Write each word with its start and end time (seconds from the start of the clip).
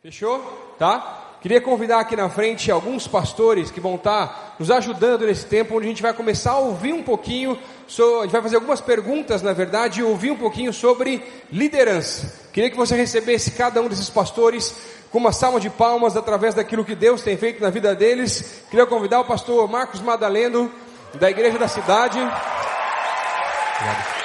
Fechou? 0.00 0.38
Tá? 0.78 1.38
Queria 1.42 1.60
convidar 1.60 1.98
aqui 1.98 2.14
na 2.14 2.28
frente 2.28 2.70
alguns 2.70 3.08
pastores 3.08 3.68
que 3.68 3.80
vão 3.80 3.96
estar 3.96 4.54
nos 4.56 4.70
ajudando 4.70 5.26
nesse 5.26 5.46
tempo, 5.46 5.76
onde 5.76 5.86
a 5.86 5.88
gente 5.88 6.02
vai 6.02 6.12
começar 6.12 6.52
a 6.52 6.58
ouvir 6.58 6.92
um 6.92 7.02
pouquinho, 7.02 7.58
a 7.58 8.22
gente 8.22 8.30
vai 8.30 8.40
fazer 8.40 8.54
algumas 8.54 8.80
perguntas, 8.80 9.42
na 9.42 9.52
verdade, 9.52 9.98
e 9.98 10.04
ouvir 10.04 10.30
um 10.30 10.36
pouquinho 10.36 10.72
sobre 10.72 11.20
liderança. 11.50 12.48
Queria 12.52 12.70
que 12.70 12.76
você 12.76 12.94
recebesse 12.94 13.50
cada 13.50 13.80
um 13.80 13.88
desses 13.88 14.08
pastores 14.08 14.72
com 15.10 15.18
uma 15.18 15.32
salva 15.32 15.58
de 15.58 15.68
palmas 15.68 16.16
através 16.16 16.54
daquilo 16.54 16.84
que 16.84 16.94
Deus 16.94 17.22
tem 17.22 17.36
feito 17.36 17.60
na 17.60 17.70
vida 17.70 17.92
deles. 17.92 18.62
Queria 18.70 18.86
convidar 18.86 19.18
o 19.18 19.24
pastor 19.24 19.68
Marcos 19.68 20.00
Madaleno, 20.00 20.70
da 21.14 21.28
Igreja 21.28 21.58
da 21.58 21.66
Cidade. 21.66 22.18
Obrigado. 22.20 24.17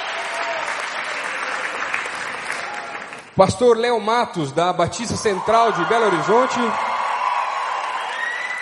Pastor 3.36 3.76
Léo 3.76 4.00
Matos, 4.00 4.52
da 4.52 4.72
Batista 4.72 5.16
Central 5.16 5.72
de 5.72 5.84
Belo 5.86 6.06
Horizonte. 6.06 6.54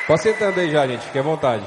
Pode 0.06 0.22
sentando 0.22 0.58
aí 0.58 0.70
já, 0.70 0.86
gente, 0.86 1.04
fique 1.04 1.18
à 1.18 1.22
vontade. 1.22 1.66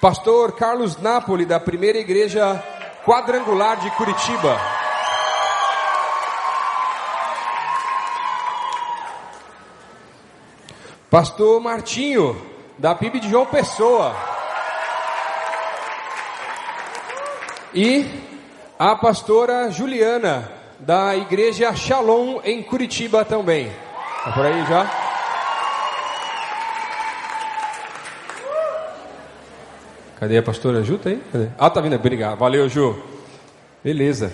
Pastor 0.00 0.56
Carlos 0.56 0.96
Napoli, 0.96 1.46
da 1.46 1.60
Primeira 1.60 1.98
Igreja 1.98 2.60
Quadrangular 3.04 3.76
de 3.76 3.88
Curitiba. 3.92 4.60
Pastor 11.08 11.60
Martinho, 11.60 12.36
da 12.76 12.92
PIB 12.92 13.20
de 13.20 13.30
João 13.30 13.46
Pessoa. 13.46 14.16
E 17.72 18.04
a 18.76 18.96
pastora 18.96 19.70
Juliana, 19.70 20.55
da 20.78 21.16
Igreja 21.16 21.74
Shalom 21.74 22.40
em 22.44 22.62
Curitiba 22.62 23.24
também. 23.24 23.70
Tá 24.24 24.32
por 24.32 24.44
aí 24.44 24.66
já? 24.66 25.06
Cadê 30.18 30.38
a 30.38 30.42
pastora 30.42 30.82
Ju? 30.82 30.98
Tá 30.98 31.10
aí? 31.10 31.20
Cadê? 31.30 31.48
Ah, 31.58 31.70
tá 31.70 31.80
vindo. 31.80 31.94
Obrigado. 31.94 32.38
Valeu, 32.38 32.68
Ju. 32.68 32.96
Beleza. 33.84 34.32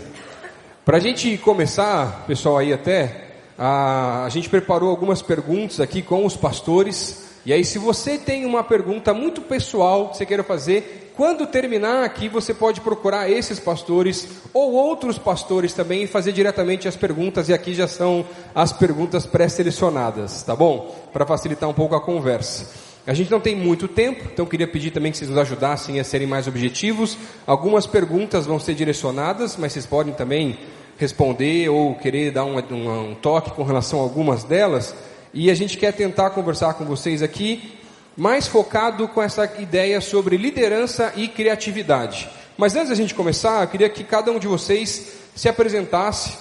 Para 0.84 0.96
a 0.96 1.00
gente 1.00 1.36
começar, 1.38 2.24
pessoal, 2.26 2.58
aí 2.58 2.72
até, 2.72 3.28
a, 3.58 4.24
a 4.24 4.28
gente 4.28 4.48
preparou 4.48 4.90
algumas 4.90 5.20
perguntas 5.20 5.80
aqui 5.80 6.00
com 6.00 6.24
os 6.24 6.36
pastores. 6.36 7.40
E 7.44 7.52
aí, 7.52 7.64
se 7.64 7.78
você 7.78 8.16
tem 8.16 8.46
uma 8.46 8.62
pergunta 8.62 9.12
muito 9.12 9.40
pessoal 9.40 10.08
que 10.08 10.16
você 10.16 10.24
queira 10.26 10.44
fazer, 10.44 11.01
quando 11.16 11.46
terminar 11.46 12.04
aqui, 12.04 12.28
você 12.28 12.54
pode 12.54 12.80
procurar 12.80 13.30
esses 13.30 13.60
pastores 13.60 14.28
ou 14.52 14.72
outros 14.72 15.18
pastores 15.18 15.72
também 15.74 16.04
e 16.04 16.06
fazer 16.06 16.32
diretamente 16.32 16.88
as 16.88 16.96
perguntas. 16.96 17.48
E 17.48 17.52
aqui 17.52 17.74
já 17.74 17.86
são 17.86 18.24
as 18.54 18.72
perguntas 18.72 19.26
pré-selecionadas, 19.26 20.42
tá 20.42 20.56
bom? 20.56 21.08
Para 21.12 21.26
facilitar 21.26 21.68
um 21.68 21.74
pouco 21.74 21.94
a 21.94 22.00
conversa. 22.00 22.66
A 23.06 23.12
gente 23.12 23.30
não 23.30 23.40
tem 23.40 23.56
muito 23.56 23.88
tempo, 23.88 24.24
então 24.32 24.46
queria 24.46 24.66
pedir 24.66 24.92
também 24.92 25.10
que 25.10 25.18
vocês 25.18 25.28
nos 25.28 25.38
ajudassem 25.38 25.98
a 25.98 26.04
serem 26.04 26.26
mais 26.26 26.46
objetivos. 26.46 27.18
Algumas 27.46 27.86
perguntas 27.86 28.46
vão 28.46 28.60
ser 28.60 28.74
direcionadas, 28.74 29.56
mas 29.56 29.72
vocês 29.72 29.84
podem 29.84 30.14
também 30.14 30.58
responder 30.96 31.68
ou 31.68 31.96
querer 31.96 32.30
dar 32.30 32.44
um, 32.44 32.56
um, 32.56 33.10
um 33.10 33.14
toque 33.16 33.50
com 33.50 33.64
relação 33.64 33.98
a 33.98 34.02
algumas 34.02 34.44
delas. 34.44 34.94
E 35.34 35.50
a 35.50 35.54
gente 35.54 35.76
quer 35.76 35.92
tentar 35.92 36.30
conversar 36.30 36.74
com 36.74 36.84
vocês 36.84 37.22
aqui, 37.22 37.72
mais 38.16 38.46
focado 38.46 39.08
com 39.08 39.22
essa 39.22 39.44
ideia 39.58 40.00
sobre 40.00 40.36
liderança 40.36 41.12
e 41.16 41.28
criatividade. 41.28 42.28
Mas 42.56 42.76
antes 42.76 42.90
da 42.90 42.94
gente 42.94 43.14
começar, 43.14 43.62
eu 43.62 43.68
queria 43.68 43.88
que 43.88 44.04
cada 44.04 44.30
um 44.30 44.38
de 44.38 44.46
vocês 44.46 45.14
se 45.34 45.48
apresentasse. 45.48 46.36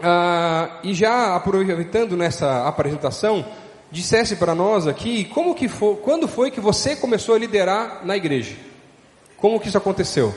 Ah, 0.00 0.80
e 0.82 0.92
já 0.92 1.34
aproveitando 1.34 2.16
nessa 2.16 2.66
apresentação, 2.66 3.44
dissesse 3.90 4.36
para 4.36 4.54
nós 4.54 4.86
aqui 4.86 5.24
como 5.26 5.54
que 5.54 5.68
foi, 5.68 5.96
quando 5.96 6.28
foi 6.28 6.50
que 6.50 6.60
você 6.60 6.96
começou 6.96 7.34
a 7.34 7.38
liderar 7.38 8.00
na 8.04 8.16
igreja? 8.16 8.56
Como 9.36 9.58
que 9.60 9.68
isso 9.68 9.78
aconteceu? 9.78 10.34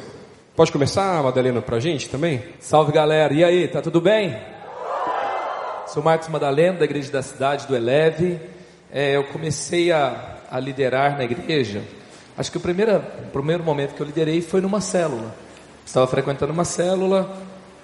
Pode 0.55 0.71
começar, 0.71 1.21
Madalena, 1.21 1.61
para 1.61 1.77
a 1.77 1.79
gente 1.79 2.09
também? 2.09 2.43
Salve 2.59 2.91
galera, 2.91 3.33
e 3.33 3.43
aí, 3.43 3.67
tá 3.67 3.81
tudo 3.81 4.01
bem? 4.01 4.35
Sou 5.87 6.03
Marcos 6.03 6.27
Madalena, 6.29 6.79
da 6.79 6.85
Igreja 6.85 7.11
da 7.11 7.21
Cidade, 7.21 7.67
do 7.67 7.75
Eleve. 7.75 8.39
É, 8.91 9.15
eu 9.15 9.23
comecei 9.25 9.91
a, 9.91 10.36
a, 10.49 10.59
liderar 10.59 11.17
na 11.17 11.23
igreja. 11.23 11.81
Acho 12.37 12.51
que 12.51 12.57
o 12.57 12.61
primeiro, 12.61 12.97
o 12.97 13.31
primeiro 13.31 13.63
momento 13.63 13.95
que 13.95 14.01
eu 14.01 14.05
liderei 14.05 14.41
foi 14.41 14.61
numa 14.61 14.81
célula. 14.81 15.35
Estava 15.85 16.05
frequentando 16.07 16.51
uma 16.53 16.65
célula, 16.65 17.37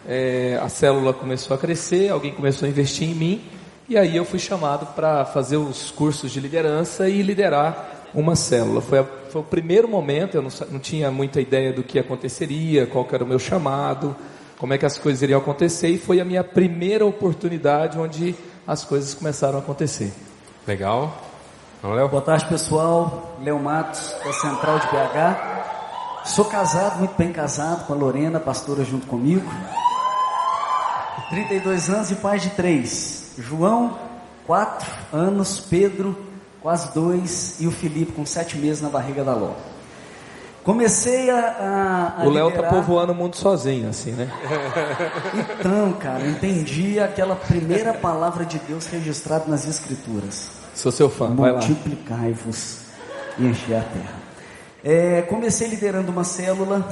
é, 0.08 0.60
a 0.62 0.70
célula 0.70 1.14
começou 1.14 1.56
a 1.56 1.58
crescer, 1.58 2.10
alguém 2.10 2.34
começou 2.34 2.66
a 2.66 2.70
investir 2.70 3.10
em 3.10 3.16
mim. 3.16 3.42
E 3.88 3.98
aí 3.98 4.16
eu 4.16 4.26
fui 4.26 4.40
chamado 4.40 4.86
para 4.96 5.26
fazer 5.26 5.58
os 5.58 5.92
cursos 5.92 6.32
de 6.32 6.40
liderança 6.40 7.10
e 7.10 7.22
liderar 7.22 8.10
uma 8.14 8.36
célula. 8.36 8.82
Foi, 8.82 9.00
a, 9.00 9.04
foi 9.04 9.42
o 9.42 9.44
primeiro 9.44 9.88
momento, 9.88 10.36
eu 10.36 10.42
não, 10.42 10.50
não, 10.72 10.80
tinha 10.80 11.12
muita 11.12 11.42
ideia 11.42 11.74
do 11.74 11.84
que 11.84 11.98
aconteceria, 12.00 12.86
qual 12.86 13.08
era 13.12 13.24
o 13.24 13.28
meu 13.28 13.40
chamado, 13.40 14.16
como 14.58 14.74
é 14.74 14.78
que 14.78 14.86
as 14.86 14.98
coisas 14.98 15.22
iriam 15.22 15.40
acontecer, 15.40 15.90
e 15.90 15.98
foi 15.98 16.22
a 16.22 16.26
minha 16.26 16.44
primeira 16.44 17.06
oportunidade 17.06 17.98
onde 17.98 18.36
as 18.66 18.86
coisas 18.86 19.14
começaram 19.14 19.58
a 19.58 19.60
acontecer. 19.60 20.12
Legal. 20.66 21.33
Léo. 21.92 22.08
Boa 22.08 22.22
tarde, 22.22 22.46
pessoal. 22.46 23.36
Léo 23.42 23.60
Matos, 23.60 24.16
da 24.24 24.32
Central 24.32 24.80
de 24.80 24.88
BH. 24.88 26.24
Sou 26.26 26.46
casado, 26.46 27.00
muito 27.00 27.14
bem 27.18 27.34
casado, 27.34 27.86
com 27.86 27.94
a 27.94 27.96
Lorena, 27.98 28.40
pastora 28.40 28.86
junto 28.86 29.06
comigo. 29.06 29.46
32 31.30 31.90
anos 31.90 32.12
e 32.12 32.16
pai 32.16 32.40
de 32.40 32.52
três. 32.52 33.34
João, 33.38 33.98
quatro 34.48 34.90
anos, 35.12 35.60
Pedro, 35.60 36.18
quase 36.62 36.94
dois, 36.94 37.60
e 37.60 37.68
o 37.68 37.72
Felipe 37.72 38.14
com 38.14 38.26
sete 38.26 38.58
meses 38.58 38.82
na 38.82 38.88
barriga 38.88 39.24
da 39.26 39.34
Ló. 39.34 39.52
Comecei 40.64 41.30
a. 41.30 42.14
a, 42.18 42.22
a 42.22 42.26
o 42.26 42.30
Léo 42.30 42.50
tá 42.52 42.64
povoando 42.64 43.12
o 43.12 43.16
mundo 43.16 43.36
sozinho, 43.36 43.90
assim, 43.90 44.12
né? 44.12 44.32
Então, 45.60 45.92
cara, 45.94 46.26
entendi 46.26 47.00
aquela 47.00 47.36
primeira 47.36 47.94
palavra 47.94 48.46
de 48.46 48.58
Deus 48.60 48.88
registrada 48.88 49.46
nas 49.48 49.68
Escrituras. 49.68 50.63
Sou 50.76 50.92
seu 50.92 51.10
fã, 51.10 51.30
Multiplicai-vos 51.30 52.78
e 53.38 53.46
encher 53.46 53.78
a 53.78 53.82
terra. 53.82 54.24
É, 54.84 55.22
comecei 55.24 55.68
liderando 55.68 56.12
uma 56.12 56.24
célula 56.24 56.86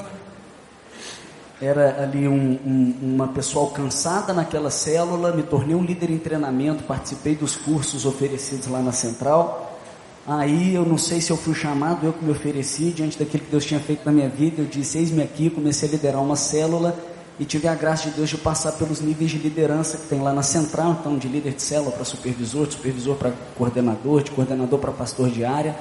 era 1.62 2.02
ali 2.02 2.28
um, 2.28 2.60
um, 2.66 2.96
uma 3.04 3.28
pessoa 3.28 3.66
alcançada 3.66 4.34
naquela 4.34 4.72
célula, 4.72 5.32
me 5.32 5.44
tornei 5.44 5.76
um 5.76 5.84
líder 5.84 6.10
em 6.10 6.18
treinamento, 6.18 6.84
participei 6.84 7.36
dos 7.36 7.56
cursos 7.56 8.04
oferecidos 8.04 8.66
lá 8.66 8.82
na 8.82 8.92
central. 8.92 9.78
Aí 10.26 10.74
eu 10.74 10.84
não 10.84 10.98
sei 10.98 11.22
se 11.22 11.30
eu 11.30 11.38
fui 11.38 11.54
chamado, 11.54 12.04
eu 12.04 12.14
que 12.14 12.26
me 12.26 12.32
ofereci 12.32 12.90
diante 12.90 13.18
daquilo 13.20 13.44
que 13.44 13.52
Deus 13.52 13.64
tinha 13.64 13.80
feito 13.80 14.04
na 14.04 14.12
minha 14.12 14.28
vida. 14.28 14.64
Eu 14.64 14.66
disse: 14.66 14.98
Eis-me 14.98 15.22
aqui, 15.22 15.52
comecei 15.52 15.88
a 15.88 15.92
liderar 15.92 16.22
uma 16.24 16.36
célula 16.36 16.98
e 17.42 17.46
tive 17.46 17.68
a 17.68 17.74
graça 17.74 18.08
de 18.08 18.18
Deus 18.18 18.30
de 18.30 18.38
passar 18.38 18.74
pelos 18.74 19.02
níveis 19.02 19.32
de 19.32 19.40
liderança 19.40 19.98
que 19.98 20.06
tem 20.06 20.22
lá 20.22 20.32
na 20.32 20.44
central, 20.44 20.98
então 21.00 21.18
de 21.18 21.28
líder 21.28 21.56
de 21.56 21.64
célula 21.64 21.92
para 21.92 22.06
supervisor, 22.06 22.68
de 22.68 22.74
supervisor 22.76 23.16
para 23.16 23.34
coordenador, 23.58 24.22
de 24.22 24.30
coordenador 24.30 24.78
para 24.78 24.92
pastor 24.92 25.28
de 25.28 25.44
área, 25.44 25.76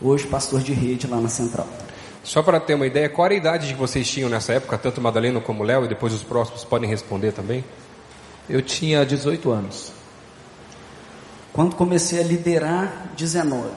hoje 0.00 0.28
pastor 0.28 0.62
de 0.62 0.72
rede 0.72 1.08
lá 1.08 1.20
na 1.20 1.28
central. 1.28 1.66
Só 2.22 2.44
para 2.44 2.60
ter 2.60 2.74
uma 2.74 2.86
ideia, 2.86 3.08
qual 3.08 3.26
era 3.26 3.34
a 3.34 3.36
idade 3.36 3.74
que 3.74 3.80
vocês 3.80 4.08
tinham 4.08 4.30
nessa 4.30 4.52
época, 4.52 4.78
tanto 4.78 5.00
Madalena 5.00 5.40
como 5.40 5.64
Léo, 5.64 5.84
e 5.84 5.88
depois 5.88 6.12
os 6.12 6.22
próximos 6.22 6.64
podem 6.64 6.88
responder 6.88 7.32
também? 7.32 7.64
Eu 8.48 8.62
tinha 8.62 9.04
18 9.04 9.50
anos. 9.50 9.90
Quando 11.52 11.74
comecei 11.74 12.20
a 12.20 12.22
liderar, 12.22 13.10
19. 13.16 13.68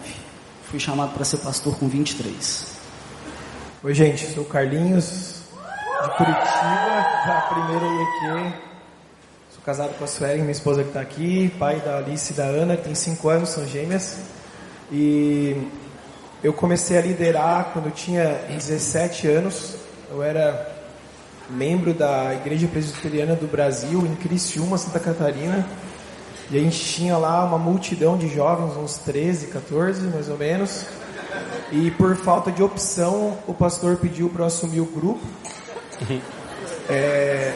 Fui 0.70 0.80
chamado 0.80 1.16
para 1.16 1.26
ser 1.26 1.38
pastor 1.38 1.76
com 1.80 1.88
23. 1.88 2.74
Oi, 3.84 3.94
gente, 3.96 4.36
sou 4.36 4.46
Carlinhos, 4.46 5.33
de 6.03 6.09
Curitiba, 6.18 7.06
da 7.25 7.47
primeira 7.50 7.86
IEQ. 7.86 8.53
Sou 9.53 9.64
casado 9.66 9.97
com 9.97 10.03
a 10.03 10.08
Sueli, 10.08 10.41
minha 10.41 10.52
esposa 10.52 10.84
que 10.84 10.90
está 10.90 11.00
aqui, 11.00 11.53
pai 11.58 11.79
da 11.79 11.97
Alice 11.97 12.34
e 12.34 12.35
da 12.35 12.44
Ana, 12.44 12.76
que 12.76 12.84
tem 12.84 12.94
5 12.94 13.29
anos, 13.29 13.50
são 13.50 13.66
gêmeas. 13.66 14.17
E 14.91 15.66
eu 16.44 16.52
comecei 16.52 16.97
a 16.97 17.02
liderar 17.02 17.70
quando 17.72 17.85
eu 17.85 17.91
tinha 17.91 18.26
17 18.50 19.28
anos. 19.29 19.76
Eu 20.11 20.22
era 20.22 20.70
membro 21.50 21.94
da 21.94 22.34
Igreja 22.34 22.67
Presbiteriana 22.67 23.35
do 23.35 23.47
Brasil, 23.47 24.05
em 24.05 24.16
Criciúma, 24.16 24.78
Santa 24.78 25.00
Catarina. 25.00 25.66
E 26.52 26.58
a 26.58 26.61
gente 26.61 26.84
tinha 26.84 27.17
lá 27.17 27.46
uma 27.46 27.58
multidão 27.58 28.17
de 28.17 28.28
jovens, 28.28 28.76
uns 28.76 28.97
13, 28.97 29.47
14 29.47 30.02
mais 30.08 30.28
ou 30.28 30.38
menos. 30.38 30.85
E 31.72 31.90
por 31.91 32.14
falta 32.17 32.52
de 32.52 32.61
opção, 32.61 33.38
o 33.47 33.53
pastor 33.53 33.96
pediu 33.96 34.29
para 34.29 34.41
eu 34.41 34.47
assumir 34.47 34.82
o 34.82 34.85
grupo. 34.85 35.26
É... 36.90 37.53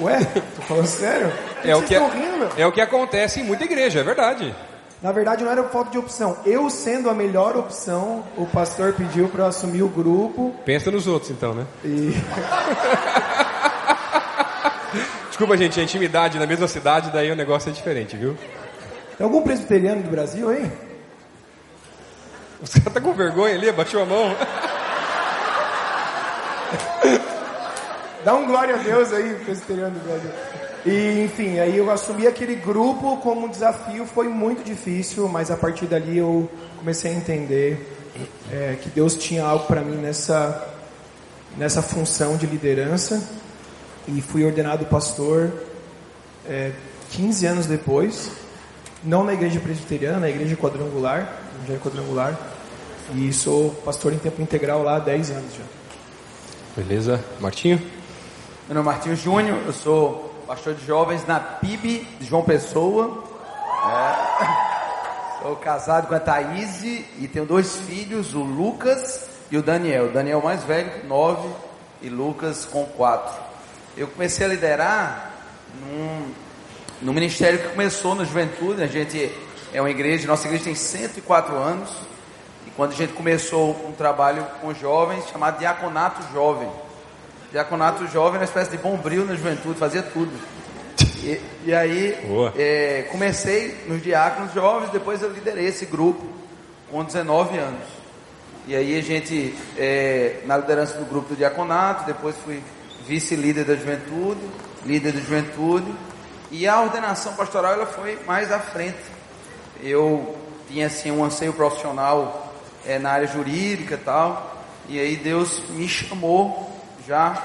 Ué, 0.00 0.24
tô 0.56 0.62
falando 0.62 0.86
sério? 0.86 1.32
É 1.64 1.74
o, 1.76 1.82
que, 1.82 1.94
é, 1.94 2.00
é 2.58 2.66
o 2.66 2.72
que 2.72 2.80
acontece 2.80 3.40
em 3.40 3.44
muita 3.44 3.64
igreja, 3.64 4.00
é 4.00 4.02
verdade. 4.02 4.54
Na 5.02 5.12
verdade, 5.12 5.44
não 5.44 5.52
era 5.52 5.62
falta 5.64 5.90
de 5.90 5.98
opção. 5.98 6.38
Eu, 6.46 6.70
sendo 6.70 7.10
a 7.10 7.14
melhor 7.14 7.56
opção, 7.56 8.24
o 8.36 8.46
pastor 8.46 8.94
pediu 8.94 9.28
para 9.28 9.44
eu 9.44 9.48
assumir 9.48 9.82
o 9.82 9.88
grupo. 9.88 10.54
Pensa 10.64 10.90
nos 10.90 11.06
outros, 11.06 11.30
então, 11.30 11.52
né? 11.52 11.66
E... 11.84 12.14
Desculpa, 15.28 15.56
gente, 15.56 15.78
a 15.78 15.82
intimidade 15.82 16.38
na 16.38 16.46
mesma 16.46 16.68
cidade, 16.68 17.10
daí 17.10 17.30
o 17.30 17.36
negócio 17.36 17.68
é 17.68 17.72
diferente, 17.72 18.16
viu? 18.16 18.34
Tem 19.18 19.24
algum 19.24 19.42
presbiteriano 19.42 20.02
do 20.02 20.08
Brasil 20.08 20.48
aí? 20.48 20.70
Os 22.62 22.70
caras 22.70 22.94
tá 22.94 23.00
com 23.00 23.12
vergonha 23.12 23.54
ali, 23.54 23.70
baixou 23.72 24.00
a 24.02 24.06
mão. 24.06 24.34
Dá 28.24 28.34
um 28.34 28.46
glória 28.46 28.74
a 28.74 28.78
Deus 28.78 29.12
aí, 29.12 29.34
presbiteriano. 29.44 30.00
E, 30.86 31.24
enfim, 31.24 31.58
aí 31.58 31.76
eu 31.76 31.90
assumi 31.90 32.26
aquele 32.26 32.54
grupo 32.54 33.16
como 33.18 33.46
um 33.46 33.48
desafio, 33.48 34.06
foi 34.06 34.28
muito 34.28 34.62
difícil, 34.64 35.28
mas 35.28 35.50
a 35.50 35.56
partir 35.56 35.86
dali 35.86 36.18
eu 36.18 36.50
comecei 36.78 37.12
a 37.12 37.14
entender 37.14 37.94
é, 38.52 38.76
que 38.80 38.88
Deus 38.90 39.14
tinha 39.14 39.44
algo 39.44 39.66
para 39.66 39.80
mim 39.80 39.96
nessa, 39.96 40.66
nessa 41.56 41.82
função 41.82 42.36
de 42.36 42.46
liderança 42.46 43.22
e 44.06 44.20
fui 44.20 44.44
ordenado 44.44 44.84
pastor 44.86 45.52
é, 46.46 46.72
15 47.10 47.46
anos 47.46 47.66
depois, 47.66 48.30
não 49.02 49.24
na 49.24 49.32
igreja 49.32 49.60
presbiteriana, 49.60 50.20
na 50.20 50.28
igreja 50.28 50.56
quadrangular, 50.56 51.40
é 51.68 51.76
quadrangular, 51.76 52.38
e 53.14 53.32
sou 53.32 53.70
pastor 53.84 54.12
em 54.12 54.18
tempo 54.18 54.42
integral 54.42 54.82
lá 54.82 54.96
há 54.96 54.98
10 54.98 55.30
anos 55.30 55.54
já. 55.54 55.83
Beleza, 56.76 57.24
Martinho? 57.38 57.80
Meu 58.66 58.74
nome 58.74 58.88
é 58.88 58.92
Martinho 58.92 59.14
Júnior, 59.14 59.60
eu 59.64 59.72
sou 59.72 60.34
pastor 60.44 60.74
de 60.74 60.84
jovens 60.84 61.24
na 61.24 61.38
PIB 61.38 62.04
de 62.18 62.26
João 62.26 62.42
Pessoa. 62.42 63.22
É. 63.88 65.40
Sou 65.40 65.54
casado 65.54 66.08
com 66.08 66.16
a 66.16 66.18
Thaís 66.18 66.82
e 66.82 67.30
tenho 67.32 67.46
dois 67.46 67.76
filhos, 67.76 68.34
o 68.34 68.40
Lucas 68.40 69.28
e 69.52 69.56
o 69.56 69.62
Daniel. 69.62 70.06
O 70.06 70.12
Daniel 70.12 70.42
mais 70.42 70.64
velho, 70.64 71.06
nove, 71.06 71.48
e 72.02 72.08
Lucas 72.08 72.64
com 72.64 72.84
quatro. 72.86 73.40
Eu 73.96 74.08
comecei 74.08 74.44
a 74.44 74.48
liderar 74.48 75.30
num, 75.80 76.32
num 77.02 77.12
ministério 77.12 77.60
que 77.60 77.68
começou 77.68 78.16
na 78.16 78.24
juventude. 78.24 78.82
A 78.82 78.88
gente 78.88 79.30
é 79.72 79.80
uma 79.80 79.90
igreja, 79.90 80.26
nossa 80.26 80.48
igreja 80.48 80.64
tem 80.64 80.74
104 80.74 81.54
anos. 81.54 81.90
Quando 82.76 82.92
a 82.92 82.96
gente 82.96 83.12
começou 83.12 83.70
um 83.86 83.92
trabalho 83.92 84.44
com 84.60 84.74
jovens 84.74 85.28
chamado 85.28 85.58
Diaconato 85.58 86.20
Jovem. 86.32 86.68
Diaconato 87.52 88.06
Jovem 88.08 88.34
é 88.34 88.38
uma 88.38 88.44
espécie 88.44 88.72
de 88.72 88.78
bombril 88.78 89.24
na 89.24 89.36
juventude, 89.36 89.78
fazia 89.78 90.02
tudo. 90.02 90.32
E, 91.22 91.40
e 91.66 91.74
aí 91.74 92.18
é, 92.56 93.06
comecei 93.12 93.84
nos 93.86 94.02
diáconos 94.02 94.52
jovens, 94.52 94.90
depois 94.90 95.22
eu 95.22 95.30
liderei 95.30 95.66
esse 95.66 95.86
grupo 95.86 96.26
com 96.90 97.04
19 97.04 97.56
anos. 97.58 97.86
E 98.66 98.74
aí 98.74 98.98
a 98.98 99.02
gente, 99.02 99.54
é, 99.78 100.40
na 100.44 100.56
liderança 100.56 100.98
do 100.98 101.04
grupo 101.04 101.28
do 101.28 101.36
diaconato, 101.36 102.04
depois 102.06 102.34
fui 102.44 102.60
vice-líder 103.06 103.64
da 103.64 103.76
juventude, 103.76 104.40
líder 104.84 105.12
da 105.12 105.20
juventude, 105.20 105.94
e 106.50 106.66
a 106.66 106.80
ordenação 106.80 107.34
pastoral 107.34 107.74
ela 107.74 107.86
foi 107.86 108.18
mais 108.26 108.50
à 108.50 108.58
frente. 108.58 108.98
Eu 109.80 110.36
tinha 110.68 110.88
assim 110.88 111.12
um 111.12 111.24
anseio 111.24 111.52
profissional 111.52 112.43
é, 112.86 112.98
na 112.98 113.10
área 113.10 113.26
jurídica 113.26 113.94
e 113.94 113.98
tal, 113.98 114.64
e 114.88 114.98
aí 114.98 115.16
Deus 115.16 115.62
me 115.70 115.88
chamou 115.88 116.70
já, 117.06 117.42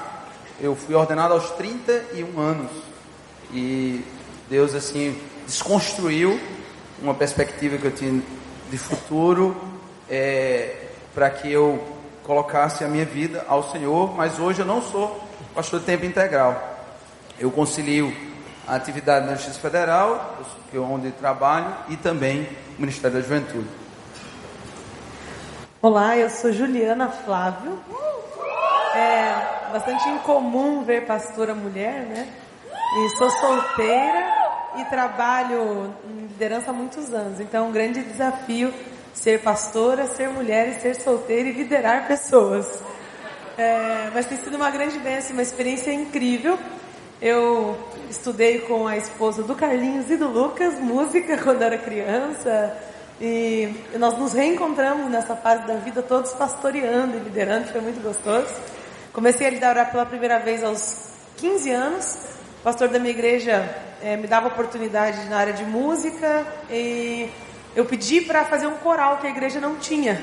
eu 0.60 0.74
fui 0.76 0.94
ordenado 0.94 1.34
aos 1.34 1.50
31 1.50 2.38
anos, 2.38 2.70
e 3.52 4.04
Deus 4.48 4.74
assim 4.74 5.18
desconstruiu 5.46 6.40
uma 7.02 7.14
perspectiva 7.14 7.78
que 7.78 7.86
eu 7.86 7.92
tinha 7.92 8.22
de 8.70 8.78
futuro 8.78 9.56
é, 10.08 10.88
para 11.14 11.30
que 11.30 11.50
eu 11.50 11.82
colocasse 12.22 12.84
a 12.84 12.88
minha 12.88 13.04
vida 13.04 13.44
ao 13.48 13.70
Senhor, 13.70 14.14
mas 14.14 14.38
hoje 14.38 14.60
eu 14.60 14.66
não 14.66 14.82
sou 14.82 15.28
pastor 15.54 15.80
de 15.80 15.86
tempo 15.86 16.04
integral. 16.04 16.78
Eu 17.38 17.50
concilio 17.50 18.14
a 18.66 18.76
atividade 18.76 19.26
na 19.26 19.34
Justiça 19.34 19.58
Federal, 19.58 20.38
é 20.72 20.78
onde 20.78 21.10
trabalho, 21.12 21.74
e 21.88 21.96
também 21.96 22.46
o 22.78 22.80
Ministério 22.80 23.16
da 23.16 23.22
Juventude. 23.22 23.79
Olá, 25.82 26.14
eu 26.14 26.28
sou 26.28 26.52
Juliana 26.52 27.08
Flávio. 27.08 27.80
É 28.94 29.72
bastante 29.72 30.06
incomum 30.10 30.84
ver 30.84 31.06
pastora 31.06 31.54
mulher, 31.54 32.02
né? 32.02 32.28
E 32.98 33.16
sou 33.16 33.30
solteira 33.30 34.26
e 34.76 34.84
trabalho 34.90 35.94
em 36.04 36.26
liderança 36.26 36.68
há 36.68 36.74
muitos 36.74 37.14
anos. 37.14 37.40
Então, 37.40 37.64
é 37.64 37.68
um 37.70 37.72
grande 37.72 38.02
desafio 38.02 38.74
ser 39.14 39.40
pastora, 39.40 40.06
ser 40.06 40.28
mulher 40.28 40.68
e 40.68 40.80
ser 40.82 40.96
solteira 40.96 41.48
e 41.48 41.52
liderar 41.52 42.06
pessoas. 42.06 42.78
É, 43.56 44.10
mas 44.12 44.26
tem 44.26 44.36
sido 44.36 44.56
uma 44.56 44.68
grande 44.68 44.98
bênção, 44.98 45.32
uma 45.32 45.40
experiência 45.40 45.90
incrível. 45.94 46.58
Eu 47.22 47.74
estudei 48.10 48.58
com 48.58 48.86
a 48.86 48.98
esposa 48.98 49.42
do 49.42 49.54
Carlinhos 49.54 50.10
e 50.10 50.16
do 50.18 50.28
Lucas 50.28 50.78
música 50.78 51.38
quando 51.42 51.62
era 51.62 51.78
criança. 51.78 52.89
E 53.20 53.74
nós 53.98 54.18
nos 54.18 54.32
reencontramos 54.32 55.10
nessa 55.10 55.36
fase 55.36 55.66
da 55.66 55.74
vida, 55.74 56.00
todos 56.00 56.32
pastoreando 56.32 57.18
e 57.18 57.20
liderando, 57.20 57.68
foi 57.68 57.82
muito 57.82 58.02
gostoso. 58.02 58.48
Comecei 59.12 59.46
a 59.46 59.50
liderar 59.50 59.90
pela 59.90 60.06
primeira 60.06 60.38
vez 60.38 60.64
aos 60.64 61.10
15 61.36 61.70
anos. 61.70 62.18
O 62.60 62.62
pastor 62.62 62.88
da 62.88 62.98
minha 62.98 63.10
igreja 63.10 63.68
é, 64.02 64.16
me 64.16 64.26
dava 64.26 64.48
oportunidade 64.48 65.28
na 65.28 65.36
área 65.36 65.52
de 65.52 65.64
música 65.64 66.46
e 66.70 67.28
eu 67.76 67.84
pedi 67.84 68.22
para 68.22 68.44
fazer 68.46 68.66
um 68.66 68.76
coral 68.76 69.18
que 69.18 69.26
a 69.26 69.30
igreja 69.30 69.60
não 69.60 69.76
tinha. 69.76 70.22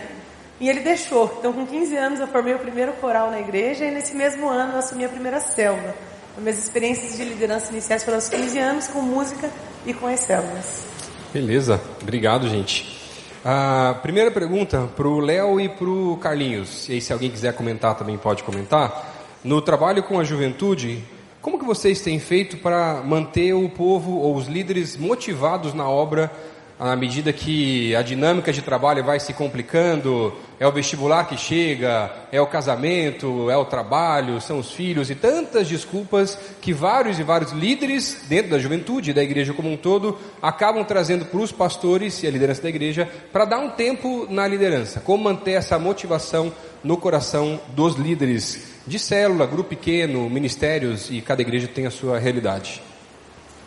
E 0.59 0.67
ele 0.67 0.79
deixou. 0.79 1.35
Então, 1.37 1.53
com 1.53 1.67
15 1.67 1.95
anos, 1.95 2.19
eu 2.19 2.27
formei 2.27 2.55
o 2.55 2.59
primeiro 2.59 2.93
coral 2.93 3.29
na 3.29 3.39
igreja 3.39 3.85
e 3.85 3.91
nesse 3.91 4.15
mesmo 4.15 4.49
ano 4.49 4.73
eu 4.73 4.79
assumi 4.79 5.05
a 5.05 5.09
primeira 5.09 5.39
célula. 5.39 5.95
Minhas 6.35 6.57
experiências 6.57 7.15
de 7.15 7.23
liderança 7.23 7.71
iniciais 7.71 8.03
foram 8.03 8.17
aos 8.17 8.29
15 8.29 8.59
anos 8.59 8.87
com 8.87 9.01
música 9.01 9.51
e 9.85 9.93
com 9.93 10.07
as 10.07 10.19
células. 10.19 10.96
Beleza, 11.37 11.79
obrigado, 12.01 12.49
gente. 12.49 12.97
A 13.45 13.95
primeira 14.01 14.31
pergunta 14.31 14.89
para 14.95 15.07
o 15.07 15.19
Léo 15.19 15.61
e 15.61 15.69
para 15.69 15.87
o 15.87 16.17
Carlinhos. 16.17 16.89
E 16.89 16.93
aí, 16.93 17.01
se 17.01 17.13
alguém 17.13 17.29
quiser 17.29 17.53
comentar, 17.53 17.93
também 17.95 18.17
pode 18.17 18.41
comentar. 18.41 19.13
No 19.43 19.61
trabalho 19.61 20.01
com 20.01 20.19
a 20.19 20.23
juventude, 20.23 21.03
como 21.39 21.59
que 21.59 21.63
vocês 21.63 22.01
têm 22.01 22.17
feito 22.17 22.57
para 22.57 23.03
manter 23.03 23.53
o 23.53 23.69
povo 23.69 24.17
ou 24.17 24.35
os 24.35 24.47
líderes 24.47 24.97
motivados 24.97 25.75
na 25.75 25.87
obra 25.87 26.31
à 26.79 26.95
medida 26.95 27.33
que 27.33 27.95
a 27.95 28.03
dinâmica 28.03 28.53
de 28.53 28.61
trabalho 28.61 29.03
vai 29.03 29.19
se 29.19 29.33
complicando, 29.33 30.33
é 30.59 30.67
o 30.67 30.71
vestibular 30.71 31.27
que 31.27 31.35
chega, 31.35 32.11
é 32.31 32.39
o 32.39 32.45
casamento, 32.45 33.49
é 33.49 33.57
o 33.57 33.65
trabalho, 33.65 34.39
são 34.39 34.59
os 34.59 34.71
filhos 34.71 35.09
e 35.09 35.15
tantas 35.15 35.67
desculpas 35.67 36.37
que 36.61 36.73
vários 36.73 37.17
e 37.17 37.23
vários 37.23 37.51
líderes 37.51 38.25
dentro 38.29 38.51
da 38.51 38.59
juventude, 38.59 39.11
da 39.11 39.23
igreja 39.23 39.53
como 39.53 39.71
um 39.71 39.77
todo, 39.77 40.19
acabam 40.39 40.83
trazendo 40.83 41.25
para 41.25 41.39
os 41.39 41.51
pastores 41.51 42.21
e 42.21 42.27
a 42.27 42.31
liderança 42.31 42.61
da 42.61 42.69
igreja 42.69 43.09
para 43.31 43.45
dar 43.45 43.57
um 43.57 43.71
tempo 43.71 44.27
na 44.29 44.47
liderança. 44.47 44.99
Como 44.99 45.23
manter 45.23 45.53
essa 45.53 45.79
motivação 45.79 46.53
no 46.83 46.95
coração 46.95 47.59
dos 47.69 47.95
líderes 47.95 48.77
de 48.85 48.99
célula, 48.99 49.47
grupo 49.47 49.71
pequeno, 49.71 50.29
ministérios 50.29 51.09
e 51.09 51.21
cada 51.21 51.41
igreja 51.41 51.67
tem 51.67 51.87
a 51.87 51.91
sua 51.91 52.19
realidade. 52.19 52.81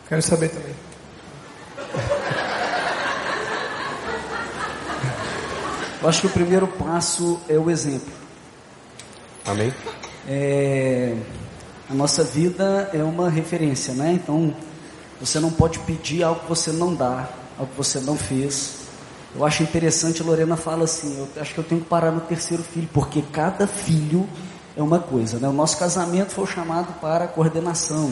Quero 0.07 0.21
saber 0.21 0.49
também. 0.49 0.73
Eu 6.01 6.09
acho 6.09 6.21
que 6.21 6.27
o 6.27 6.31
primeiro 6.31 6.67
passo 6.67 7.39
é 7.47 7.59
o 7.59 7.69
exemplo. 7.69 8.11
Amém? 9.45 9.71
É, 10.27 11.15
a 11.87 11.93
nossa 11.93 12.23
vida 12.23 12.89
é 12.91 13.03
uma 13.03 13.29
referência, 13.29 13.93
né? 13.93 14.13
Então, 14.13 14.51
você 15.19 15.39
não 15.39 15.51
pode 15.51 15.77
pedir 15.79 16.23
algo 16.23 16.39
que 16.39 16.49
você 16.49 16.71
não 16.71 16.95
dá, 16.95 17.29
algo 17.55 17.71
que 17.71 17.77
você 17.77 17.99
não 17.99 18.17
fez. 18.17 18.77
Eu 19.35 19.45
acho 19.45 19.61
interessante, 19.61 20.23
a 20.23 20.25
Lorena 20.25 20.57
fala 20.57 20.85
assim, 20.85 21.19
eu 21.19 21.29
acho 21.39 21.53
que 21.53 21.59
eu 21.59 21.63
tenho 21.63 21.81
que 21.81 21.87
parar 21.87 22.09
no 22.09 22.21
terceiro 22.21 22.63
filho, 22.63 22.89
porque 22.91 23.21
cada 23.31 23.67
filho 23.67 24.27
é 24.75 24.81
uma 24.81 24.97
coisa, 24.97 25.37
né? 25.37 25.47
O 25.47 25.53
nosso 25.53 25.77
casamento 25.77 26.31
foi 26.31 26.47
chamado 26.47 26.99
para 26.99 27.27
coordenação, 27.27 28.11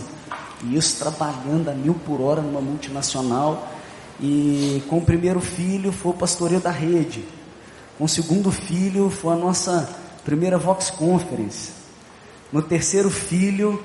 e 0.64 0.78
isso 0.78 1.00
trabalhando 1.00 1.70
a 1.70 1.74
mil 1.74 1.96
por 2.06 2.22
hora 2.22 2.40
numa 2.40 2.62
multinacional, 2.62 3.68
e 4.20 4.84
com 4.88 5.00
o 5.00 5.02
primeiro 5.02 5.42
filho 5.42 5.92
foi 5.92 6.12
o 6.12 6.16
pastoreio 6.16 6.62
da 6.62 6.72
rede, 6.72 7.26
com 8.00 8.06
o 8.06 8.08
segundo 8.08 8.50
filho 8.50 9.10
foi 9.10 9.34
a 9.34 9.36
nossa 9.36 9.94
primeira 10.24 10.58
Vox 10.58 10.90
Conference. 10.90 11.72
No 12.50 12.62
terceiro 12.62 13.10
filho, 13.10 13.84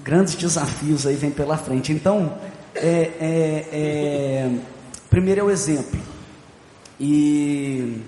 grandes 0.00 0.34
desafios 0.34 1.06
aí 1.06 1.14
vem 1.14 1.30
pela 1.30 1.56
frente. 1.56 1.92
Então, 1.92 2.36
é, 2.74 3.12
é, 3.20 3.68
é, 3.70 4.50
primeiro 5.08 5.42
é 5.42 5.44
o 5.44 5.50
exemplo. 5.50 6.00
E 6.98 8.02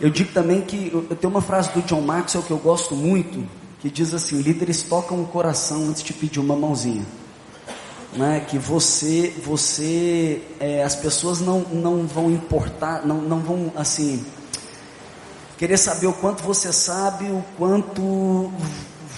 eu 0.00 0.10
digo 0.10 0.32
também 0.32 0.60
que 0.60 0.90
eu 0.92 1.14
tenho 1.14 1.32
uma 1.32 1.40
frase 1.40 1.70
do 1.70 1.80
John 1.82 2.00
Maxwell 2.00 2.42
que 2.42 2.50
eu 2.50 2.58
gosto 2.58 2.96
muito, 2.96 3.48
que 3.78 3.88
diz 3.88 4.12
assim: 4.12 4.42
líderes 4.42 4.82
tocam 4.82 5.22
o 5.22 5.28
coração 5.28 5.88
antes 5.88 6.02
de 6.02 6.12
pedir 6.12 6.40
uma 6.40 6.56
mãozinha 6.56 7.06
né, 8.12 8.44
que 8.48 8.58
você, 8.58 9.34
você, 9.44 10.42
é, 10.58 10.82
as 10.82 10.96
pessoas 10.96 11.40
não, 11.40 11.60
não 11.60 12.06
vão 12.06 12.30
importar, 12.30 13.06
não, 13.06 13.16
não 13.16 13.40
vão 13.40 13.72
assim 13.76 14.24
querer 15.58 15.76
saber 15.76 16.06
o 16.06 16.12
quanto 16.12 16.42
você 16.42 16.72
sabe, 16.72 17.24
o 17.26 17.44
quanto 17.58 18.50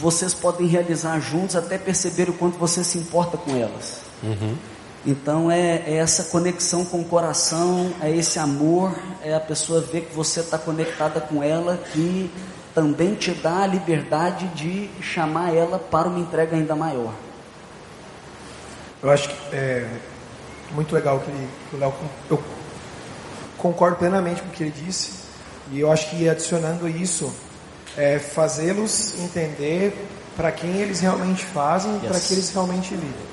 vocês 0.01 0.33
podem 0.33 0.67
realizar 0.67 1.21
juntos 1.21 1.55
até 1.55 1.77
perceber 1.77 2.31
o 2.31 2.33
quanto 2.33 2.59
você 2.59 2.83
se 2.83 2.97
importa 2.97 3.37
com 3.37 3.55
elas. 3.55 4.01
Uhum. 4.23 4.57
Então 5.07 5.51
é, 5.51 5.83
é, 5.87 5.97
essa 5.97 6.25
conexão 6.25 6.85
com 6.85 7.01
o 7.01 7.05
coração, 7.05 7.93
é 8.01 8.11
esse 8.11 8.39
amor, 8.39 8.95
é 9.23 9.35
a 9.35 9.41
pessoa 9.41 9.81
ver 9.81 10.03
que 10.07 10.15
você 10.15 10.41
está 10.41 10.59
conectada 10.59 11.21
com 11.21 11.43
ela, 11.43 11.77
que 11.93 12.31
também 12.75 13.15
te 13.15 13.33
dá 13.33 13.63
a 13.63 13.67
liberdade 13.67 14.47
de 14.49 14.89
chamar 15.03 15.55
ela 15.55 15.79
para 15.79 16.09
uma 16.09 16.19
entrega 16.19 16.57
ainda 16.57 16.75
maior. 16.75 17.13
Eu 19.03 19.11
acho 19.11 19.29
que 19.29 19.57
é 19.57 19.89
muito 20.73 20.95
legal 20.95 21.19
que, 21.21 21.31
ele, 21.31 21.49
que 21.69 21.77
o 21.77 21.79
Léo. 21.79 21.93
Eu 22.29 22.43
concordo 23.59 23.97
plenamente 23.97 24.43
com 24.43 24.49
o 24.49 24.51
que 24.51 24.63
ele 24.63 24.75
disse, 24.85 25.13
e 25.71 25.81
eu 25.81 25.91
acho 25.91 26.11
que 26.11 26.29
adicionando 26.29 26.89
isso, 26.89 27.33
é 27.97 28.19
fazê-los 28.19 29.19
entender 29.21 29.95
para 30.37 30.51
quem 30.53 30.77
eles 30.77 31.01
realmente 31.01 31.45
fazem, 31.45 31.93
yes. 31.97 32.03
para 32.07 32.21
que 32.21 32.33
eles 32.33 32.51
realmente 32.51 32.91
vivem. 32.95 33.31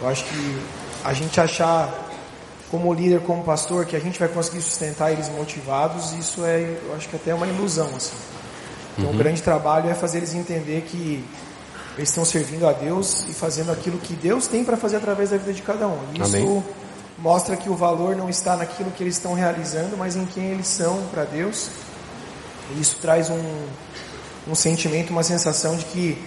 Eu 0.00 0.08
acho 0.08 0.24
que 0.24 0.62
a 1.04 1.12
gente 1.12 1.40
achar 1.40 1.92
como 2.70 2.92
líder, 2.92 3.20
como 3.20 3.42
pastor, 3.44 3.84
que 3.86 3.96
a 3.96 4.00
gente 4.00 4.18
vai 4.18 4.28
conseguir 4.28 4.60
sustentar 4.60 5.12
eles 5.12 5.28
motivados, 5.28 6.12
isso 6.12 6.44
é, 6.44 6.76
eu 6.84 6.94
acho 6.96 7.08
que 7.08 7.16
até 7.16 7.30
é 7.30 7.34
uma 7.34 7.46
ilusão, 7.46 7.88
assim. 7.96 8.16
Então, 8.96 9.10
uhum. 9.10 9.14
o 9.14 9.18
grande 9.18 9.42
trabalho 9.42 9.88
é 9.90 9.94
fazer 9.94 10.18
eles 10.18 10.34
entender 10.34 10.82
que 10.82 11.24
eles 11.96 12.08
estão 12.08 12.24
servindo 12.24 12.66
a 12.66 12.72
Deus 12.72 13.24
e 13.28 13.32
fazendo 13.32 13.70
aquilo 13.70 13.98
que 13.98 14.14
Deus 14.14 14.46
tem 14.46 14.64
para 14.64 14.76
fazer 14.76 14.96
através 14.96 15.30
da 15.30 15.36
vida 15.36 15.52
de 15.52 15.62
cada 15.62 15.86
um. 15.86 15.98
Isso 16.14 16.36
Amém. 16.36 16.64
mostra 17.18 17.56
que 17.56 17.68
o 17.68 17.74
valor 17.74 18.16
não 18.16 18.28
está 18.28 18.56
naquilo 18.56 18.90
que 18.90 19.02
eles 19.02 19.14
estão 19.16 19.34
realizando, 19.34 19.96
mas 19.96 20.16
em 20.16 20.26
quem 20.26 20.46
eles 20.46 20.66
são 20.66 21.02
para 21.12 21.24
Deus. 21.24 21.70
E 22.74 22.80
isso 22.80 22.98
traz 23.00 23.30
um, 23.30 23.42
um 24.48 24.54
sentimento, 24.54 25.10
uma 25.10 25.22
sensação 25.22 25.76
de 25.76 25.84
que 25.84 26.18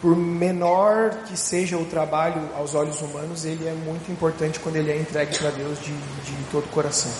por 0.00 0.16
menor 0.16 1.10
que 1.26 1.34
seja 1.34 1.78
o 1.78 1.84
trabalho 1.84 2.50
aos 2.56 2.74
olhos 2.74 3.00
humanos, 3.00 3.44
ele 3.44 3.66
é 3.66 3.72
muito 3.72 4.10
importante 4.12 4.60
quando 4.60 4.76
ele 4.76 4.90
é 4.90 4.98
entregue 4.98 5.38
para 5.38 5.50
Deus 5.50 5.78
de, 5.78 5.92
de 5.92 6.44
todo 6.50 6.64
o 6.64 6.68
coração. 6.68 7.10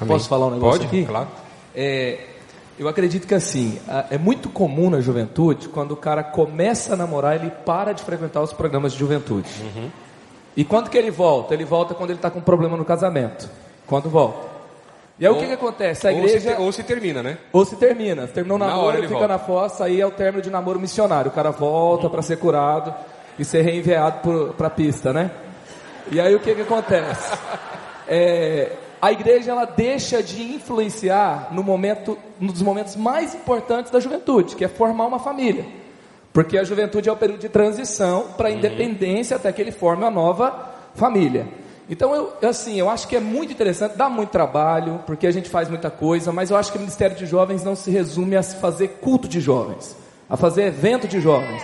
Amém. 0.00 0.14
Posso 0.14 0.28
falar 0.28 0.46
um 0.46 0.50
negócio 0.52 0.80
Pode? 0.80 0.86
aqui? 0.86 1.04
Claro. 1.04 1.28
É, 1.74 2.35
eu 2.78 2.88
acredito 2.88 3.26
que 3.26 3.34
assim, 3.34 3.78
é 4.10 4.18
muito 4.18 4.48
comum 4.48 4.90
na 4.90 5.00
juventude, 5.00 5.68
quando 5.68 5.92
o 5.92 5.96
cara 5.96 6.22
começa 6.22 6.94
a 6.94 6.96
namorar, 6.96 7.36
ele 7.36 7.50
para 7.64 7.92
de 7.92 8.02
frequentar 8.02 8.42
os 8.42 8.52
programas 8.52 8.92
de 8.92 8.98
juventude. 8.98 9.48
Uhum. 9.62 9.90
E 10.56 10.64
quando 10.64 10.90
que 10.90 10.96
ele 10.96 11.10
volta? 11.10 11.54
Ele 11.54 11.64
volta 11.64 11.94
quando 11.94 12.10
ele 12.10 12.18
está 12.18 12.30
com 12.30 12.40
problema 12.40 12.76
no 12.76 12.84
casamento. 12.84 13.48
Quando 13.86 14.08
volta. 14.08 14.56
E 15.18 15.26
aí 15.26 15.32
ou, 15.32 15.38
o 15.38 15.40
que, 15.40 15.46
que 15.46 15.54
acontece? 15.54 16.06
A 16.06 16.12
igreja. 16.12 16.50
Ou 16.50 16.56
se, 16.56 16.62
ou 16.62 16.72
se, 16.72 16.82
termina, 16.82 17.22
né? 17.22 17.38
Ou 17.52 17.64
se 17.64 17.76
termina. 17.76 18.26
Terminou 18.26 18.56
o 18.56 18.58
namoro, 18.58 18.96
fica 18.96 19.08
volta. 19.08 19.28
na 19.28 19.38
fossa, 19.38 19.84
aí 19.84 20.00
é 20.00 20.06
o 20.06 20.10
término 20.10 20.42
de 20.42 20.50
namoro 20.50 20.78
missionário. 20.78 21.30
O 21.30 21.34
cara 21.34 21.50
volta 21.50 22.10
para 22.10 22.20
ser 22.20 22.36
curado 22.36 22.94
e 23.38 23.44
ser 23.44 23.62
reenviado 23.62 24.54
para 24.56 24.66
a 24.66 24.70
pista, 24.70 25.12
né? 25.12 25.30
E 26.10 26.20
aí 26.20 26.34
o 26.34 26.40
que, 26.40 26.54
que 26.54 26.62
acontece? 26.62 27.36
É, 28.08 28.70
a 29.00 29.12
igreja 29.12 29.52
ela 29.52 29.64
deixa 29.64 30.22
de 30.22 30.42
influenciar 30.42 31.48
no 31.52 31.62
momento, 31.62 32.18
um 32.40 32.46
dos 32.46 32.62
momentos 32.62 32.96
mais 32.96 33.34
importantes 33.34 33.90
da 33.90 34.00
juventude, 34.00 34.56
que 34.56 34.64
é 34.64 34.68
formar 34.68 35.06
uma 35.06 35.18
família. 35.18 35.66
Porque 36.32 36.58
a 36.58 36.64
juventude 36.64 37.08
é 37.08 37.12
o 37.12 37.16
período 37.16 37.40
de 37.40 37.48
transição 37.48 38.28
para 38.36 38.48
a 38.48 38.52
uhum. 38.52 38.58
independência 38.58 39.36
até 39.36 39.50
que 39.52 39.60
ele 39.60 39.72
forme 39.72 40.02
uma 40.02 40.10
nova 40.10 40.74
família. 40.94 41.46
Então, 41.88 42.14
eu, 42.14 42.32
assim, 42.42 42.78
eu 42.78 42.90
acho 42.90 43.06
que 43.06 43.14
é 43.14 43.20
muito 43.20 43.52
interessante, 43.52 43.96
dá 43.96 44.08
muito 44.08 44.30
trabalho, 44.30 45.00
porque 45.06 45.26
a 45.26 45.30
gente 45.30 45.48
faz 45.48 45.68
muita 45.68 45.88
coisa, 45.88 46.32
mas 46.32 46.50
eu 46.50 46.56
acho 46.56 46.72
que 46.72 46.78
o 46.78 46.80
Ministério 46.80 47.16
de 47.16 47.26
Jovens 47.26 47.62
não 47.62 47.76
se 47.76 47.90
resume 47.90 48.36
a 48.36 48.42
fazer 48.42 48.98
culto 49.00 49.28
de 49.28 49.40
jovens, 49.40 49.96
a 50.28 50.36
fazer 50.36 50.64
evento 50.64 51.06
de 51.06 51.20
jovens. 51.20 51.62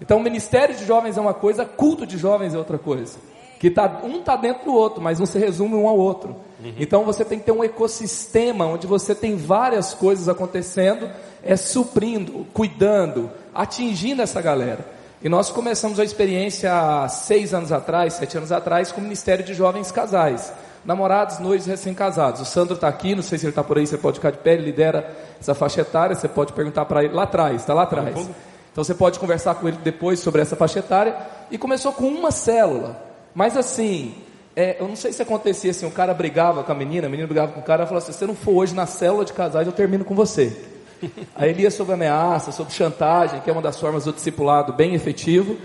Então, 0.00 0.18
o 0.18 0.22
Ministério 0.22 0.74
de 0.74 0.84
Jovens 0.84 1.16
é 1.16 1.20
uma 1.20 1.32
coisa, 1.32 1.64
culto 1.64 2.06
de 2.06 2.18
jovens 2.18 2.54
é 2.54 2.58
outra 2.58 2.76
coisa. 2.76 3.18
Que 3.58 3.70
tá, 3.70 4.02
um 4.04 4.18
está 4.18 4.36
dentro 4.36 4.66
do 4.66 4.74
outro, 4.74 5.02
mas 5.02 5.18
não 5.18 5.26
se 5.26 5.38
resume 5.38 5.74
um 5.74 5.88
ao 5.88 5.96
outro. 5.96 6.36
Uhum. 6.62 6.74
Então, 6.78 7.04
você 7.04 7.24
tem 7.24 7.38
que 7.38 7.44
ter 7.46 7.52
um 7.52 7.64
ecossistema 7.64 8.66
onde 8.66 8.86
você 8.86 9.14
tem 9.14 9.36
várias 9.36 9.94
coisas 9.94 10.28
acontecendo, 10.28 11.08
é 11.42 11.56
suprindo, 11.56 12.46
cuidando, 12.52 13.30
atingindo 13.54 14.22
essa 14.22 14.40
galera. 14.42 14.96
E 15.22 15.28
nós 15.28 15.50
começamos 15.50 15.98
a 15.98 16.04
experiência 16.04 16.72
há 16.72 17.08
seis 17.08 17.54
anos 17.54 17.72
atrás, 17.72 18.14
sete 18.14 18.36
anos 18.36 18.52
atrás, 18.52 18.92
com 18.92 19.00
o 19.00 19.02
Ministério 19.02 19.44
de 19.44 19.54
Jovens 19.54 19.90
Casais. 19.90 20.52
Namorados, 20.84 21.38
noivos, 21.38 21.66
recém-casados. 21.66 22.42
O 22.42 22.44
Sandro 22.44 22.74
está 22.74 22.86
aqui, 22.86 23.14
não 23.14 23.22
sei 23.22 23.38
se 23.38 23.46
ele 23.46 23.50
está 23.50 23.64
por 23.64 23.78
aí, 23.78 23.86
você 23.86 23.98
pode 23.98 24.18
ficar 24.18 24.30
de 24.30 24.38
pé, 24.38 24.54
ele 24.54 24.66
lidera 24.66 25.16
essa 25.40 25.54
faixa 25.54 25.80
etária, 25.80 26.14
você 26.14 26.28
pode 26.28 26.52
perguntar 26.52 26.84
para 26.84 27.02
ele 27.02 27.14
lá 27.14 27.24
atrás, 27.24 27.56
está 27.56 27.74
lá 27.74 27.82
atrás. 27.82 28.14
Então 28.70 28.84
você 28.84 28.94
pode 28.94 29.18
conversar 29.18 29.54
com 29.54 29.66
ele 29.66 29.78
depois 29.82 30.20
sobre 30.20 30.42
essa 30.42 30.54
faixa 30.54 30.80
etária. 30.80 31.16
E 31.50 31.56
começou 31.56 31.92
com 31.92 32.06
uma 32.06 32.30
célula. 32.30 33.05
Mas 33.36 33.54
assim, 33.54 34.14
é, 34.56 34.78
eu 34.80 34.88
não 34.88 34.96
sei 34.96 35.12
se 35.12 35.20
acontecia 35.20 35.70
assim, 35.70 35.84
o 35.84 35.90
cara 35.90 36.14
brigava 36.14 36.64
com 36.64 36.72
a 36.72 36.74
menina, 36.74 37.06
a 37.06 37.10
menina 37.10 37.26
brigava 37.26 37.52
com 37.52 37.60
o 37.60 37.62
cara, 37.62 37.84
e 37.84 37.86
falava 37.86 38.02
assim, 38.02 38.12
se 38.12 38.18
você 38.18 38.26
não 38.26 38.34
for 38.34 38.52
hoje 38.52 38.74
na 38.74 38.86
célula 38.86 39.26
de 39.26 39.34
casais, 39.34 39.66
eu 39.66 39.74
termino 39.74 40.06
com 40.06 40.14
você. 40.14 40.56
Aí 41.36 41.50
ele 41.50 41.64
ia 41.64 41.70
sobre 41.70 41.92
ameaça, 41.92 42.50
sobre 42.50 42.72
chantagem, 42.72 43.42
que 43.42 43.50
é 43.50 43.52
uma 43.52 43.60
das 43.60 43.78
formas 43.78 44.06
do 44.06 44.12
discipulado 44.14 44.72
bem 44.72 44.94
efetivo. 44.94 45.58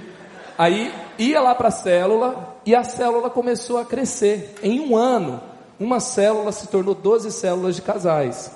Aí 0.58 0.94
ia 1.18 1.40
lá 1.40 1.56
para 1.56 1.70
a 1.70 1.72
célula 1.72 2.58
e 2.66 2.76
a 2.76 2.84
célula 2.84 3.30
começou 3.30 3.78
a 3.78 3.86
crescer. 3.86 4.54
Em 4.62 4.82
um 4.82 4.98
ano, 4.98 5.42
uma 5.80 6.02
célula 6.02 6.52
se 6.52 6.68
tornou 6.68 6.94
12 6.94 7.32
células 7.32 7.78
de 7.78 7.82
casais. 7.82 8.52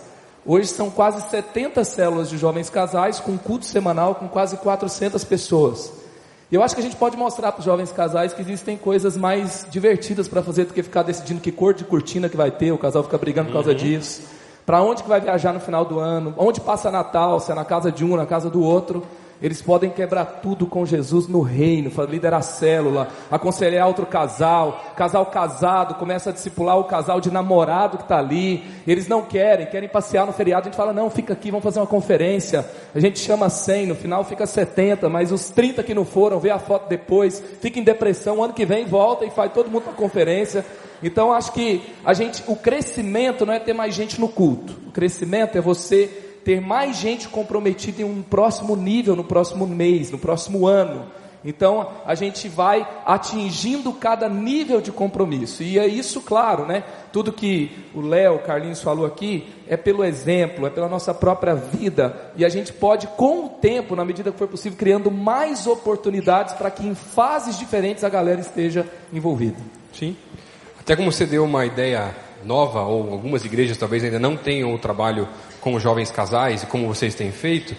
Hoje 0.45 0.67
são 0.67 0.89
quase 0.89 1.21
70 1.29 1.85
células 1.85 2.29
de 2.29 2.37
jovens 2.37 2.69
casais, 2.69 3.21
com 3.21 3.37
culto 3.37 3.65
semanal 3.65 4.15
com 4.15 4.27
quase 4.27 4.57
400 4.57 5.23
pessoas. 5.23 6.04
Eu 6.51 6.61
acho 6.61 6.75
que 6.75 6.81
a 6.81 6.83
gente 6.83 6.95
pode 6.95 7.17
mostrar 7.17 7.51
para 7.51 7.59
os 7.59 7.65
jovens 7.65 7.91
casais 7.91 8.33
que 8.33 8.41
existem 8.41 8.77
coisas 8.77 9.17
mais 9.17 9.65
divertidas 9.69 10.27
para 10.27 10.43
fazer 10.43 10.65
do 10.65 10.73
que 10.73 10.83
ficar 10.83 11.03
decidindo 11.03 11.41
que 11.41 11.51
cor 11.51 11.73
de 11.73 11.83
cortina 11.83 12.29
que 12.29 12.37
vai 12.37 12.51
ter, 12.51 12.71
o 12.71 12.77
casal 12.77 13.03
fica 13.03 13.17
brigando 13.17 13.47
por 13.47 13.53
causa 13.53 13.71
uhum. 13.71 13.75
disso 13.75 14.35
para 14.65 14.81
onde 14.81 15.03
que 15.03 15.09
vai 15.09 15.21
viajar 15.21 15.53
no 15.53 15.59
final 15.59 15.85
do 15.85 15.99
ano, 15.99 16.33
onde 16.37 16.59
passa 16.59 16.89
Natal, 16.89 17.39
se 17.39 17.51
é 17.51 17.55
na 17.55 17.63
casa 17.63 17.91
de 17.91 18.03
um, 18.03 18.15
na 18.15 18.25
casa 18.25 18.49
do 18.49 18.61
outro. 18.61 19.05
Eles 19.41 19.61
podem 19.61 19.89
quebrar 19.89 20.39
tudo 20.41 20.65
com 20.65 20.85
Jesus 20.85 21.27
no 21.27 21.41
reino, 21.41 21.91
liderar 22.09 22.41
célula, 22.41 23.09
aconselhar 23.29 23.85
outro 23.87 24.05
casal, 24.05 24.93
casal 24.95 25.25
casado, 25.25 25.95
começa 25.95 26.29
a 26.29 26.33
discipular 26.33 26.77
o 26.77 26.85
casal 26.85 27.19
de 27.19 27.29
namorado 27.29 27.97
que 27.97 28.03
está 28.03 28.17
ali. 28.17 28.63
Eles 28.87 29.07
não 29.07 29.21
querem, 29.21 29.65
querem 29.65 29.89
passear 29.89 30.25
no 30.25 30.31
feriado. 30.31 30.63
A 30.63 30.65
gente 30.65 30.77
fala, 30.77 30.93
não, 30.93 31.09
fica 31.09 31.33
aqui, 31.33 31.51
vamos 31.51 31.63
fazer 31.63 31.79
uma 31.79 31.87
conferência. 31.87 32.65
A 32.93 32.99
gente 32.99 33.19
chama 33.19 33.49
100, 33.49 33.87
no 33.87 33.95
final 33.95 34.23
fica 34.23 34.47
70, 34.47 35.09
mas 35.09 35.31
os 35.31 35.49
30 35.49 35.83
que 35.83 35.93
não 35.93 36.05
foram, 36.05 36.39
vê 36.39 36.49
a 36.49 36.59
foto 36.59 36.87
depois, 36.87 37.43
fica 37.59 37.77
em 37.77 37.83
depressão. 37.83 38.41
Ano 38.41 38.53
que 38.53 38.65
vem 38.65 38.85
volta 38.85 39.25
e 39.25 39.29
faz 39.29 39.51
todo 39.51 39.69
mundo 39.69 39.83
para 39.83 39.93
conferência. 39.93 40.65
Então 41.03 41.33
acho 41.33 41.51
que 41.51 41.93
a 42.05 42.13
gente, 42.13 42.41
o 42.47 42.55
crescimento 42.55 43.45
não 43.45 43.53
é 43.53 43.59
ter 43.59 43.73
mais 43.73 43.93
gente 43.93 44.19
no 44.19 44.29
culto. 44.29 44.73
O 44.87 44.91
crescimento 44.91 45.57
é 45.57 45.61
você 45.61 46.24
ter 46.45 46.61
mais 46.61 46.97
gente 46.97 47.27
comprometida 47.27 48.03
em 48.03 48.05
um 48.05 48.21
próximo 48.21 48.75
nível, 48.75 49.15
no 49.15 49.23
próximo 49.23 49.65
mês, 49.65 50.11
no 50.11 50.19
próximo 50.19 50.67
ano. 50.67 51.07
Então 51.43 51.89
a 52.05 52.15
gente 52.15 52.47
vai 52.47 52.87
atingindo 53.05 53.91
cada 53.93 54.29
nível 54.29 54.79
de 54.79 54.91
compromisso. 54.91 55.63
E 55.63 55.77
é 55.77 55.87
isso, 55.87 56.21
claro, 56.21 56.65
né? 56.65 56.83
Tudo 57.11 57.33
que 57.33 57.71
o 57.93 58.01
Léo, 58.01 58.39
Carlinhos 58.39 58.81
falou 58.81 59.05
aqui 59.05 59.47
é 59.67 59.75
pelo 59.75 60.03
exemplo, 60.03 60.65
é 60.65 60.69
pela 60.69 60.87
nossa 60.87 61.13
própria 61.13 61.55
vida. 61.55 62.31
E 62.35 62.45
a 62.45 62.49
gente 62.49 62.71
pode, 62.71 63.07
com 63.07 63.45
o 63.45 63.49
tempo, 63.49 63.95
na 63.95 64.05
medida 64.05 64.31
que 64.31 64.37
for 64.37 64.47
possível, 64.47 64.77
criando 64.77 65.09
mais 65.09 65.65
oportunidades 65.65 66.53
para 66.53 66.69
que 66.69 66.85
em 66.85 66.95
fases 66.95 67.57
diferentes 67.57 68.03
a 68.03 68.09
galera 68.09 68.41
esteja 68.41 68.87
envolvida. 69.11 69.57
Sim. 69.93 70.15
Até 70.79 70.95
como 70.95 71.11
você 71.11 71.25
deu 71.25 71.43
uma 71.43 71.65
ideia 71.65 72.15
nova, 72.43 72.83
ou 72.83 73.11
algumas 73.11 73.43
igrejas 73.43 73.77
talvez 73.77 74.03
ainda 74.03 74.19
não 74.19 74.37
tenham 74.37 74.73
o 74.73 74.77
trabalho 74.77 75.27
com 75.65 75.79
jovens 75.79 76.11
casais, 76.11 76.61
e 76.61 76.67
como 76.67 76.87
vocês 76.87 77.15
têm 77.15 77.31
feito, 77.31 77.75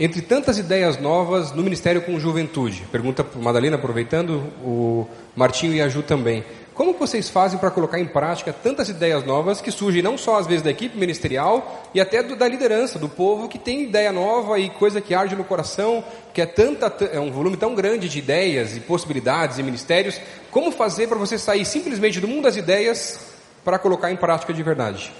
entre 0.00 0.22
tantas 0.22 0.56
ideias 0.56 0.98
novas 0.98 1.52
no 1.52 1.62
Ministério 1.62 2.00
com 2.00 2.18
Juventude, 2.18 2.84
pergunta 2.90 3.22
para 3.22 3.38
Madalena, 3.38 3.76
aproveitando, 3.76 4.38
o 4.64 5.06
Martinho 5.36 5.74
e 5.74 5.82
a 5.82 5.86
Ju 5.86 6.02
também. 6.02 6.42
Como 6.72 6.94
vocês 6.94 7.28
fazem 7.28 7.58
para 7.58 7.70
colocar 7.70 8.00
em 8.00 8.06
prática 8.06 8.54
tantas 8.54 8.88
ideias 8.88 9.22
novas 9.22 9.60
que 9.60 9.70
surgem 9.70 10.00
não 10.02 10.16
só 10.16 10.38
às 10.38 10.46
vezes 10.46 10.62
da 10.62 10.70
equipe 10.70 10.96
ministerial 10.96 11.84
e 11.92 12.00
até 12.00 12.22
do, 12.22 12.36
da 12.36 12.48
liderança, 12.48 12.98
do 12.98 13.08
povo 13.08 13.48
que 13.48 13.58
tem 13.58 13.82
ideia 13.82 14.10
nova 14.12 14.58
e 14.58 14.70
coisa 14.70 15.02
que 15.02 15.14
arde 15.14 15.36
no 15.36 15.44
coração, 15.44 16.02
que 16.32 16.40
é 16.40 16.46
tanta 16.46 16.86
é 17.04 17.20
um 17.20 17.30
volume 17.30 17.58
tão 17.58 17.74
grande 17.74 18.08
de 18.08 18.18
ideias 18.18 18.74
e 18.74 18.80
possibilidades 18.80 19.58
e 19.58 19.62
ministérios. 19.62 20.18
Como 20.50 20.72
fazer 20.72 21.06
para 21.06 21.18
você 21.18 21.36
sair 21.36 21.66
simplesmente 21.66 22.18
do 22.18 22.28
mundo 22.28 22.44
das 22.44 22.56
ideias 22.56 23.20
para 23.62 23.78
colocar 23.78 24.10
em 24.10 24.16
prática 24.16 24.54
de 24.54 24.62
verdade? 24.62 25.12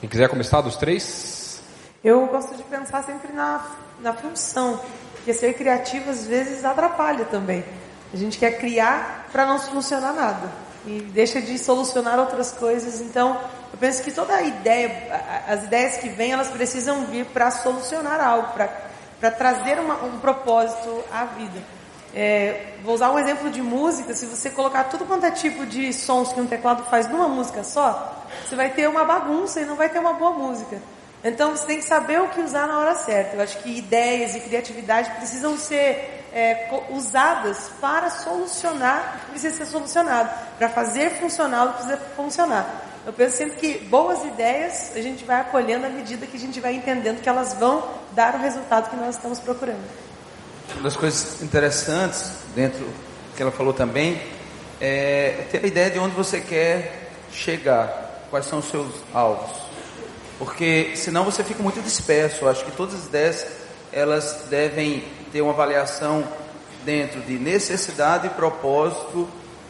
Quem 0.00 0.08
quiser 0.08 0.28
começar 0.28 0.60
dos 0.62 0.76
três? 0.76 1.60
Eu 2.02 2.26
gosto 2.26 2.54
de 2.56 2.62
pensar 2.64 3.04
sempre 3.04 3.32
na, 3.32 3.64
na 4.00 4.12
função, 4.14 4.80
porque 5.12 5.34
ser 5.34 5.54
criativo 5.54 6.10
às 6.10 6.26
vezes 6.26 6.64
atrapalha 6.64 7.26
também. 7.26 7.64
A 8.12 8.16
gente 8.16 8.38
quer 8.38 8.58
criar 8.58 9.28
para 9.30 9.46
não 9.46 9.58
solucionar 9.58 10.14
nada 10.14 10.50
e 10.86 11.00
deixa 11.12 11.40
de 11.42 11.58
solucionar 11.58 12.18
outras 12.18 12.50
coisas. 12.52 13.00
Então, 13.00 13.38
eu 13.72 13.78
penso 13.78 14.02
que 14.02 14.10
toda 14.10 14.40
ideia, 14.40 14.90
as 15.46 15.64
ideias 15.64 15.98
que 15.98 16.08
vêm, 16.08 16.32
elas 16.32 16.48
precisam 16.48 17.04
vir 17.04 17.26
para 17.26 17.50
solucionar 17.50 18.20
algo, 18.20 18.52
para 18.54 18.90
para 19.20 19.30
trazer 19.30 19.78
uma, 19.78 20.02
um 20.02 20.18
propósito 20.18 21.04
à 21.12 21.26
vida. 21.26 21.60
É, 22.14 22.74
vou 22.82 22.94
usar 22.94 23.10
um 23.10 23.18
exemplo 23.18 23.50
de 23.50 23.62
música. 23.62 24.14
Se 24.14 24.26
você 24.26 24.50
colocar 24.50 24.84
tudo 24.84 25.04
quanto 25.04 25.26
é 25.26 25.30
tipo 25.30 25.64
de 25.64 25.92
sons 25.92 26.32
que 26.32 26.40
um 26.40 26.46
teclado 26.46 26.84
faz 26.84 27.08
numa 27.08 27.28
música 27.28 27.62
só, 27.62 28.26
você 28.44 28.56
vai 28.56 28.70
ter 28.70 28.88
uma 28.88 29.04
bagunça 29.04 29.60
e 29.60 29.64
não 29.64 29.76
vai 29.76 29.88
ter 29.88 29.98
uma 29.98 30.14
boa 30.14 30.32
música. 30.32 30.78
Então 31.22 31.50
você 31.50 31.66
tem 31.66 31.78
que 31.78 31.84
saber 31.84 32.20
o 32.20 32.28
que 32.28 32.40
usar 32.40 32.66
na 32.66 32.78
hora 32.78 32.94
certa. 32.94 33.36
Eu 33.36 33.42
acho 33.42 33.58
que 33.58 33.78
ideias 33.78 34.34
e 34.34 34.40
criatividade 34.40 35.10
precisam 35.12 35.56
ser 35.56 36.24
é, 36.32 36.68
usadas 36.90 37.70
para 37.80 38.10
solucionar 38.10 39.16
o 39.16 39.18
que 39.18 39.30
precisa 39.32 39.56
ser 39.56 39.66
solucionado, 39.66 40.30
para 40.58 40.68
fazer 40.68 41.10
funcionar 41.20 41.64
o 41.64 41.68
que 41.68 41.74
precisa 41.74 41.96
funcionar. 42.16 42.86
Eu 43.04 43.12
penso 43.12 43.36
sempre 43.36 43.56
que 43.56 43.78
boas 43.86 44.24
ideias 44.24 44.92
a 44.94 45.00
gente 45.00 45.24
vai 45.24 45.40
acolhendo 45.40 45.86
à 45.86 45.88
medida 45.88 46.26
que 46.26 46.36
a 46.36 46.40
gente 46.40 46.60
vai 46.60 46.74
entendendo 46.74 47.20
que 47.20 47.28
elas 47.28 47.54
vão 47.54 47.82
dar 48.12 48.34
o 48.34 48.38
resultado 48.38 48.90
que 48.90 48.96
nós 48.96 49.16
estamos 49.16 49.40
procurando. 49.40 50.09
Uma 50.74 50.82
das 50.84 50.96
coisas 50.96 51.42
interessantes 51.42 52.32
dentro 52.54 52.86
que 53.36 53.42
ela 53.42 53.50
falou 53.50 53.72
também 53.72 54.20
é 54.80 55.46
ter 55.50 55.62
a 55.64 55.66
ideia 55.66 55.90
de 55.90 55.98
onde 55.98 56.14
você 56.14 56.40
quer 56.40 57.10
chegar, 57.32 58.26
quais 58.30 58.46
são 58.46 58.60
os 58.60 58.66
seus 58.66 58.92
alvos. 59.12 59.50
Porque 60.38 60.92
senão 60.96 61.24
você 61.24 61.44
fica 61.44 61.62
muito 61.62 61.82
disperso. 61.82 62.48
Acho 62.48 62.64
que 62.64 62.72
todas 62.72 62.94
as 62.94 63.06
ideias 63.06 63.46
elas 63.92 64.46
devem 64.48 65.04
ter 65.32 65.42
uma 65.42 65.52
avaliação 65.52 66.24
dentro 66.84 67.20
de 67.20 67.38
necessidade 67.38 68.28
propósito 68.30 69.28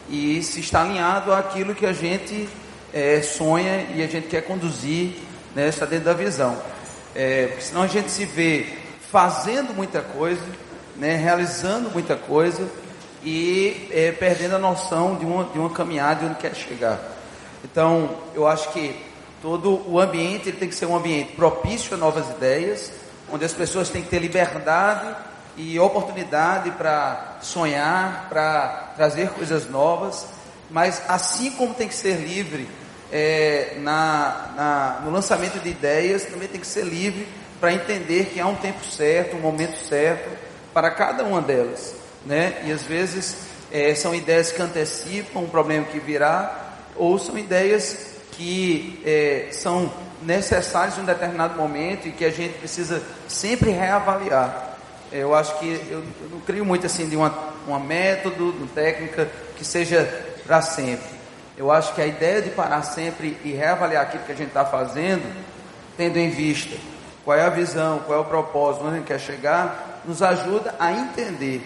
e 0.09 0.41
se 0.43 0.61
está 0.61 0.81
alinhado 0.81 1.33
àquilo 1.33 1.75
que 1.75 1.85
a 1.85 1.93
gente 1.93 2.47
é, 2.93 3.21
sonha 3.21 3.87
e 3.95 4.01
a 4.01 4.07
gente 4.07 4.27
quer 4.27 4.41
conduzir, 4.41 5.15
né, 5.55 5.67
está 5.67 5.85
dentro 5.85 6.05
da 6.05 6.13
visão. 6.13 6.57
É, 7.13 7.47
porque 7.47 7.63
senão 7.63 7.81
a 7.81 7.87
gente 7.87 8.09
se 8.09 8.25
vê 8.25 8.65
fazendo 9.11 9.73
muita 9.73 10.01
coisa, 10.01 10.41
né, 10.95 11.15
realizando 11.15 11.89
muita 11.89 12.15
coisa 12.15 12.67
e 13.23 13.87
é, 13.91 14.11
perdendo 14.11 14.55
a 14.55 14.59
noção 14.59 15.15
de 15.15 15.25
uma, 15.25 15.43
de 15.45 15.59
uma 15.59 15.69
caminhada 15.69 16.21
de 16.21 16.25
onde 16.27 16.35
quer 16.35 16.55
chegar. 16.55 16.99
Então, 17.63 18.09
eu 18.33 18.47
acho 18.47 18.71
que 18.71 18.95
todo 19.41 19.83
o 19.87 19.99
ambiente 19.99 20.51
tem 20.51 20.67
que 20.67 20.75
ser 20.75 20.85
um 20.85 20.95
ambiente 20.95 21.33
propício 21.33 21.93
a 21.93 21.97
novas 21.97 22.29
ideias, 22.29 22.91
onde 23.31 23.45
as 23.45 23.53
pessoas 23.53 23.89
têm 23.89 24.01
que 24.01 24.09
ter 24.09 24.19
liberdade 24.19 25.15
e 25.55 25.79
oportunidade 25.79 26.71
para 26.71 27.37
sonhar, 27.41 28.27
para 28.29 28.93
trazer 28.95 29.29
coisas 29.29 29.69
novas, 29.69 30.25
mas 30.69 31.01
assim 31.07 31.51
como 31.51 31.73
tem 31.73 31.87
que 31.87 31.93
ser 31.93 32.15
livre 32.15 32.67
é, 33.11 33.75
na, 33.79 34.51
na, 34.55 35.01
no 35.03 35.11
lançamento 35.11 35.59
de 35.59 35.69
ideias, 35.69 36.23
também 36.25 36.47
tem 36.47 36.59
que 36.59 36.67
ser 36.67 36.85
livre 36.85 37.27
para 37.59 37.73
entender 37.73 38.31
que 38.33 38.39
há 38.39 38.47
um 38.47 38.55
tempo 38.55 38.83
certo, 38.85 39.35
um 39.35 39.41
momento 39.41 39.77
certo 39.77 40.29
para 40.73 40.91
cada 40.91 41.23
uma 41.23 41.41
delas, 41.41 41.93
né? 42.25 42.61
E 42.65 42.71
às 42.71 42.83
vezes 42.83 43.37
é, 43.71 43.93
são 43.95 44.13
ideias 44.13 44.51
que 44.51 44.61
antecipam 44.61 45.41
um 45.41 45.49
problema 45.49 45.85
que 45.85 45.99
virá, 45.99 46.75
ou 46.95 47.17
são 47.17 47.37
ideias 47.37 48.15
que 48.31 49.01
é, 49.05 49.49
são 49.51 49.91
necessárias 50.21 50.97
em 50.97 51.01
um 51.01 51.05
determinado 51.05 51.55
momento 51.55 52.07
e 52.07 52.11
que 52.11 52.25
a 52.25 52.29
gente 52.29 52.57
precisa 52.59 53.01
sempre 53.27 53.71
reavaliar. 53.71 54.77
Eu 55.11 55.35
acho 55.35 55.57
que 55.59 55.67
eu, 55.89 56.03
eu 56.21 56.29
não 56.29 56.39
crio 56.41 56.63
muito 56.63 56.85
assim 56.85 57.09
de 57.09 57.15
uma, 57.15 57.33
uma 57.67 57.79
método, 57.79 58.51
de 58.53 58.59
uma 58.59 58.67
técnica 58.67 59.29
que 59.57 59.65
seja 59.65 60.05
para 60.45 60.61
sempre. 60.61 61.21
Eu 61.57 61.71
acho 61.71 61.93
que 61.93 62.01
a 62.01 62.07
ideia 62.07 62.41
de 62.41 62.49
parar 62.49 62.81
sempre 62.83 63.37
e 63.43 63.51
reavaliar 63.51 64.03
aquilo 64.03 64.23
que 64.23 64.31
a 64.31 64.35
gente 64.35 64.47
está 64.47 64.65
fazendo, 64.65 65.23
tendo 65.97 66.17
em 66.17 66.29
vista 66.29 66.75
qual 67.23 67.37
é 67.37 67.43
a 67.43 67.49
visão, 67.49 67.99
qual 67.99 68.19
é 68.19 68.21
o 68.21 68.25
propósito, 68.25 68.85
onde 68.85 68.95
a 68.95 68.97
gente 68.97 69.07
quer 69.07 69.19
chegar, 69.19 69.90
nos 70.05 70.21
ajuda 70.21 70.75
a 70.79 70.91
entender 70.91 71.61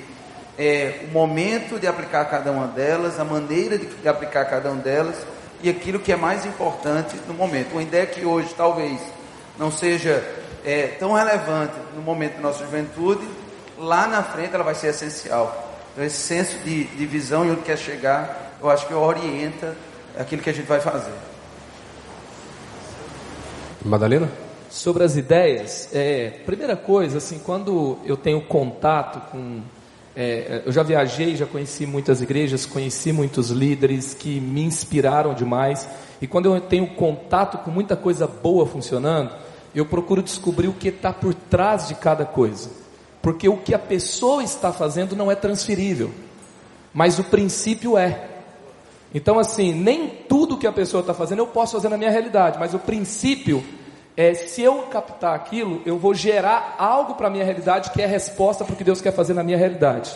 é, 0.57 1.05
o 1.09 1.13
momento 1.13 1.79
de 1.79 1.87
aplicar 1.87 2.25
cada 2.25 2.51
uma 2.51 2.67
delas, 2.67 3.19
a 3.19 3.23
maneira 3.23 3.77
de, 3.77 3.85
de 3.85 4.07
aplicar 4.07 4.45
cada 4.45 4.69
uma 4.71 4.81
delas 4.81 5.15
e 5.61 5.69
aquilo 5.69 5.99
que 5.99 6.11
é 6.11 6.15
mais 6.15 6.45
importante 6.45 7.15
no 7.27 7.33
momento. 7.33 7.71
Uma 7.73 7.83
ideia 7.83 8.05
que 8.05 8.25
hoje 8.25 8.53
talvez 8.55 8.99
não 9.57 9.71
seja 9.71 10.23
é, 10.63 10.87
tão 10.99 11.13
relevante 11.13 11.73
no 11.95 12.01
momento 12.01 12.35
da 12.35 12.41
nossa 12.41 12.59
juventude, 12.59 13.27
lá 13.77 14.07
na 14.07 14.23
frente 14.23 14.53
ela 14.53 14.63
vai 14.63 14.75
ser 14.75 14.87
essencial. 14.87 15.73
Então, 15.93 16.03
esse 16.03 16.17
senso 16.17 16.57
de, 16.59 16.85
de 16.85 17.05
visão 17.05 17.45
e 17.45 17.51
onde 17.51 17.61
quer 17.61 17.77
chegar 17.77 18.45
eu 18.61 18.69
acho 18.69 18.87
que 18.87 18.93
orienta 18.93 19.75
aquilo 20.17 20.41
que 20.41 20.49
a 20.49 20.53
gente 20.53 20.65
vai 20.65 20.79
fazer. 20.79 21.11
Madalena? 23.83 24.29
Sobre 24.75 25.05
as 25.05 25.15
ideias, 25.15 25.87
é, 25.93 26.31
primeira 26.45 26.75
coisa, 26.75 27.19
assim, 27.19 27.39
quando 27.39 27.97
eu 28.03 28.17
tenho 28.17 28.41
contato 28.41 29.31
com. 29.31 29.61
É, 30.13 30.63
eu 30.65 30.71
já 30.73 30.83
viajei, 30.83 31.33
já 31.37 31.45
conheci 31.45 31.85
muitas 31.85 32.21
igrejas, 32.21 32.65
conheci 32.65 33.13
muitos 33.13 33.51
líderes 33.51 34.13
que 34.13 34.37
me 34.37 34.61
inspiraram 34.61 35.33
demais. 35.33 35.87
E 36.21 36.27
quando 36.27 36.53
eu 36.53 36.59
tenho 36.59 36.87
contato 36.87 37.59
com 37.59 37.71
muita 37.71 37.95
coisa 37.95 38.27
boa 38.27 38.65
funcionando, 38.65 39.33
eu 39.73 39.85
procuro 39.85 40.21
descobrir 40.21 40.67
o 40.67 40.73
que 40.73 40.89
está 40.89 41.13
por 41.13 41.33
trás 41.33 41.87
de 41.87 41.95
cada 41.95 42.25
coisa. 42.25 42.69
Porque 43.21 43.47
o 43.47 43.55
que 43.55 43.73
a 43.73 43.79
pessoa 43.79 44.43
está 44.43 44.73
fazendo 44.73 45.15
não 45.15 45.31
é 45.31 45.35
transferível, 45.35 46.11
mas 46.93 47.17
o 47.17 47.23
princípio 47.23 47.97
é. 47.97 48.27
Então, 49.13 49.39
assim, 49.39 49.73
nem 49.73 50.09
tudo 50.09 50.57
que 50.57 50.67
a 50.67 50.73
pessoa 50.73 50.99
está 50.99 51.13
fazendo 51.13 51.39
eu 51.39 51.47
posso 51.47 51.77
fazer 51.77 51.87
na 51.87 51.95
minha 51.95 52.11
realidade, 52.11 52.59
mas 52.59 52.73
o 52.73 52.79
princípio 52.79 53.63
é 54.17 54.33
se 54.33 54.61
eu 54.61 54.83
captar 54.83 55.35
aquilo, 55.35 55.81
eu 55.85 55.97
vou 55.97 56.13
gerar 56.13 56.75
algo 56.77 57.15
para 57.15 57.27
a 57.27 57.29
minha 57.29 57.43
realidade 57.43 57.91
que 57.91 58.01
é 58.01 58.05
resposta 58.05 58.63
para 58.63 58.73
o 58.73 58.75
que 58.77 58.83
Deus 58.83 59.01
quer 59.01 59.11
fazer 59.11 59.33
na 59.33 59.43
minha 59.43 59.57
realidade. 59.57 60.15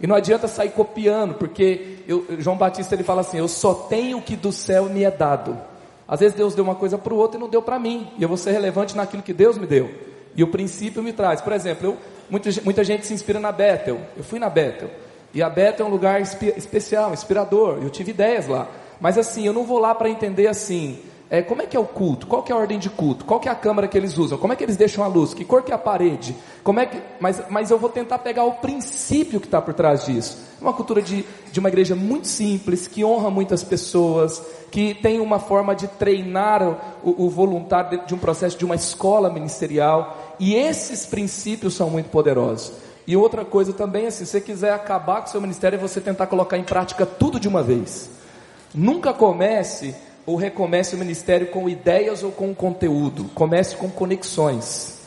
E 0.00 0.06
não 0.06 0.14
adianta 0.14 0.46
sair 0.46 0.70
copiando, 0.70 1.34
porque 1.34 1.98
eu, 2.06 2.26
João 2.38 2.56
Batista 2.56 2.94
ele 2.94 3.02
fala 3.02 3.20
assim: 3.20 3.38
eu 3.38 3.48
só 3.48 3.74
tenho 3.74 4.18
o 4.18 4.22
que 4.22 4.36
do 4.36 4.52
céu 4.52 4.84
me 4.86 5.04
é 5.04 5.10
dado. 5.10 5.58
Às 6.06 6.20
vezes 6.20 6.36
Deus 6.36 6.54
deu 6.54 6.64
uma 6.64 6.74
coisa 6.74 6.96
para 6.96 7.12
o 7.12 7.16
outro 7.16 7.38
e 7.38 7.40
não 7.40 7.48
deu 7.48 7.60
para 7.60 7.78
mim, 7.78 8.10
e 8.18 8.22
eu 8.22 8.28
vou 8.28 8.36
ser 8.36 8.52
relevante 8.52 8.96
naquilo 8.96 9.22
que 9.22 9.32
Deus 9.32 9.58
me 9.58 9.66
deu. 9.66 9.90
E 10.34 10.42
o 10.42 10.48
princípio 10.48 11.02
me 11.02 11.12
traz. 11.12 11.40
Por 11.40 11.52
exemplo, 11.52 11.88
eu, 11.88 11.96
muita, 12.30 12.48
muita 12.64 12.84
gente 12.84 13.06
se 13.06 13.12
inspira 13.12 13.40
na 13.40 13.50
Bethel. 13.50 14.00
Eu 14.16 14.22
fui 14.22 14.38
na 14.38 14.48
Bethel. 14.48 14.88
E 15.34 15.42
a 15.42 15.50
Beta 15.50 15.82
é 15.82 15.86
um 15.86 15.90
lugar 15.90 16.20
especial, 16.20 17.12
inspirador. 17.12 17.78
Eu 17.82 17.90
tive 17.90 18.12
ideias 18.12 18.46
lá. 18.46 18.66
Mas 19.00 19.18
assim, 19.18 19.46
eu 19.46 19.52
não 19.52 19.64
vou 19.64 19.78
lá 19.78 19.94
para 19.94 20.08
entender 20.08 20.46
assim, 20.46 20.98
é, 21.30 21.42
como 21.42 21.60
é 21.60 21.66
que 21.66 21.76
é 21.76 21.80
o 21.80 21.84
culto? 21.84 22.26
Qual 22.26 22.42
que 22.42 22.50
é 22.50 22.54
a 22.54 22.58
ordem 22.58 22.78
de 22.78 22.88
culto? 22.88 23.26
Qual 23.26 23.38
que 23.38 23.48
é 23.48 23.52
a 23.52 23.54
câmera 23.54 23.86
que 23.86 23.98
eles 23.98 24.16
usam? 24.16 24.38
Como 24.38 24.50
é 24.50 24.56
que 24.56 24.64
eles 24.64 24.78
deixam 24.78 25.04
a 25.04 25.06
luz? 25.06 25.34
Que 25.34 25.44
cor 25.44 25.62
que 25.62 25.70
é 25.70 25.74
a 25.74 25.78
parede? 25.78 26.34
Como 26.64 26.80
é 26.80 26.86
que, 26.86 26.98
mas, 27.20 27.42
mas 27.50 27.70
eu 27.70 27.78
vou 27.78 27.90
tentar 27.90 28.18
pegar 28.20 28.44
o 28.44 28.52
princípio 28.54 29.38
que 29.38 29.46
está 29.46 29.60
por 29.60 29.74
trás 29.74 30.06
disso. 30.06 30.38
Uma 30.58 30.72
cultura 30.72 31.02
de, 31.02 31.26
de 31.52 31.60
uma 31.60 31.68
igreja 31.68 31.94
muito 31.94 32.26
simples, 32.26 32.88
que 32.88 33.04
honra 33.04 33.30
muitas 33.30 33.62
pessoas, 33.62 34.42
que 34.70 34.94
tem 34.94 35.20
uma 35.20 35.38
forma 35.38 35.76
de 35.76 35.86
treinar 35.86 36.62
o, 37.04 37.26
o 37.26 37.28
voluntário 37.28 38.06
de 38.06 38.14
um 38.14 38.18
processo 38.18 38.56
de 38.56 38.64
uma 38.64 38.74
escola 38.74 39.30
ministerial. 39.30 40.34
E 40.40 40.54
esses 40.54 41.04
princípios 41.04 41.74
são 41.74 41.90
muito 41.90 42.08
poderosos. 42.08 42.72
E 43.06 43.14
outra 43.16 43.44
coisa 43.44 43.74
também, 43.74 44.06
assim, 44.06 44.24
se 44.24 44.30
você 44.30 44.40
quiser 44.40 44.72
acabar 44.72 45.20
com 45.20 45.28
o 45.28 45.30
seu 45.30 45.42
ministério, 45.42 45.76
é 45.76 45.78
você 45.78 46.00
tentar 46.00 46.26
colocar 46.26 46.56
em 46.56 46.64
prática 46.64 47.04
tudo 47.04 47.38
de 47.38 47.48
uma 47.48 47.62
vez. 47.62 48.08
Nunca 48.74 49.12
comece 49.12 49.94
ou 50.28 50.36
recomece 50.36 50.94
o 50.94 50.98
ministério 50.98 51.46
com 51.46 51.70
ideias 51.70 52.22
ou 52.22 52.30
com 52.30 52.54
conteúdo. 52.54 53.30
Comece 53.34 53.74
com 53.74 53.88
conexões. 53.88 54.98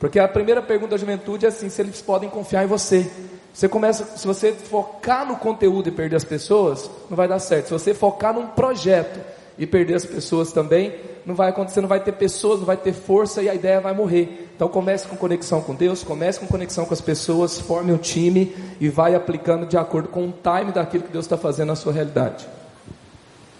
Porque 0.00 0.18
a 0.18 0.26
primeira 0.26 0.62
pergunta 0.62 0.92
da 0.92 0.96
juventude 0.96 1.44
é 1.44 1.50
assim, 1.50 1.68
se 1.68 1.82
eles 1.82 2.00
podem 2.00 2.30
confiar 2.30 2.64
em 2.64 2.66
você. 2.66 3.06
Você 3.52 3.68
começa, 3.68 4.16
se 4.16 4.26
você 4.26 4.52
focar 4.52 5.28
no 5.28 5.36
conteúdo 5.36 5.90
e 5.90 5.92
perder 5.92 6.16
as 6.16 6.24
pessoas, 6.24 6.88
não 7.10 7.16
vai 7.16 7.28
dar 7.28 7.40
certo. 7.40 7.66
Se 7.66 7.72
você 7.74 7.92
focar 7.92 8.32
num 8.32 8.46
projeto 8.46 9.20
e 9.58 9.66
perder 9.66 9.96
as 9.96 10.06
pessoas 10.06 10.50
também, 10.50 10.94
não 11.26 11.34
vai 11.34 11.50
acontecer, 11.50 11.82
não 11.82 11.88
vai 11.88 12.00
ter 12.00 12.12
pessoas, 12.12 12.60
não 12.60 12.66
vai 12.66 12.78
ter 12.78 12.94
força 12.94 13.42
e 13.42 13.50
a 13.50 13.54
ideia 13.54 13.82
vai 13.82 13.92
morrer. 13.92 14.48
Então 14.56 14.66
comece 14.66 15.06
com 15.06 15.14
conexão 15.14 15.60
com 15.60 15.74
Deus, 15.74 16.02
comece 16.02 16.40
com 16.40 16.46
conexão 16.46 16.86
com 16.86 16.94
as 16.94 17.02
pessoas, 17.02 17.60
forme 17.60 17.92
um 17.92 17.98
time 17.98 18.56
e 18.80 18.88
vai 18.88 19.14
aplicando 19.14 19.66
de 19.66 19.76
acordo 19.76 20.08
com 20.08 20.26
o 20.26 20.32
time 20.32 20.72
daquilo 20.72 21.04
que 21.04 21.12
Deus 21.12 21.26
está 21.26 21.36
fazendo 21.36 21.68
na 21.68 21.76
sua 21.76 21.92
realidade. 21.92 22.48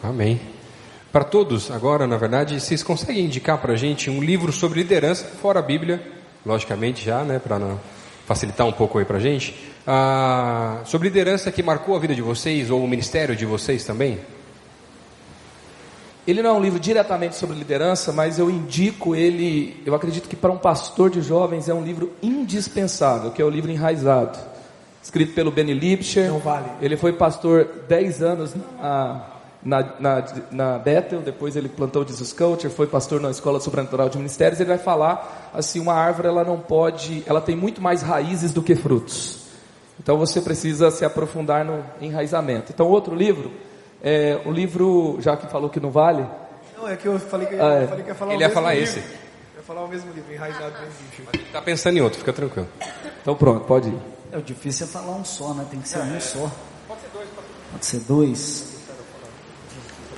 Amém. 0.03 0.54
Para 1.15 1.23
todos, 1.23 1.71
agora, 1.71 2.09
na 2.09 2.17
verdade, 2.17 2.61
vocês 2.61 2.83
conseguem 2.83 3.27
indicar 3.27 3.59
para 3.59 3.75
a 3.75 3.77
gente 3.77 4.11
um 4.11 4.21
livro 4.21 4.51
sobre 4.51 4.81
liderança, 4.81 5.25
fora 5.41 5.61
a 5.61 5.63
Bíblia, 5.63 6.03
logicamente 6.45 7.05
já, 7.05 7.23
né, 7.23 7.39
para 7.39 7.77
facilitar 8.27 8.67
um 8.67 8.73
pouco 8.73 8.99
aí 8.99 9.05
para 9.05 9.19
a 9.19 9.21
gente, 9.21 9.55
ah, 9.87 10.81
sobre 10.85 11.07
liderança 11.07 11.53
que 11.53 11.63
marcou 11.63 11.95
a 11.95 12.01
vida 12.01 12.17
de 12.17 12.21
vocês 12.21 12.69
ou 12.69 12.83
o 12.83 12.89
ministério 12.89 13.37
de 13.37 13.47
vocês 13.47 13.85
também? 13.85 14.19
Ele 16.27 16.43
não 16.43 16.51
é 16.51 16.53
um 16.55 16.61
livro 16.61 16.81
diretamente 16.81 17.37
sobre 17.37 17.57
liderança, 17.57 18.13
mas 18.13 18.41
eu 18.41 18.51
indico 18.51 19.15
ele, 19.15 19.81
eu 19.87 19.95
acredito 19.95 20.29
que 20.29 20.35
para 20.35 20.51
um 20.51 20.59
pastor 20.59 21.11
de 21.11 21.23
jovens 21.23 21.69
é 21.69 21.75
um 21.75 21.85
livro 21.85 22.13
indispensável, 22.21 23.31
que 23.31 23.41
é 23.41 23.45
o 23.45 23.51
livro 23.51 23.71
Enraizado, 23.71 24.37
escrito 25.01 25.33
pelo 25.33 25.53
Benny 25.53 25.75
Lipscher. 25.75 26.29
Não 26.29 26.41
vale. 26.41 26.67
Ele 26.83 26.97
foi 26.97 27.13
pastor 27.13 27.69
10 27.87 28.21
anos 28.21 28.53
na, 28.83 29.34
na, 29.65 29.83
na, 29.99 30.25
na 30.51 30.79
Bethel, 30.79 31.21
depois 31.21 31.57
ele 31.57 31.69
plantou 31.69 32.03
o 32.03 32.07
Jesus 32.07 32.33
Culture, 32.33 32.73
foi 32.73 32.87
pastor 32.87 33.21
na 33.21 33.31
Escola 33.31 33.59
Sobrenatural 33.61 34.09
de 34.09 34.19
Ministérios, 34.19 34.61
ele 34.61 34.69
vai 34.69 34.79
falar 34.79 35.51
assim, 35.55 35.81
uma 35.81 35.95
árvore 35.95 36.29
ela 36.29 36.45
não 36.45 36.59
pode, 36.59 37.23
ela 37.27 37.41
tem 37.41 37.57
muito 37.57 37.81
mais 37.81 38.03
raízes 38.03 38.53
do 38.53 38.63
que 38.63 38.75
frutos. 38.75 39.45
Então 39.99 40.19
você 40.19 40.41
precisa 40.41 40.91
se 40.91 41.05
aprofundar 41.05 41.65
no 41.65 41.83
enraizamento. 42.01 42.73
Então 42.75 42.87
outro 42.89 43.15
livro, 43.15 43.51
é 44.03 44.39
um 44.45 44.53
livro, 44.53 45.17
já 45.21 45.37
que 45.37 45.47
falou 45.47 45.71
que 45.71 45.81
não 45.81 45.91
vale. 45.91 46.27
Não, 46.77 46.89
é 46.89 46.97
que 46.97 47.07
eu 47.07 47.19
falei 47.19 47.47
que, 47.47 47.55
Ah, 47.55 47.75
é. 47.81 47.85
eu 47.85 47.89
falei 47.89 48.03
que 48.05 48.11
ia 48.11 48.15
falar 48.15 48.33
Ele 48.35 48.39
o 48.39 48.43
ia 48.43 48.49
mesmo 48.49 48.55
falar 48.63 48.75
livro. 48.75 48.89
esse. 48.91 48.99
Eu 48.99 49.05
ia 49.57 49.63
falar 49.63 49.85
o 49.85 49.89
mesmo 49.89 50.13
livro, 50.13 50.35
Enraizado 50.35 50.73
Bem 50.79 50.89
Bicho. 51.11 51.23
Ele 51.33 51.45
tá 51.53 51.63
pensando 51.63 51.97
em 51.97 52.01
outro, 52.03 52.19
fica 52.19 52.33
tranquilo. 52.33 52.69
Então 53.23 53.35
pronto, 53.35 53.65
pode 53.65 53.89
ir. 53.89 53.99
É 54.31 54.37
o 54.37 54.43
difícil 54.43 54.85
é 54.87 54.89
falar 54.91 55.13
um 55.13 55.25
só, 55.25 55.55
né? 55.55 55.65
Tem 55.71 55.81
que 55.81 55.89
ser 55.89 56.01
um 56.01 56.21
só. 56.21 56.51
Pode 56.87 57.87
ser 57.87 58.01
dois. 58.01 58.74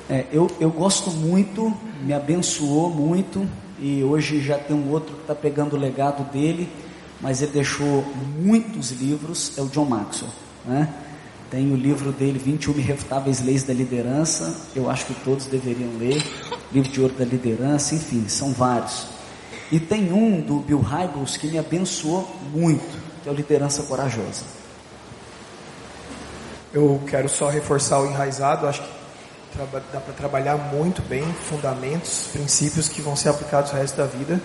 É, 0.08 0.24
eu, 0.30 0.48
eu 0.60 0.70
gosto 0.70 1.10
muito, 1.10 1.76
me 2.02 2.12
abençoou 2.12 2.88
muito 2.88 3.48
e 3.80 4.04
hoje 4.04 4.40
já 4.40 4.56
tem 4.56 4.76
um 4.76 4.88
outro 4.90 5.14
que 5.14 5.22
está 5.22 5.34
pegando 5.34 5.74
o 5.74 5.78
legado 5.78 6.22
dele, 6.30 6.68
mas 7.20 7.42
ele 7.42 7.50
deixou 7.50 8.04
muitos 8.38 8.92
livros, 8.92 9.58
é 9.58 9.62
o 9.62 9.66
John 9.66 9.84
Maxwell, 9.86 10.30
né? 10.64 10.94
Tem 11.50 11.72
o 11.72 11.76
livro 11.76 12.12
dele, 12.12 12.38
21 12.38 12.78
Irrefutáveis 12.78 13.40
Leis 13.40 13.64
da 13.64 13.72
Liderança, 13.72 14.54
eu 14.76 14.88
acho 14.88 15.06
que 15.06 15.14
todos 15.24 15.46
deveriam 15.46 15.90
ler, 15.98 16.22
livro 16.72 16.90
de 16.90 17.00
ouro 17.00 17.14
da 17.14 17.24
liderança, 17.24 17.94
enfim, 17.94 18.28
são 18.28 18.52
vários. 18.52 19.08
E 19.72 19.80
tem 19.80 20.12
um 20.12 20.40
do 20.40 20.60
Bill 20.60 20.80
Hybels 20.80 21.36
que 21.36 21.48
me 21.48 21.58
abençoou 21.58 22.28
muito, 22.52 22.96
que 23.22 23.28
é 23.28 23.32
o 23.32 23.34
Liderança 23.34 23.82
Corajosa. 23.84 24.44
Eu 26.72 27.00
quero 27.08 27.28
só 27.28 27.48
reforçar 27.48 28.00
o 28.00 28.06
enraizado, 28.06 28.66
acho 28.66 28.82
que 28.82 29.05
dá 29.56 30.00
para 30.00 30.12
trabalhar 30.12 30.56
muito 30.56 31.00
bem 31.02 31.24
fundamentos, 31.48 32.28
princípios 32.30 32.88
que 32.88 33.00
vão 33.00 33.16
ser 33.16 33.30
aplicados 33.30 33.72
o 33.72 33.74
resto 33.74 33.96
da 33.96 34.04
vida. 34.04 34.40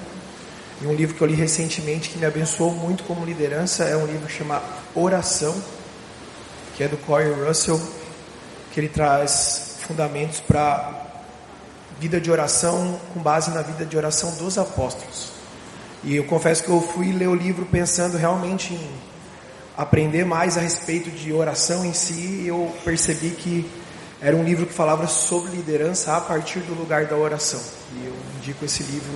E 0.81 0.87
um 0.87 0.93
livro 0.93 1.15
que 1.15 1.21
eu 1.21 1.27
li 1.27 1.35
recentemente 1.35 2.09
que 2.09 2.17
me 2.17 2.25
abençoou 2.25 2.71
muito 2.71 3.03
como 3.03 3.25
liderança 3.25 3.83
é 3.83 3.95
um 3.97 4.05
livro 4.05 4.27
que 4.27 4.33
chama 4.33 4.61
Oração, 4.95 5.55
que 6.75 6.83
é 6.83 6.87
do 6.87 6.97
Corey 6.97 7.31
Russell, 7.33 7.79
que 8.71 8.79
ele 8.79 8.87
traz 8.87 9.79
fundamentos 9.85 10.39
para 10.39 11.07
vida 11.99 12.19
de 12.19 12.31
oração 12.31 12.99
com 13.13 13.19
base 13.19 13.51
na 13.51 13.61
vida 13.61 13.85
de 13.85 13.97
oração 13.97 14.33
dos 14.35 14.57
apóstolos. 14.57 15.29
E 16.03 16.15
eu 16.15 16.23
confesso 16.23 16.63
que 16.63 16.69
eu 16.69 16.81
fui 16.81 17.11
ler 17.11 17.27
o 17.27 17.35
livro 17.35 17.65
pensando 17.65 18.17
realmente 18.17 18.73
em 18.73 18.89
aprender 19.77 20.25
mais 20.25 20.57
a 20.57 20.61
respeito 20.61 21.11
de 21.11 21.31
oração 21.33 21.85
em 21.85 21.93
si, 21.93 22.41
e 22.43 22.47
eu 22.47 22.73
percebi 22.83 23.31
que 23.31 23.69
era 24.21 24.35
um 24.35 24.43
livro 24.43 24.67
que 24.67 24.73
falava 24.73 25.07
sobre 25.07 25.51
liderança 25.51 26.15
a 26.15 26.21
partir 26.21 26.59
do 26.59 26.75
lugar 26.75 27.05
da 27.05 27.15
oração. 27.15 27.59
E 27.95 28.05
eu 28.05 28.13
indico 28.37 28.63
esse 28.63 28.83
livro 28.83 29.11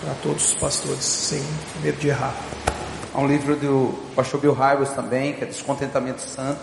para 0.00 0.12
todos 0.22 0.50
os 0.50 0.54
pastores, 0.54 1.02
sem 1.02 1.42
medo 1.82 1.98
de 1.98 2.08
errar. 2.08 2.34
Há 3.14 3.20
um 3.20 3.26
livro 3.26 3.56
do 3.56 3.94
pastor 4.14 4.38
Bill 4.40 4.52
Hybels 4.52 4.90
também, 4.90 5.32
que 5.32 5.44
é 5.44 5.46
Descontentamento 5.46 6.20
Santo. 6.20 6.60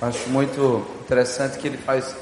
Acho 0.00 0.30
muito 0.30 0.86
interessante 1.02 1.58
que 1.58 1.68
ele 1.68 1.76
faz 1.76 2.14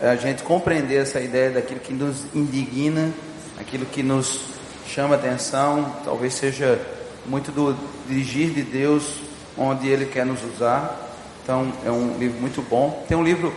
a 0.00 0.14
gente 0.16 0.42
compreender 0.42 0.96
essa 0.96 1.18
ideia 1.18 1.50
daquilo 1.50 1.80
que 1.80 1.94
nos 1.94 2.26
indigna, 2.34 3.10
aquilo 3.58 3.86
que 3.86 4.02
nos 4.02 4.40
chama 4.86 5.14
atenção, 5.14 5.90
talvez 6.04 6.34
seja 6.34 6.78
muito 7.24 7.50
do 7.50 7.74
dirigir 8.06 8.50
de 8.50 8.62
Deus 8.62 9.20
onde 9.56 9.88
Ele 9.88 10.06
quer 10.06 10.26
nos 10.26 10.42
usar. 10.44 11.08
Então 11.42 11.72
é 11.84 11.90
um 11.90 12.18
livro 12.18 12.40
muito 12.40 12.62
bom. 12.62 13.04
Tem 13.08 13.16
um 13.16 13.24
livro 13.24 13.52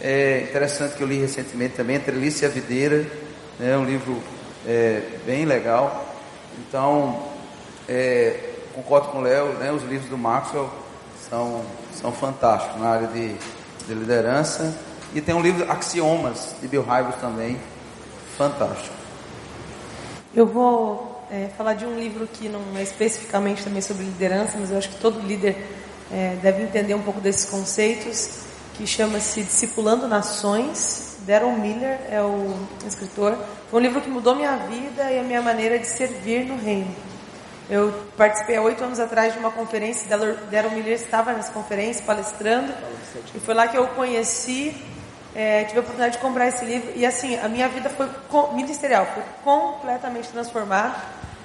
é, 0.00 0.42
interessante 0.42 0.96
que 0.96 1.02
eu 1.02 1.06
li 1.06 1.18
recentemente 1.18 1.74
também, 1.74 1.98
Trelice 1.98 2.44
e 2.44 2.46
a 2.46 2.48
Videira, 2.48 3.06
né, 3.58 3.76
um 3.76 3.84
livro 3.84 4.22
é, 4.66 5.02
bem 5.26 5.44
legal. 5.44 6.06
Então 6.58 7.22
é, 7.88 8.38
concordo 8.74 9.08
com 9.08 9.18
o 9.18 9.20
Léo, 9.22 9.54
né, 9.54 9.72
os 9.72 9.82
livros 9.82 10.08
do 10.08 10.18
Maxwell 10.18 10.70
são, 11.28 11.62
são 12.00 12.12
fantásticos 12.12 12.80
na 12.80 12.88
área 12.88 13.08
de, 13.08 13.34
de 13.86 13.94
liderança. 13.94 14.76
E 15.14 15.20
tem 15.20 15.34
um 15.34 15.40
livro 15.40 15.70
Axiomas, 15.70 16.54
de 16.60 16.68
Bill 16.68 16.82
Hybels 16.82 17.16
também, 17.20 17.58
fantástico. 18.36 18.94
Eu 20.34 20.46
vou 20.46 21.24
é, 21.30 21.48
falar 21.56 21.74
de 21.74 21.86
um 21.86 21.98
livro 21.98 22.26
que 22.26 22.48
não 22.48 22.60
é 22.76 22.82
especificamente 22.82 23.64
também 23.64 23.80
sobre 23.80 24.04
liderança, 24.04 24.56
mas 24.58 24.70
eu 24.70 24.78
acho 24.78 24.90
que 24.90 25.00
todo 25.00 25.18
líder 25.20 25.56
é, 26.12 26.36
deve 26.42 26.62
entender 26.62 26.94
um 26.94 27.02
pouco 27.02 27.20
desses 27.20 27.46
conceitos, 27.46 28.47
que 28.78 28.86
chama-se 28.86 29.42
Discipulando 29.42 30.06
Nações. 30.06 31.16
Darren 31.26 31.58
Miller 31.58 31.98
é 32.08 32.22
o 32.22 32.56
escritor. 32.86 33.36
Foi 33.68 33.80
um 33.80 33.82
livro 33.82 34.00
que 34.00 34.08
mudou 34.08 34.36
minha 34.36 34.56
vida 34.56 35.10
e 35.10 35.18
a 35.18 35.22
minha 35.24 35.42
maneira 35.42 35.80
de 35.80 35.86
servir 35.86 36.44
no 36.44 36.56
reino. 36.56 36.94
Eu 37.68 37.92
participei 38.16 38.56
há 38.56 38.62
oito 38.62 38.82
anos 38.84 39.00
atrás 39.00 39.32
de 39.32 39.38
uma 39.40 39.50
conferência, 39.50 40.08
Darren 40.08 40.70
Miller 40.70 40.94
estava 40.94 41.32
nessa 41.32 41.52
conferência 41.52 42.02
palestrando, 42.06 42.72
e 43.34 43.40
foi 43.40 43.52
lá 43.52 43.68
que 43.68 43.76
eu 43.76 43.86
conheci 43.88 44.74
é, 45.34 45.64
tive 45.64 45.78
a 45.78 45.80
oportunidade 45.80 46.14
de 46.14 46.20
comprar 46.20 46.48
esse 46.48 46.64
livro 46.64 46.90
e 46.96 47.04
assim 47.04 47.36
a 47.36 47.48
minha 47.48 47.68
vida 47.68 47.90
foi 47.90 48.08
ministerial, 48.54 49.06
foi 49.12 49.22
completamente 49.44 50.28
transformada. 50.28 50.94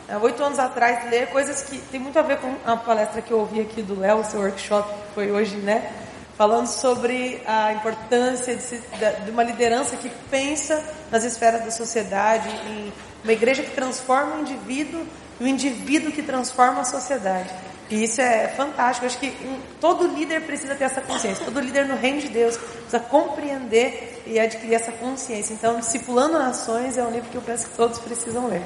Há 0.08 0.18
oito 0.20 0.42
anos 0.44 0.60
atrás 0.60 1.10
ler 1.10 1.28
coisas 1.28 1.64
que 1.64 1.78
tem 1.78 2.00
muito 2.00 2.18
a 2.18 2.22
ver 2.22 2.38
com 2.38 2.56
a 2.66 2.78
palestra 2.78 3.22
que 3.22 3.32
eu 3.32 3.40
ouvi 3.40 3.60
aqui 3.60 3.82
do 3.82 4.00
Léo, 4.00 4.24
seu 4.24 4.40
workshop 4.40 4.88
que 4.88 5.14
foi 5.14 5.32
hoje, 5.32 5.58
né? 5.58 5.92
Falando 6.38 6.66
sobre 6.68 7.42
a 7.46 7.74
importância 7.74 8.56
de, 8.56 8.62
se- 8.64 8.82
de 9.24 9.30
uma 9.32 9.44
liderança 9.44 9.96
que 9.96 10.10
pensa 10.32 10.84
nas 11.12 11.24
esferas 11.24 11.64
da 11.64 11.70
sociedade, 11.72 12.50
em 12.68 12.92
uma 13.24 13.32
igreja 13.34 13.62
que 13.62 13.72
transforma 13.72 14.38
o 14.38 14.42
indivíduo 14.42 15.06
e 15.40 15.44
o 15.44 15.48
indivíduo 15.48 16.12
que 16.12 16.24
transforma 16.24 16.82
a 16.82 16.84
sociedade. 16.86 17.50
E 17.90 18.04
isso 18.04 18.20
é 18.20 18.48
fantástico. 18.48 19.06
Eu 19.06 19.10
acho 19.10 19.20
que 19.20 19.28
um- 19.46 19.60
todo 19.80 20.08
líder 20.08 20.42
precisa 20.42 20.74
ter 20.74 20.86
essa 20.86 21.02
consciência. 21.02 21.46
Todo 21.46 21.60
líder 21.60 21.86
no 21.88 21.96
reino 21.96 22.20
de 22.20 22.30
Deus 22.30 22.58
precisa 22.58 23.00
compreender 23.00 24.24
e 24.26 24.40
adquirir 24.40 24.74
essa 24.74 24.92
consciência. 24.92 25.54
Então, 25.54 25.80
Discipulando 25.80 26.40
Nações 26.40 26.98
é 26.98 27.04
um 27.04 27.12
livro 27.12 27.30
que 27.30 27.36
eu 27.36 27.42
penso 27.42 27.68
que 27.68 27.76
todos 27.78 28.00
precisam 28.00 28.48
ler. 28.48 28.64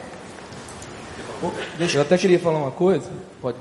Eu 1.93 2.01
até 2.01 2.17
queria 2.17 2.39
falar 2.39 2.59
uma 2.59 2.71
coisa. 2.71 3.11
Pode. 3.41 3.57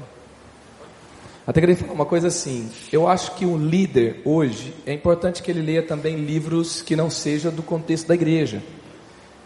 Até 1.46 1.60
queria 1.60 1.76
falar 1.76 1.92
uma 1.92 2.04
coisa 2.06 2.26
assim. 2.28 2.68
Eu 2.92 3.06
acho 3.06 3.32
que 3.36 3.46
um 3.46 3.56
líder 3.56 4.20
hoje 4.24 4.74
é 4.84 4.92
importante 4.92 5.42
que 5.42 5.50
ele 5.50 5.62
leia 5.62 5.82
também 5.82 6.16
livros 6.16 6.82
que 6.82 6.96
não 6.96 7.08
sejam 7.08 7.52
do 7.52 7.62
contexto 7.62 8.08
da 8.08 8.14
igreja. 8.14 8.60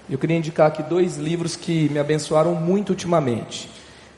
Eu 0.08 0.18
queria 0.18 0.36
indicar 0.36 0.68
aqui 0.68 0.82
dois 0.82 1.16
livros 1.18 1.56
que 1.56 1.88
me 1.90 1.98
abençoaram 1.98 2.54
muito 2.54 2.90
ultimamente. 2.90 3.68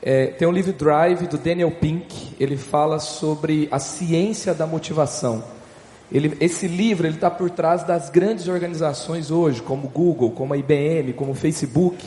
É, 0.01 0.27
tem 0.27 0.47
o 0.47 0.51
livro 0.51 0.71
Drive 0.73 1.27
do 1.27 1.37
Daniel 1.37 1.71
Pink. 1.71 2.35
Ele 2.39 2.55
fala 2.55 2.99
sobre 2.99 3.67
a 3.69 3.79
ciência 3.79 4.53
da 4.53 4.65
motivação. 4.65 5.43
Ele- 6.11 6.37
esse 6.39 6.67
livro 6.67 7.05
ele 7.05 7.15
está 7.15 7.29
por 7.29 7.49
trás 7.49 7.83
das 7.83 8.09
grandes 8.09 8.47
organizações 8.47 9.29
hoje, 9.29 9.61
como 9.61 9.89
Google, 9.89 10.31
como 10.31 10.53
a 10.53 10.57
IBM, 10.57 11.11
como 11.13 11.31
o 11.31 11.35
Facebook, 11.35 11.97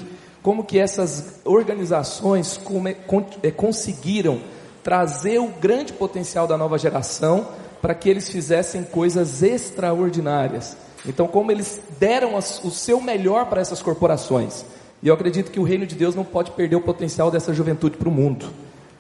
como 0.43 0.65
que 0.65 0.79
essas 0.79 1.41
organizações 1.45 2.57
come- 2.57 2.95
con- 2.95 3.27
eh, 3.43 3.51
conseguiram 3.51 4.39
trazer 4.87 5.41
o 5.41 5.49
grande 5.49 5.93
potencial 5.93 6.47
da 6.47 6.57
nova 6.57 6.79
geração 6.79 7.49
para 7.83 7.93
que 7.93 8.09
eles 8.09 8.31
fizessem 8.31 8.85
coisas 8.85 9.43
extraordinárias. 9.43 10.77
Então, 11.05 11.27
como 11.27 11.51
eles 11.51 11.81
deram 11.99 12.37
o 12.37 12.71
seu 12.71 13.01
melhor 13.01 13.47
para 13.47 13.61
essas 13.61 13.83
corporações. 13.83 14.65
E 15.03 15.09
eu 15.09 15.15
acredito 15.15 15.51
que 15.51 15.59
o 15.59 15.65
reino 15.65 15.87
de 15.87 15.97
Deus 15.97 16.15
não 16.15 16.23
pode 16.23 16.53
perder 16.53 16.77
o 16.77 16.81
potencial 16.81 17.33
dessa 17.33 17.53
juventude 17.53 17.97
para 17.97 18.09
o 18.09 18.13
mundo. 18.13 18.47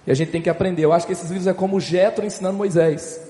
E 0.05 0.11
a 0.11 0.14
gente 0.14 0.33
tem 0.33 0.42
que 0.42 0.51
aprender. 0.51 0.85
Eu 0.85 0.92
acho 0.92 1.07
que 1.07 1.12
esses 1.12 1.31
livros 1.31 1.46
é 1.46 1.53
como 1.53 1.79
Jetro 1.79 2.27
ensinando 2.27 2.59
Moisés. 2.59 3.20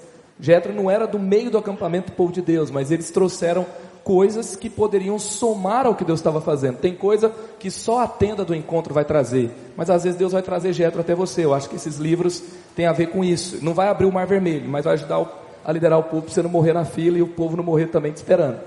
Jetro 0.41 0.73
não 0.73 0.91
era 0.91 1.07
do 1.07 1.19
meio 1.19 1.51
do 1.51 1.59
acampamento 1.59 2.11
do 2.11 2.17
povo 2.17 2.33
de 2.33 2.41
Deus, 2.41 2.71
mas 2.71 2.91
eles 2.91 3.11
trouxeram 3.11 3.67
coisas 4.07 4.55
que 4.55 4.71
poderiam 4.71 5.19
somar 5.19 5.85
ao 5.85 5.97
que 5.97 6.05
Deus 6.05 6.21
estava 6.21 6.41
fazendo. 6.41 6.79
Tem 6.79 6.95
coisa 6.95 7.29
que 7.59 7.73
só 7.73 8.05
a 8.05 8.07
tenda 8.07 8.45
do 8.45 8.55
encontro 8.55 8.95
vai 8.95 9.05
trazer, 9.05 9.51
mas 9.77 9.91
às 9.91 10.05
vezes 10.05 10.17
Deus 10.17 10.31
vai 10.31 10.43
trazer 10.43 10.73
Jetro 10.73 11.01
até 11.01 11.13
você. 11.13 11.45
Eu 11.45 11.53
acho 11.53 11.69
que 11.69 11.75
esses 11.75 11.97
livros 11.97 12.41
têm 12.77 12.87
a 12.87 12.93
ver 12.93 13.09
com 13.09 13.25
isso. 13.25 13.59
Não 13.65 13.75
vai 13.75 13.89
abrir 13.89 14.07
o 14.07 14.13
mar 14.13 14.25
vermelho, 14.25 14.69
mas 14.69 14.85
vai 14.85 14.95
ajudar 14.95 15.27
a 15.65 15.73
liderar 15.73 15.99
o 15.99 16.05
povo 16.05 16.23
para 16.23 16.33
você 16.33 16.41
não 16.41 16.49
morrer 16.49 16.73
na 16.73 16.85
fila 16.85 17.19
e 17.19 17.23
o 17.23 17.27
povo 17.27 17.57
não 17.57 17.65
morrer 17.65 17.87
também 17.87 18.13
te 18.13 18.19
esperando. 18.19 18.61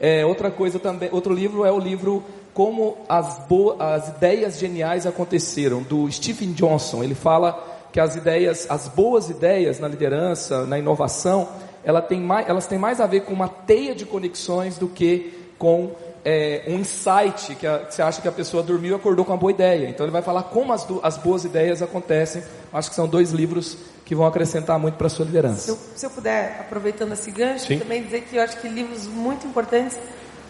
É, 0.00 0.24
outra 0.24 0.50
coisa 0.50 0.78
também, 0.78 1.10
outro 1.12 1.34
livro 1.34 1.66
é 1.66 1.70
o 1.70 1.78
livro 1.78 2.24
Como 2.54 2.96
as, 3.06 3.40
Bo 3.46 3.76
as 3.78 4.08
Ideias 4.08 4.58
Geniais 4.58 5.06
Aconteceram, 5.06 5.82
do 5.82 6.10
Stephen 6.10 6.52
Johnson. 6.52 7.04
Ele 7.04 7.14
fala 7.14 7.62
que 7.92 8.00
as 8.00 8.16
ideias, 8.16 8.66
as 8.70 8.88
boas 8.88 9.28
ideias 9.28 9.78
na 9.78 9.86
liderança, 9.86 10.64
na 10.64 10.78
inovação, 10.78 11.46
ela 11.88 12.02
tem 12.02 12.20
mais, 12.20 12.46
elas 12.46 12.66
têm 12.66 12.78
mais 12.78 13.00
a 13.00 13.06
ver 13.06 13.20
com 13.22 13.32
uma 13.32 13.48
teia 13.48 13.94
de 13.94 14.04
conexões 14.04 14.76
do 14.76 14.86
que 14.88 15.32
com 15.58 15.90
é, 16.22 16.64
um 16.68 16.74
insight 16.78 17.54
que, 17.54 17.66
a- 17.66 17.78
que 17.78 17.94
você 17.94 18.02
acha 18.02 18.20
que 18.20 18.28
a 18.28 18.32
pessoa 18.32 18.62
dormiu 18.62 18.92
e 18.92 18.94
acordou 18.94 19.24
com 19.24 19.32
uma 19.32 19.38
boa 19.38 19.50
ideia. 19.50 19.88
Então 19.88 20.04
ele 20.04 20.12
vai 20.12 20.20
falar 20.20 20.42
como 20.42 20.70
as, 20.74 20.84
do- 20.84 21.00
as 21.02 21.16
boas 21.16 21.44
ideias 21.46 21.80
acontecem. 21.80 22.42
Acho 22.72 22.90
que 22.90 22.94
são 22.94 23.08
dois 23.08 23.30
livros 23.30 23.78
que 24.04 24.14
vão 24.14 24.26
acrescentar 24.26 24.78
muito 24.78 24.96
para 24.96 25.06
a 25.06 25.10
sua 25.10 25.24
Se 25.24 25.30
liderança. 25.30 25.70
eu, 25.70 25.78
se 25.96 26.04
eu 26.04 26.10
puder, 26.10 26.58
aproveitando 26.60 27.12
esse 27.14 27.30
gancho, 27.30 27.66
Sim. 27.66 27.78
também 27.78 28.02
dizer 28.02 28.20
que 28.22 28.36
eu 28.36 28.42
acho 28.42 28.58
que 28.60 28.68
livros 28.68 29.06
muito 29.06 29.46
importantes 29.46 29.98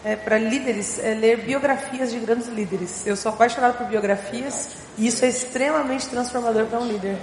é, 0.03 0.17
para 0.17 0.37
líderes 0.37 0.99
é 0.99 1.13
ler 1.13 1.37
biografias 1.37 2.11
de 2.11 2.19
grandes 2.19 2.47
líderes. 2.47 3.07
Eu 3.07 3.15
sou 3.15 3.31
apaixonada 3.31 3.75
por 3.75 3.87
biografias 3.87 4.71
e 4.97 5.07
isso 5.07 5.23
é 5.23 5.29
extremamente 5.29 6.07
transformador 6.09 6.65
para 6.65 6.79
um 6.79 6.87
líder. 6.87 7.15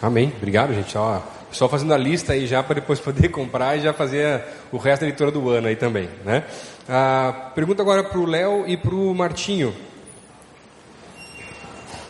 Amém. 0.00 0.32
Obrigado, 0.38 0.72
gente. 0.74 0.96
Ó, 0.96 1.20
só 1.52 1.68
fazendo 1.68 1.94
a 1.94 1.96
lista 1.98 2.32
aí 2.32 2.46
já 2.46 2.62
para 2.62 2.76
depois 2.76 2.98
poder 3.00 3.28
comprar 3.28 3.76
e 3.76 3.82
já 3.82 3.92
fazer 3.92 4.42
o 4.72 4.76
resto 4.76 5.02
da 5.02 5.06
leitura 5.06 5.30
do 5.30 5.48
ano 5.50 5.68
aí 5.68 5.76
também, 5.76 6.08
né? 6.24 6.44
Ah, 6.88 7.50
pergunta 7.54 7.82
agora 7.82 8.02
para 8.02 8.18
o 8.18 8.26
Léo 8.26 8.64
e 8.66 8.76
para 8.76 8.94
o 8.94 9.14
Martinho. 9.14 9.74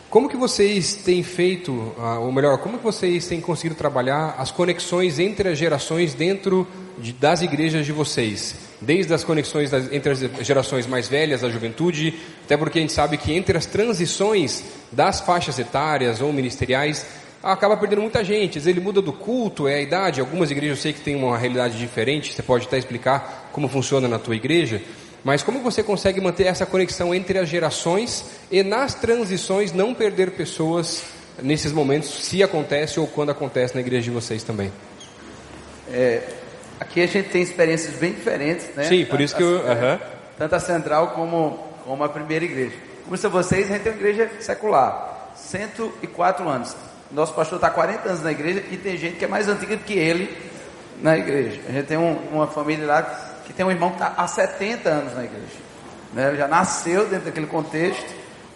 Como 0.09 0.28
que 0.28 0.37
vocês 0.37 0.92
têm 0.94 1.22
feito, 1.22 1.94
ah, 1.98 2.18
ou 2.18 2.31
melhor, 2.31 2.59
como 2.59 2.76
que 2.76 2.85
vocês 2.85 3.26
têm 3.26 3.40
conseguido 3.40 3.74
trabalhar 3.74 4.35
as 4.38 4.50
conexões 4.50 5.18
entre 5.18 5.48
as 5.48 5.57
gerações 5.57 6.12
dentro 6.12 6.68
de- 6.98 7.14
das 7.14 7.40
igrejas 7.40 7.87
de 7.87 7.92
vocês? 7.92 8.55
Desde 8.78 9.14
as 9.14 9.24
conexões 9.24 9.70
das- 9.70 9.90
entre 9.90 10.12
as 10.12 10.18
gerações 10.46 10.87
mais 10.87 11.09
velhas, 11.09 11.42
a 11.42 11.48
juventude, 11.48 12.12
até 12.44 12.59
porque 12.59 12.78
a 12.78 12.83
gente 12.83 12.92
sabe 12.92 13.16
que 13.16 13.33
entre 13.33 13.57
as 13.57 13.64
transições 13.64 14.62
das 14.92 15.20
faixas 15.22 15.59
etárias 15.59 16.20
ou 16.20 16.31
ministeriais, 16.31 17.07
acaba 17.42 17.76
perdendo 17.76 18.02
muita 18.02 18.22
gente. 18.24 18.59
Às 18.59 18.64
vezes 18.64 18.66
ele 18.68 18.81
muda 18.81 19.00
do 19.02 19.12
culto, 19.12 19.66
é 19.68 19.74
a 19.76 19.81
idade. 19.81 20.20
Algumas 20.20 20.50
igrejas 20.50 20.78
eu 20.78 20.83
sei 20.83 20.92
que 20.92 21.00
têm 21.00 21.16
uma 21.16 21.37
realidade 21.37 21.76
diferente, 21.78 22.33
você 22.33 22.42
pode 22.42 22.66
até 22.66 22.78
explicar 22.78 23.50
como 23.52 23.68
funciona 23.68 24.07
na 24.09 24.18
tua 24.18 24.37
igreja. 24.37 24.81
Mas 25.24 25.42
como 25.42 25.61
você 25.61 25.83
consegue 25.83 26.20
manter 26.20 26.46
essa 26.46 26.66
conexão 26.66 27.14
entre 27.14 27.38
as 27.38 27.48
gerações 27.48 28.24
e 28.50 28.62
nas 28.62 28.94
transições 28.94 29.72
não 29.72 29.94
perder 29.94 30.33
pessoas 30.33 31.05
nesses 31.40 31.72
momentos, 31.72 32.09
se 32.24 32.42
acontece 32.42 32.98
ou 32.98 33.07
quando 33.07 33.31
acontece 33.31 33.74
na 33.74 33.81
igreja 33.81 34.02
de 34.05 34.11
vocês 34.11 34.42
também? 34.42 34.72
Aqui 36.81 37.00
a 37.02 37.07
gente 37.07 37.28
tem 37.28 37.42
experiências 37.42 37.94
bem 37.96 38.12
diferentes, 38.12 38.66
né? 38.74 38.85
Sim, 38.85 39.05
por 39.05 39.20
isso 39.20 39.37
que 39.37 39.42
eu- 39.42 39.59
Tanto 39.61 39.68
a- 39.70 39.72
aham. 39.72 40.00
Tanto 40.38 40.55
a 40.57 40.61
central 40.61 41.09
como, 41.09 41.59
como 41.85 42.02
a 42.02 42.09
primeira 42.09 42.44
igreja. 42.44 42.74
Como 43.05 43.14
a 43.14 43.28
vocês, 43.28 43.66
a 43.70 43.74
gente 43.74 43.83
tem 43.83 43.92
uma 43.92 43.98
igreja 44.00 44.28
secular, 44.40 45.33
104 45.37 46.48
anos. 46.48 46.74
Nosso 47.12 47.35
pastor 47.35 47.57
está 47.57 47.68
há 47.68 47.70
40 47.70 48.09
anos 48.09 48.22
na 48.22 48.33
igreja 48.33 48.64
e 48.70 48.77
tem 48.77 48.96
gente 48.96 49.16
que 49.16 49.25
é 49.25 49.29
mais 49.29 49.48
antiga 49.48 49.77
do 49.77 49.85
que 49.85 49.92
ele 49.92 50.35
na 51.01 51.16
igreja. 51.16 51.61
A 51.68 51.72
gente 51.72 51.87
tem 51.87 51.98
um- 51.98 52.16
uma 52.33 52.46
família 52.46 52.87
lá 52.87 53.03
que 53.44 53.53
tem 53.53 53.66
um 53.66 53.70
irmão 53.70 53.90
que 53.90 53.96
está 53.96 54.14
há 54.16 54.27
70 54.27 54.88
anos 54.88 55.14
na 55.14 55.25
igreja. 55.25 55.57
Né? 56.14 56.29
Ele 56.29 56.38
já 56.38 56.48
nasceu 56.48 57.07
dentro 57.07 57.27
daquele 57.27 57.46
contexto 57.46 58.07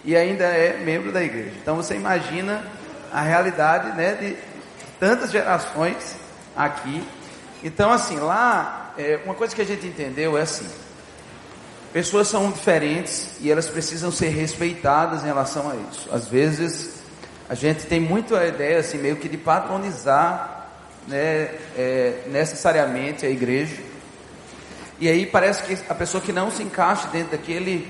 e 0.05 0.16
ainda 0.16 0.45
é 0.45 0.79
membro 0.79 1.12
da 1.12 1.23
igreja. 1.23 1.53
Então 1.61 1.77
você 1.77 1.95
imagina 1.95 2.64
a 3.12 3.21
realidade 3.21 3.97
né, 3.97 4.14
de 4.14 4.37
tantas 4.99 5.31
gerações 5.31 6.16
aqui. 6.57 7.03
Então, 7.62 7.90
assim, 7.90 8.16
lá, 8.19 8.95
é, 8.97 9.21
uma 9.25 9.35
coisa 9.35 9.55
que 9.55 9.61
a 9.62 9.64
gente 9.66 9.87
entendeu 9.87 10.38
é 10.38 10.42
assim: 10.42 10.66
pessoas 11.92 12.29
são 12.29 12.51
diferentes 12.51 13.33
e 13.40 13.51
elas 13.51 13.69
precisam 13.69 14.11
ser 14.11 14.29
respeitadas 14.29 15.23
em 15.23 15.27
relação 15.27 15.71
a 15.71 15.75
isso. 15.90 16.09
Às 16.12 16.27
vezes, 16.29 16.95
a 17.48 17.54
gente 17.54 17.87
tem 17.87 18.00
muito 18.00 18.35
a 18.35 18.46
ideia, 18.46 18.78
assim, 18.78 18.98
meio 18.98 19.16
que 19.16 19.28
de 19.28 19.37
patronizar 19.37 20.66
né, 21.06 21.50
é, 21.76 22.22
necessariamente 22.26 23.24
a 23.24 23.30
igreja. 23.30 23.76
E 24.98 25.09
aí 25.09 25.26
parece 25.26 25.62
que 25.62 25.78
a 25.88 25.94
pessoa 25.94 26.22
que 26.22 26.32
não 26.32 26.50
se 26.50 26.62
encaixa 26.62 27.06
dentro 27.09 27.37
daquele, 27.37 27.87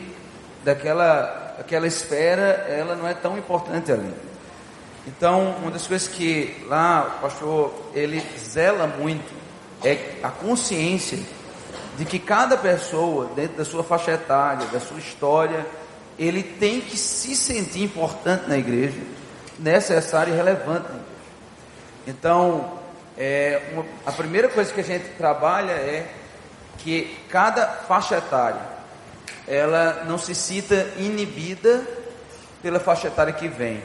daquela, 0.65 1.55
daquela 1.57 1.87
esfera, 1.87 2.67
ela 2.69 2.97
não 2.97 3.09
é 3.09 3.15
tão 3.15 3.39
importante 3.39 3.91
ali. 3.91 4.13
Então, 5.07 5.55
uma 5.63 5.71
das 5.71 5.87
coisas 5.87 6.09
que 6.09 6.65
lá 6.67 7.17
o 7.19 7.23
pastor 7.23 7.73
ele 7.95 8.21
zela 8.39 8.89
muito 8.89 9.33
é 9.85 10.17
a 10.23 10.31
consciência 10.31 11.19
de 11.97 12.05
que 12.05 12.19
cada 12.19 12.57
pessoa, 12.57 13.31
dentro 13.35 13.57
da 13.57 13.65
sua 13.65 13.85
faixa 13.85 14.13
etária, 14.13 14.67
da 14.67 14.81
sua 14.81 14.99
história, 14.99 15.65
ele 16.19 16.43
tem 16.43 16.81
que 16.81 16.97
se 16.97 17.37
sentir 17.37 17.85
importante 17.85 18.49
na 18.49 18.59
igreja, 18.59 18.99
necessário 19.59 20.33
e 20.33 20.37
relevante. 20.37 20.87
igreja. 20.87 21.05
Então, 22.07 22.79
é, 23.19 23.63
uma- 23.73 23.85
a 24.05 24.13
primeira 24.13 24.49
coisa 24.49 24.73
que 24.73 24.81
a 24.81 24.85
gente 24.85 25.09
trabalha 25.17 25.73
é 25.73 26.07
que 26.79 27.19
cada 27.29 27.67
faixa 27.67 28.17
etária, 28.17 28.61
ela 29.49 30.05
não 30.05 30.19
se 30.19 30.35
sinta 30.35 30.75
inibida 30.99 31.83
pela 32.63 32.79
faixa 32.79 33.09
etária 33.09 33.33
que 33.33 33.49
vem. 33.49 33.83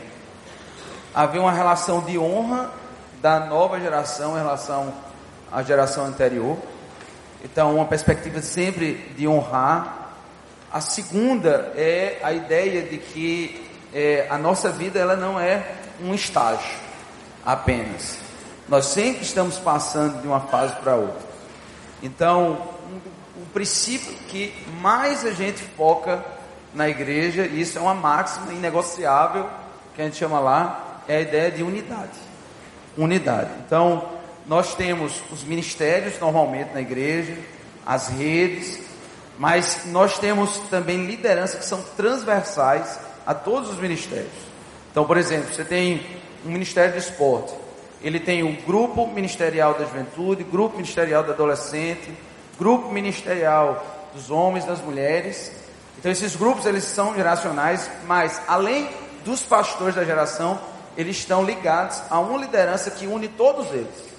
Haver 1.13 1.39
uma 1.39 1.51
relação 1.51 2.01
de 2.01 2.17
honra 2.17 2.71
da 3.21 3.39
nova 3.41 3.79
geração 3.79 4.35
em 4.35 4.41
relação 4.41 4.93
à 5.51 5.61
geração 5.63 6.05
anterior. 6.05 6.57
Então, 7.43 7.75
uma 7.75 7.85
perspectiva 7.85 8.41
sempre 8.41 8.93
de 9.17 9.27
honrar. 9.27 10.13
A 10.71 10.79
segunda 10.79 11.73
é 11.75 12.19
a 12.23 12.31
ideia 12.31 12.83
de 12.83 12.97
que 12.97 13.70
é, 13.93 14.27
a 14.29 14.37
nossa 14.37 14.69
vida 14.69 14.99
ela 14.99 15.15
não 15.15 15.39
é 15.39 15.65
um 16.01 16.13
estágio 16.13 16.77
apenas. 17.45 18.17
Nós 18.67 18.85
sempre 18.85 19.23
estamos 19.23 19.57
passando 19.57 20.21
de 20.21 20.27
uma 20.27 20.41
fase 20.41 20.73
para 20.75 20.95
outra. 20.95 21.21
Então, 22.01 22.69
o 23.35 23.45
princípio 23.53 24.13
que 24.27 24.53
mais 24.79 25.25
a 25.25 25.31
gente 25.31 25.61
foca 25.75 26.23
na 26.73 26.87
igreja, 26.87 27.45
e 27.45 27.61
isso 27.61 27.77
é 27.77 27.81
uma 27.81 27.93
máxima 27.93 28.53
inegociável 28.53 29.49
que 29.93 30.01
a 30.01 30.05
gente 30.05 30.17
chama 30.17 30.39
lá, 30.39 31.01
é 31.07 31.17
a 31.17 31.21
ideia 31.21 31.51
de 31.51 31.63
unidade. 31.63 32.17
Unidade. 32.97 33.49
Então, 33.65 34.09
nós 34.47 34.73
temos 34.73 35.21
os 35.31 35.43
ministérios 35.43 36.19
normalmente 36.19 36.73
na 36.73 36.81
igreja, 36.81 37.37
as 37.85 38.07
redes, 38.07 38.79
mas 39.37 39.85
nós 39.87 40.17
temos 40.17 40.57
também 40.69 41.05
lideranças 41.05 41.59
que 41.59 41.65
são 41.65 41.81
transversais 41.97 42.99
a 43.25 43.33
todos 43.33 43.69
os 43.69 43.77
ministérios. 43.77 44.31
Então, 44.91 45.05
por 45.05 45.17
exemplo, 45.17 45.53
você 45.53 45.63
tem 45.63 46.05
um 46.45 46.49
ministério 46.49 46.91
de 46.93 46.99
esporte, 46.99 47.53
ele 48.01 48.19
tem 48.19 48.43
o 48.43 48.61
grupo 48.63 49.07
ministerial 49.07 49.73
da 49.75 49.85
juventude, 49.85 50.43
grupo 50.43 50.75
ministerial 50.75 51.23
do 51.23 51.31
adolescente, 51.31 52.11
grupo 52.57 52.91
ministerial 52.91 53.85
dos 54.13 54.29
homens, 54.31 54.65
das 54.65 54.81
mulheres. 54.81 55.51
Então, 55.97 56.11
esses 56.11 56.35
grupos 56.35 56.65
eles 56.65 56.83
são 56.83 57.13
geracionais, 57.15 57.89
mas 58.05 58.41
além 58.47 58.89
dos 59.23 59.43
pastores 59.43 59.95
da 59.95 60.03
geração, 60.03 60.59
eles 60.97 61.17
estão 61.17 61.43
ligados 61.43 62.01
a 62.09 62.19
uma 62.19 62.39
liderança 62.39 62.91
que 62.91 63.05
une 63.05 63.27
todos 63.27 63.67
eles. 63.71 64.11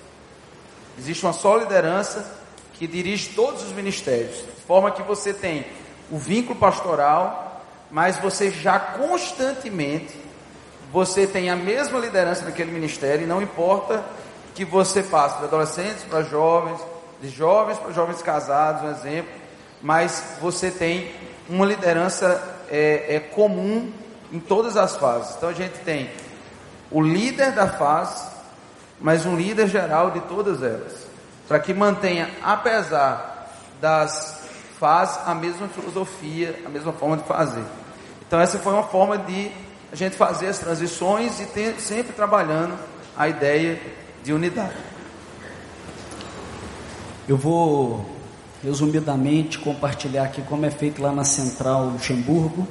Existe 0.99 1.25
uma 1.25 1.33
só 1.33 1.57
liderança 1.57 2.25
que 2.75 2.87
dirige 2.87 3.31
todos 3.31 3.63
os 3.63 3.73
ministérios, 3.73 4.37
de 4.37 4.63
forma 4.67 4.91
que 4.91 5.03
você 5.03 5.33
tem 5.33 5.67
o 6.11 6.19
vínculo 6.19 6.59
pastoral, 6.59 7.42
mas 7.93 8.17
você 8.17 8.51
já 8.51 8.81
constantemente 8.81 10.19
você 10.91 11.27
tem 11.27 11.49
a 11.49 11.57
mesma 11.57 11.99
liderança 11.99 12.45
naquele 12.45 12.71
ministério 12.71 13.25
e 13.25 13.27
não 13.27 13.41
importa 13.41 14.03
que 14.55 14.65
você 14.65 15.03
passe 15.03 15.39
de 15.39 15.45
adolescentes 15.45 16.03
para 16.05 16.23
jovens, 16.23 16.81
de 17.21 17.29
jovens 17.29 17.79
para 17.79 17.93
jovens 17.93 18.21
casados, 18.21 18.83
um 18.83 18.91
exemplo, 18.91 19.31
mas 19.81 20.37
você 20.41 20.71
tem 20.71 21.11
uma 21.49 21.65
liderança 21.65 22.43
é, 22.71 23.17
é 23.17 23.21
comum 23.21 23.91
em 24.31 24.41
todas 24.41 24.77
as 24.77 24.97
fases. 24.97 25.35
Então 25.37 25.49
a 25.49 25.55
gente 25.55 25.79
tem 25.81 26.11
o 26.91 27.01
líder 27.01 27.53
da 27.53 27.69
fase, 27.69 28.31
mas 29.01 29.25
um 29.25 29.37
líder 29.37 29.69
geral 29.69 30.11
de 30.11 30.21
todas 30.21 30.63
elas, 30.63 31.07
para 31.49 31.59
que 31.59 31.73
mantenha, 31.73 32.31
apesar 32.43 33.51
das 33.81 34.43
fases, 34.79 35.19
a 35.27 35.35
mesma 35.35 35.69
filosofia, 35.69 36.61
a 36.67 36.69
mesma 36.69 36.93
forma 36.93 37.17
de 37.17 37.25
fazer. 37.25 37.65
Então 38.33 38.41
essa 38.41 38.59
foi 38.59 38.73
uma 38.73 38.85
forma 38.85 39.19
de 39.19 39.51
a 39.93 39.95
gente 39.95 40.17
fazer 40.17 40.47
as 40.47 40.59
transições 40.59 41.39
e 41.39 41.45
ter, 41.45 41.79
sempre 41.79 42.15
trabalhando 42.15 42.79
a 43.15 43.29
ideia 43.29 43.79
de 44.25 44.33
unidade. 44.33 44.73
Eu 47.29 47.37
vou 47.37 48.11
resumidamente 48.65 49.59
compartilhar 49.59 50.23
aqui 50.23 50.41
como 50.41 50.65
é 50.65 50.71
feito 50.71 51.03
lá 51.03 51.13
na 51.13 51.25
Central 51.25 51.91
Luxemburgo, 51.91 52.67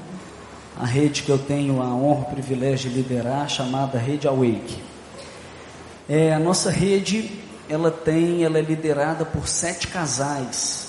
a 0.79 0.85
rede 0.87 1.21
que 1.21 1.29
eu 1.29 1.37
tenho 1.37 1.79
a 1.79 1.93
honra 1.93 2.21
e 2.21 2.31
o 2.31 2.33
privilégio 2.33 2.89
de 2.89 2.95
liderar, 2.95 3.47
chamada 3.47 3.99
Rede 3.99 4.27
Awake. 4.27 4.81
É, 6.09 6.33
a 6.33 6.39
nossa 6.39 6.71
rede, 6.71 7.39
ela 7.69 7.91
tem, 7.91 8.43
ela 8.43 8.57
é 8.57 8.63
liderada 8.63 9.25
por 9.25 9.47
sete 9.47 9.89
casais. 9.89 10.87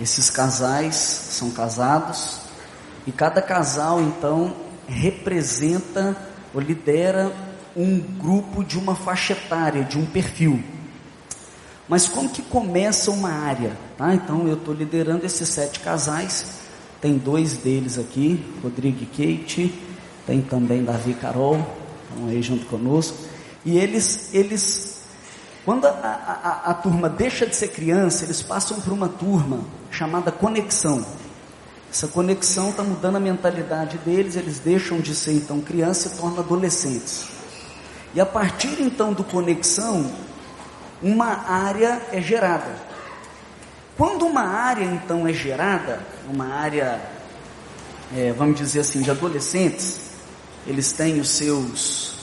Esses 0.00 0.30
casais 0.30 0.94
são 0.94 1.50
casados 1.50 2.41
e 3.06 3.12
cada 3.12 3.42
casal 3.42 4.00
então 4.00 4.54
representa 4.86 6.16
ou 6.54 6.60
lidera 6.60 7.32
um 7.76 7.98
grupo 7.98 8.62
de 8.62 8.78
uma 8.78 8.94
faixa 8.94 9.32
etária, 9.32 9.84
de 9.84 9.98
um 9.98 10.04
perfil. 10.04 10.62
Mas 11.88 12.08
como 12.08 12.28
que 12.28 12.42
começa 12.42 13.10
uma 13.10 13.30
área? 13.30 13.76
Tá? 13.96 14.14
Então 14.14 14.46
eu 14.46 14.54
estou 14.54 14.74
liderando 14.74 15.26
esses 15.26 15.48
sete 15.48 15.80
casais. 15.80 16.60
Tem 17.00 17.18
dois 17.18 17.56
deles 17.56 17.98
aqui, 17.98 18.44
Rodrigo 18.62 19.02
e 19.02 19.06
Kate. 19.06 19.74
Tem 20.26 20.40
também 20.40 20.84
Davi 20.84 21.10
e 21.10 21.14
Carol, 21.14 21.66
estão 22.08 22.28
aí 22.28 22.40
junto 22.42 22.66
conosco. 22.66 23.16
E 23.64 23.76
eles, 23.76 24.32
eles 24.32 25.02
quando 25.64 25.86
a, 25.86 25.90
a, 25.90 26.70
a, 26.70 26.74
turma 26.74 27.08
deixa 27.08 27.46
de 27.46 27.54
ser 27.54 27.68
criança, 27.68 28.24
eles 28.24 28.42
passam 28.42 28.80
por 28.80 28.92
uma 28.92 29.08
turma 29.08 29.60
chamada 29.90 30.32
conexão. 30.32 31.04
Essa 31.92 32.08
conexão 32.08 32.70
está 32.70 32.82
mudando 32.82 33.16
a 33.16 33.20
mentalidade 33.20 33.98
deles, 33.98 34.34
eles 34.34 34.58
deixam 34.58 34.98
de 34.98 35.14
ser 35.14 35.34
então 35.34 35.60
criança 35.60 36.08
e 36.08 36.16
tornam 36.16 36.38
adolescentes. 36.38 37.26
E 38.14 38.20
a 38.20 38.24
partir 38.24 38.80
então 38.80 39.12
do 39.12 39.22
conexão, 39.22 40.10
uma 41.02 41.46
área 41.46 42.00
é 42.10 42.18
gerada. 42.18 42.74
Quando 43.94 44.24
uma 44.24 44.40
área 44.40 44.84
então 44.84 45.28
é 45.28 45.34
gerada, 45.34 46.00
uma 46.30 46.46
área, 46.46 46.98
é, 48.16 48.32
vamos 48.32 48.56
dizer 48.56 48.80
assim, 48.80 49.02
de 49.02 49.10
adolescentes, 49.10 50.12
eles 50.66 50.92
têm 50.92 51.20
os 51.20 51.28
seus 51.28 52.14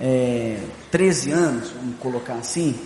é, 0.00 0.60
13 0.92 1.32
anos, 1.32 1.70
vamos 1.70 1.98
colocar 1.98 2.34
assim, 2.34 2.78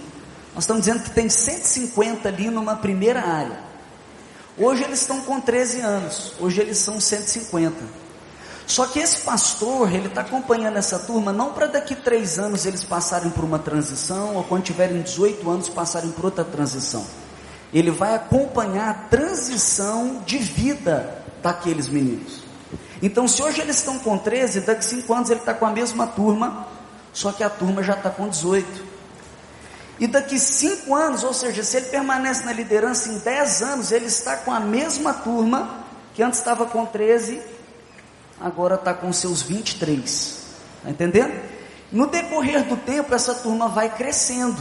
nós 0.54 0.64
estamos 0.64 0.86
dizendo 0.86 1.02
que 1.02 1.10
tem 1.10 1.28
150 1.28 2.26
ali 2.26 2.48
numa 2.48 2.76
primeira 2.76 3.20
área. 3.20 3.71
Hoje 4.58 4.84
eles 4.84 5.00
estão 5.00 5.22
com 5.22 5.40
13 5.40 5.80
anos, 5.80 6.34
hoje 6.38 6.60
eles 6.60 6.76
são 6.76 7.00
150. 7.00 8.02
Só 8.66 8.86
que 8.86 8.98
esse 8.98 9.22
pastor, 9.22 9.92
ele 9.92 10.08
está 10.08 10.20
acompanhando 10.20 10.76
essa 10.76 10.98
turma 10.98 11.32
não 11.32 11.52
para 11.52 11.66
daqui 11.66 11.94
três 11.94 12.38
anos 12.38 12.66
eles 12.66 12.84
passarem 12.84 13.30
por 13.30 13.44
uma 13.44 13.58
transição, 13.58 14.36
ou 14.36 14.44
quando 14.44 14.64
tiverem 14.64 15.00
18 15.00 15.50
anos 15.50 15.68
passarem 15.70 16.10
por 16.10 16.26
outra 16.26 16.44
transição. 16.44 17.04
Ele 17.72 17.90
vai 17.90 18.14
acompanhar 18.14 18.90
a 18.90 18.94
transição 18.94 20.22
de 20.26 20.36
vida 20.36 21.22
daqueles 21.42 21.88
meninos. 21.88 22.42
Então, 23.02 23.26
se 23.26 23.42
hoje 23.42 23.60
eles 23.60 23.78
estão 23.78 23.98
com 23.98 24.18
13, 24.18 24.60
daqui 24.60 24.84
5 24.84 25.12
anos 25.14 25.30
ele 25.30 25.40
está 25.40 25.54
com 25.54 25.64
a 25.64 25.70
mesma 25.70 26.06
turma, 26.06 26.68
só 27.12 27.32
que 27.32 27.42
a 27.42 27.48
turma 27.48 27.82
já 27.82 27.94
está 27.94 28.10
com 28.10 28.28
18. 28.28 28.91
E 30.02 30.08
daqui 30.08 30.36
5 30.36 30.92
anos, 30.96 31.22
ou 31.22 31.32
seja, 31.32 31.62
se 31.62 31.76
ele 31.76 31.86
permanece 31.86 32.44
na 32.44 32.52
liderança 32.52 33.08
em 33.08 33.18
10 33.18 33.62
anos, 33.62 33.92
ele 33.92 34.06
está 34.06 34.36
com 34.36 34.50
a 34.50 34.58
mesma 34.58 35.14
turma 35.14 35.84
que 36.12 36.24
antes 36.24 36.40
estava 36.40 36.66
com 36.66 36.84
13, 36.84 37.40
agora 38.40 38.74
está 38.74 38.92
com 38.92 39.12
seus 39.12 39.42
23. 39.42 40.02
Está 40.78 40.90
entendendo? 40.90 41.40
No 41.92 42.08
decorrer 42.08 42.64
do 42.64 42.76
tempo, 42.76 43.14
essa 43.14 43.32
turma 43.32 43.68
vai 43.68 43.90
crescendo. 43.90 44.60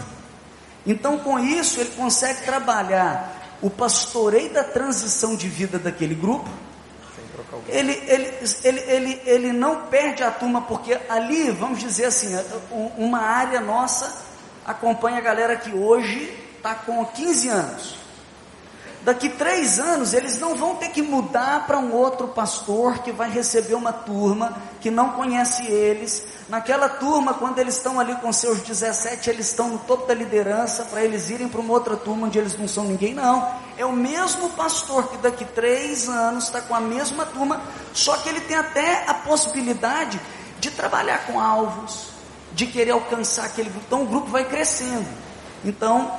Então, 0.86 1.18
com 1.18 1.40
isso, 1.40 1.80
ele 1.80 1.90
consegue 1.96 2.44
trabalhar 2.44 3.58
o 3.64 3.70
pastoreio 3.72 4.54
da 4.54 4.64
transição 4.64 5.36
de 5.36 5.48
vida 5.48 5.80
daquele 5.80 6.14
grupo 6.14 6.52
ele, 7.68 7.92
ele, 8.08 8.34
ele, 8.64 8.80
ele, 8.80 9.22
ele 9.26 9.54
não 9.54 9.88
perde 9.88 10.22
a 10.22 10.30
turma, 10.30 10.62
porque 10.62 11.00
ali, 11.10 11.50
vamos 11.50 11.80
dizer 11.80 12.06
assim, 12.06 12.30
uma 12.96 13.20
área 13.20 13.60
nossa 13.60 14.31
acompanha 14.66 15.18
a 15.18 15.22
galera 15.22 15.56
que 15.56 15.74
hoje 15.74 16.32
está 16.58 16.76
com 16.76 17.06
15 17.06 17.48
anos. 17.50 18.02
Daqui 19.04 19.30
três 19.30 19.80
anos 19.80 20.14
eles 20.14 20.40
não 20.40 20.56
vão 20.56 20.76
ter 20.76 20.90
que 20.90 21.02
mudar 21.02 21.66
para 21.66 21.80
um 21.80 21.92
outro 21.92 22.28
pastor 22.28 23.00
que 23.00 23.12
vai 23.12 23.32
receber 23.32 23.74
uma 23.74 23.92
turma 23.92 24.56
que 24.80 24.92
não 24.92 25.14
conhece 25.14 25.66
eles. 25.66 26.24
Naquela 26.48 26.88
turma, 26.88 27.34
quando 27.34 27.58
eles 27.58 27.78
estão 27.78 28.00
ali 28.00 28.14
com 28.18 28.32
seus 28.32 28.60
17, 28.60 29.28
eles 29.32 29.48
estão 29.48 29.70
no 29.70 29.80
topo 29.80 30.06
da 30.06 30.14
liderança 30.14 30.86
para 30.86 31.04
eles 31.04 31.32
irem 31.32 31.50
para 31.50 31.60
uma 31.60 31.74
outra 31.74 31.98
turma 31.98 32.28
onde 32.28 32.38
eles 32.38 32.56
não 32.56 32.68
são 32.68 32.84
ninguém, 32.84 33.16
não. 33.16 33.52
É 33.76 33.84
o 33.84 33.92
mesmo 33.92 34.50
pastor 34.52 35.08
que 35.10 35.18
daqui 35.18 35.46
três 35.46 36.08
anos 36.08 36.44
está 36.44 36.62
com 36.62 36.76
a 36.76 36.80
mesma 36.80 37.26
turma, 37.26 37.60
só 37.94 38.16
que 38.18 38.30
ele 38.30 38.42
tem 38.42 38.56
até 38.56 39.04
a 39.08 39.16
possibilidade 39.16 40.22
de 40.60 40.70
trabalhar 40.70 41.26
com 41.26 41.40
alvos, 41.40 42.11
de 42.54 42.66
querer 42.66 42.92
alcançar 42.92 43.46
aquele 43.46 43.70
grupo. 43.70 43.86
Então 43.88 44.04
o 44.04 44.08
grupo 44.08 44.28
vai 44.28 44.46
crescendo. 44.46 45.08
Então, 45.64 46.12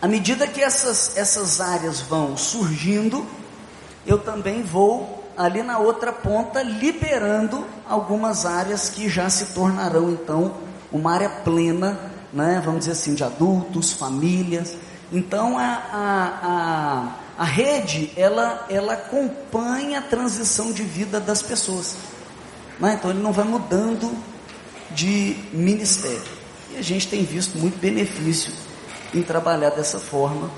à 0.00 0.08
medida 0.08 0.46
que 0.46 0.62
essas, 0.62 1.16
essas 1.16 1.60
áreas 1.60 2.00
vão 2.00 2.36
surgindo, 2.36 3.26
eu 4.06 4.18
também 4.18 4.62
vou 4.62 5.22
ali 5.36 5.62
na 5.62 5.78
outra 5.78 6.12
ponta 6.12 6.62
liberando 6.62 7.66
algumas 7.88 8.44
áreas 8.44 8.88
que 8.88 9.08
já 9.08 9.30
se 9.30 9.46
tornarão 9.46 10.10
então 10.10 10.54
uma 10.90 11.12
área 11.14 11.28
plena, 11.28 11.98
né? 12.32 12.60
vamos 12.64 12.80
dizer 12.80 12.92
assim, 12.92 13.14
de 13.14 13.24
adultos, 13.24 13.92
famílias. 13.92 14.74
Então 15.10 15.58
a, 15.58 15.82
a, 15.92 16.38
a, 16.42 17.42
a 17.42 17.44
rede 17.44 18.12
ela, 18.16 18.66
ela 18.68 18.94
acompanha 18.94 20.00
a 20.00 20.02
transição 20.02 20.72
de 20.72 20.82
vida 20.82 21.18
das 21.18 21.42
pessoas. 21.42 21.96
Né? 22.78 22.94
Então 22.98 23.10
ele 23.10 23.22
não 23.22 23.32
vai 23.32 23.44
mudando 23.44 24.12
de 24.94 25.36
ministério. 25.52 26.22
E 26.72 26.78
a 26.78 26.82
gente 26.82 27.08
tem 27.08 27.24
visto 27.24 27.58
muito 27.58 27.78
benefício 27.78 28.52
em 29.14 29.22
trabalhar 29.22 29.70
dessa 29.70 29.98
forma, 29.98 30.50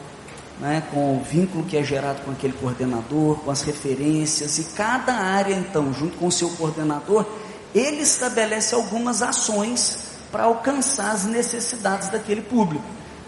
né, 0.61 0.83
com 0.93 1.17
o 1.17 1.25
vínculo 1.25 1.65
que 1.65 1.77
é 1.77 1.83
gerado 1.83 2.23
com 2.23 2.31
aquele 2.31 2.53
coordenador, 2.53 3.39
com 3.39 3.51
as 3.51 3.63
referências, 3.63 4.59
e 4.59 4.65
cada 4.77 5.13
área, 5.13 5.55
então, 5.55 5.93
junto 5.93 6.17
com 6.17 6.29
o 6.29 6.33
seu 6.33 6.49
coordenador, 6.51 7.27
ele 7.75 8.03
estabelece 8.03 8.75
algumas 8.75 9.21
ações 9.21 10.05
para 10.31 10.45
alcançar 10.45 11.11
as 11.11 11.25
necessidades 11.25 12.09
daquele 12.09 12.43
público. 12.43 12.85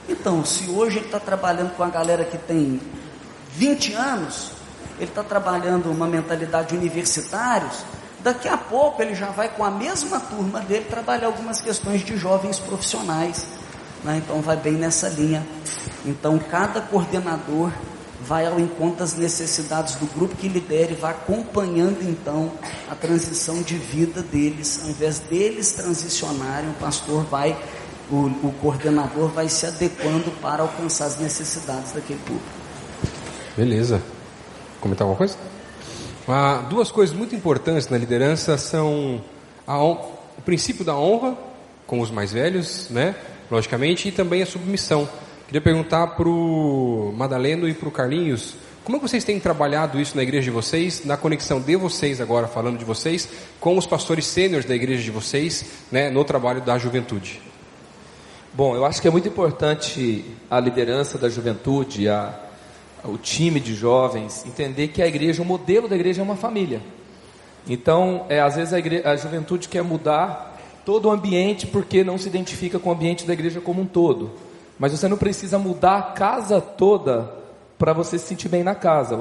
Então, 0.09 0.45
se 0.45 0.71
hoje 0.71 0.99
ele 0.99 1.07
está 1.07 1.19
trabalhando 1.19 1.75
com 1.77 1.83
a 1.83 1.89
galera 1.89 2.25
que 2.25 2.39
tem 2.39 2.81
20 3.55 3.93
anos, 3.95 4.53
ele 4.99 5.11
está 5.11 5.25
trabalhando 5.25 5.91
uma 5.91 6.07
mentalidade 6.07 6.69
de 6.69 6.77
universitários, 6.77 7.85
daqui 8.27 8.49
a 8.49 8.57
pouco 8.57 9.01
ele 9.01 9.15
já 9.15 9.31
vai 9.31 9.49
com 9.49 9.65
a 9.65 9.71
mesma 9.71 10.19
turma 10.19 10.61
dele 10.61 10.85
trabalhar 10.85 11.29
algumas 11.29 11.61
questões 11.61 12.05
de 12.05 12.17
jovens 12.17 12.59
profissionais 12.59 13.47
né? 14.07 14.23
Então 14.25 14.41
vai 14.41 14.57
bem 14.57 14.75
nessa 14.75 15.09
linha. 15.09 15.45
Então 16.05 16.39
cada 16.39 16.81
coordenador 16.81 17.73
vai 18.21 18.47
ao 18.47 18.59
encontro 18.59 18.99
das 18.99 19.15
necessidades 19.15 19.97
do 19.97 20.07
grupo 20.07 20.35
que 20.37 20.49
lidera 20.49 20.93
e 20.93 20.95
vai 20.95 21.11
acompanhando 21.11 22.03
então 22.03 22.53
a 22.89 22.95
transição 22.95 23.63
de 23.63 23.77
vida 23.77 24.23
deles. 24.23 24.81
Ao 24.83 24.91
invés 24.91 25.19
deles 25.19 25.73
transicionarem, 25.73 26.71
o 26.71 26.75
pastor 26.75 27.25
vai, 27.25 27.57
o, 28.11 28.27
o 28.43 28.55
coordenador 28.61 29.29
vai 29.29 29.49
se 29.49 29.67
adequando 29.67 30.31
para 30.41 30.63
alcançar 30.63 31.07
as 31.07 31.19
necessidades 31.19 31.93
daquele 31.93 32.21
público. 32.21 32.47
Beleza. 33.57 34.03
Comentar 34.81 35.05
alguma 35.05 35.19
coisa? 35.19 35.37
Ah, 36.29 36.65
duas 36.69 36.91
coisas 36.91 37.15
muito 37.15 37.37
importantes 37.37 37.89
na 37.89 37.97
liderança 37.97 38.59
são 38.59 39.23
a, 39.65 39.81
o 39.81 40.13
princípio 40.45 40.85
da 40.85 40.97
honra 40.97 41.39
com 41.87 42.01
os 42.01 42.11
mais 42.11 42.33
velhos, 42.33 42.89
né? 42.91 43.15
logicamente, 43.49 44.09
e 44.09 44.13
também 44.13 44.43
a 44.43 44.47
submissão. 44.47 45.09
Queria 45.47 45.61
perguntar 45.61 46.09
para 46.09 46.29
o 46.29 47.15
Madaleno 47.17 47.69
e 47.69 47.75
para 47.75 47.89
o 47.89 47.93
Carlinhos, 47.93 48.57
como 48.83 48.97
é 48.97 49.01
vocês 49.01 49.23
têm 49.23 49.39
trabalhado 49.39 50.01
isso 50.01 50.17
na 50.17 50.23
igreja 50.25 50.47
de 50.47 50.51
vocês, 50.51 51.05
na 51.05 51.17
conexão 51.17 51.61
de 51.61 51.77
vocês 51.77 52.21
agora, 52.21 52.49
falando 52.49 52.77
de 52.77 52.85
vocês, 52.85 53.29
com 53.61 53.79
os 53.79 53.87
pastores 53.87 54.27
sêniores 54.27 54.67
da 54.67 54.75
igreja 54.75 55.05
de 55.05 55.11
vocês, 55.13 55.65
né, 55.93 56.11
no 56.11 56.25
trabalho 56.25 56.61
da 56.61 56.77
juventude? 56.77 57.41
Bom, 58.53 58.75
eu 58.75 58.85
acho 58.85 59.01
que 59.01 59.07
é 59.07 59.11
muito 59.13 59.29
importante 59.29 60.25
a 60.51 60.59
liderança 60.59 61.19
da 61.19 61.29
juventude, 61.29 62.09
a, 62.09 62.46
o 63.09 63.19
time 63.19 63.61
de 63.61 63.75
jovens, 63.75 64.45
entender 64.47 64.89
que 64.89 65.03
a 65.03 65.07
igreja, 65.07 65.43
o 65.43 65.45
modelo 65.45 65.89
da 65.89 65.95
igreja 65.95 66.21
é 66.21 66.25
uma 66.25 66.37
família. 66.37 66.81
Então, 67.69 68.27
é, 68.29 68.41
às 68.41 68.57
vezes 68.57 68.73
a, 68.73 68.79
igreja, 68.79 69.09
a 69.09 69.17
juventude 69.17 69.69
quer 69.69 69.83
mudar 69.83 70.57
todo 70.85 71.07
o 71.07 71.11
ambiente 71.11 71.67
porque 71.67 72.05
não 72.05 72.17
se 72.17 72.29
identifica 72.29 72.79
com 72.79 72.91
o 72.91 72.93
ambiente 72.93 73.27
da 73.27 73.33
igreja 73.33 73.61
como 73.61 73.83
um 73.83 73.87
todo. 73.87 74.31
Mas 74.79 74.93
você 74.93 75.09
não 75.09 75.17
precisa 75.17 75.59
mudar 75.59 75.99
a 75.99 76.03
casa 76.03 76.61
toda 76.61 77.33
para 77.79 77.93
você 77.93 78.19
se 78.19 78.27
sentir 78.27 78.49
bem 78.49 78.63
na 78.63 78.75
casa. 78.75 79.17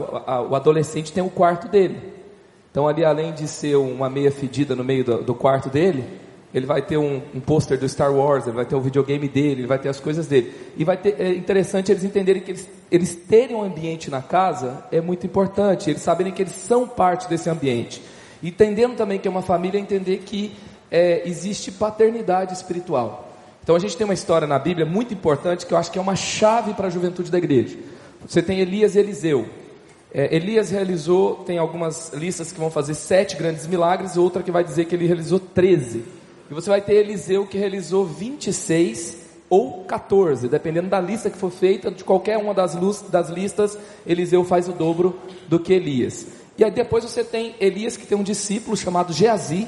O 0.50 0.56
adolescente 0.56 1.12
tem 1.12 1.24
o 1.24 1.30
quarto 1.30 1.68
dele. 1.68 2.14
Então 2.70 2.88
ali 2.88 3.04
além 3.04 3.34
de 3.34 3.48
ser 3.48 3.76
uma 3.78 4.10
meia 4.10 4.32
fedida 4.32 4.76
no 4.76 4.84
meio 4.84 5.04
do, 5.04 5.24
do 5.24 5.34
quarto 5.34 5.70
dele, 5.70 6.04
ele 6.56 6.66
vai 6.66 6.82
ter 6.82 6.96
um, 6.96 7.22
um 7.34 7.42
pôster 7.42 7.78
do 7.78 7.88
Star 7.90 8.16
Wars, 8.16 8.48
ele 8.48 8.56
vai 8.56 8.64
ter 8.64 8.76
o 8.76 8.80
videogame 8.80 9.28
dele, 9.28 9.60
ele 9.60 9.68
vai 9.68 9.78
ter 9.78 9.90
as 9.90 10.00
coisas 10.00 10.26
dele. 10.26 10.54
E 10.78 10.86
vai 10.86 10.96
ter, 10.96 11.20
é 11.20 11.30
interessante 11.32 11.92
eles 11.92 12.06
entenderem 12.06 12.42
que 12.42 12.52
eles, 12.52 12.70
eles 12.90 13.14
terem 13.14 13.58
um 13.58 13.62
ambiente 13.62 14.10
na 14.10 14.22
casa 14.22 14.86
é 14.90 15.02
muito 15.02 15.26
importante, 15.26 15.90
eles 15.90 16.02
saberem 16.02 16.32
que 16.32 16.42
eles 16.42 16.54
são 16.54 16.88
parte 16.88 17.28
desse 17.28 17.50
ambiente. 17.50 18.02
Entendendo 18.42 18.96
também 18.96 19.20
que 19.20 19.28
é 19.28 19.32
uma 19.32 19.42
família, 19.42 19.78
entender 19.78 20.20
que 20.20 20.56
é, 20.90 21.28
existe 21.28 21.74
paternidade 21.74 22.54
espiritual. 22.54 23.34
Então 23.62 23.76
a 23.76 23.80
gente 23.80 23.98
tem 23.98 24.06
uma 24.06 24.14
história 24.14 24.48
na 24.48 24.58
Bíblia 24.58 24.86
muito 24.86 25.14
importante 25.14 25.66
que 25.66 25.74
eu 25.74 25.78
acho 25.78 25.92
que 25.92 26.00
é 26.00 26.02
uma 26.02 26.16
chave 26.16 26.74
para 26.74 26.88
a 26.88 26.90
juventude 26.90 27.30
da 27.30 27.38
igreja. 27.38 27.78
Você 28.26 28.42
tem 28.42 28.62
Elias 28.62 28.96
e 28.96 29.00
Eliseu. 29.00 29.46
É, 30.14 30.34
Elias 30.34 30.70
realizou, 30.70 31.44
tem 31.46 31.58
algumas 31.58 32.14
listas 32.14 32.54
que 32.54 32.60
vão 32.62 32.72
fazer 32.72 32.94
sete 32.94 33.36
grandes 33.36 33.68
milagres, 33.68 34.16
outra 34.16 34.42
que 34.42 34.52
vai 34.52 34.64
dizer 34.64 34.86
que 34.86 34.96
ele 34.96 35.06
realizou 35.06 35.38
13. 35.38 36.24
E 36.50 36.54
você 36.54 36.70
vai 36.70 36.82
ter 36.82 36.96
Eliseu 36.96 37.46
que 37.46 37.58
realizou 37.58 38.06
26 38.06 39.24
ou 39.50 39.84
14, 39.84 40.48
dependendo 40.48 40.90
da 40.90 41.00
lista 41.00 41.30
que 41.30 41.38
for 41.38 41.52
feita, 41.52 41.92
de 41.92 42.04
qualquer 42.04 42.38
uma 42.38 42.54
das, 42.54 42.76
luz, 42.76 43.02
das 43.02 43.30
listas, 43.30 43.78
Eliseu 44.06 44.44
faz 44.44 44.68
o 44.68 44.74
dobro 44.74 45.20
do 45.48 45.60
que 45.60 45.74
Elias. 45.74 46.28
E 46.58 46.64
aí 46.64 46.72
depois 46.72 47.04
você 47.04 47.24
tem 47.24 47.56
Elias 47.60 47.98
que 47.98 48.08
tem 48.08 48.18
um 48.18 48.24
discípulo 48.24 48.76
chamado 48.76 49.14
Geazi, 49.14 49.68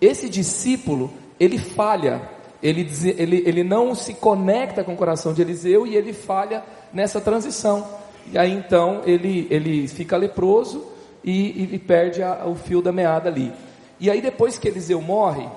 esse 0.00 0.28
discípulo, 0.28 1.12
ele 1.38 1.58
falha 1.58 2.22
ele, 2.62 2.88
ele, 3.18 3.42
ele 3.44 3.64
não 3.64 3.94
se 3.94 4.14
conecta 4.14 4.84
com 4.84 4.94
o 4.94 4.96
coração 4.96 5.34
de 5.34 5.42
Eliseu 5.42 5.86
e 5.86 5.96
ele 5.96 6.12
falha 6.12 6.62
nessa 6.92 7.20
transição. 7.20 7.84
E 8.30 8.38
aí 8.38 8.52
então 8.52 9.02
ele, 9.04 9.48
ele 9.50 9.88
fica 9.88 10.16
leproso 10.16 10.86
e, 11.24 11.64
e, 11.64 11.74
e 11.74 11.78
perde 11.78 12.22
a, 12.22 12.46
o 12.46 12.54
fio 12.54 12.80
da 12.80 12.92
meada 12.92 13.28
ali. 13.28 13.52
E 13.98 14.08
aí 14.08 14.20
depois 14.20 14.58
que 14.58 14.68
Eliseu 14.68 15.02
morre, 15.02 15.48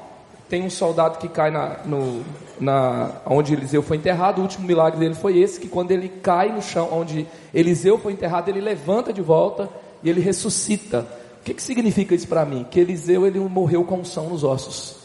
tem 0.49 0.63
um 0.63 0.69
soldado 0.69 1.17
que 1.17 1.27
cai 1.27 1.49
na, 1.49 1.79
no, 1.85 2.23
na, 2.59 3.11
onde 3.25 3.53
Eliseu 3.53 3.81
foi 3.81 3.97
enterrado. 3.97 4.39
O 4.39 4.41
último 4.41 4.67
milagre 4.67 4.99
dele 4.99 5.15
foi 5.15 5.39
esse: 5.39 5.59
que 5.59 5.67
quando 5.67 5.91
ele 5.91 6.07
cai 6.07 6.51
no 6.51 6.61
chão 6.61 6.89
onde 6.91 7.27
Eliseu 7.53 7.97
foi 7.97 8.13
enterrado, 8.13 8.49
ele 8.49 8.61
levanta 8.61 9.11
de 9.11 9.21
volta 9.21 9.69
e 10.03 10.09
ele 10.09 10.21
ressuscita. 10.21 11.07
O 11.41 11.45
que, 11.45 11.53
que 11.53 11.61
significa 11.61 12.15
isso 12.15 12.27
para 12.27 12.45
mim? 12.45 12.65
Que 12.69 12.79
Eliseu 12.79 13.25
ele 13.25 13.39
morreu 13.39 13.83
com 13.83 13.99
unção 13.99 14.29
nos 14.29 14.43
ossos. 14.43 14.97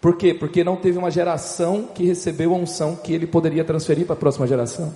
Por 0.00 0.16
quê? 0.16 0.32
Porque 0.32 0.64
não 0.64 0.76
teve 0.76 0.96
uma 0.96 1.10
geração 1.10 1.88
que 1.94 2.04
recebeu 2.04 2.54
a 2.54 2.56
unção 2.56 2.96
que 2.96 3.12
ele 3.12 3.26
poderia 3.26 3.64
transferir 3.64 4.06
para 4.06 4.14
a 4.14 4.18
próxima 4.18 4.46
geração. 4.46 4.94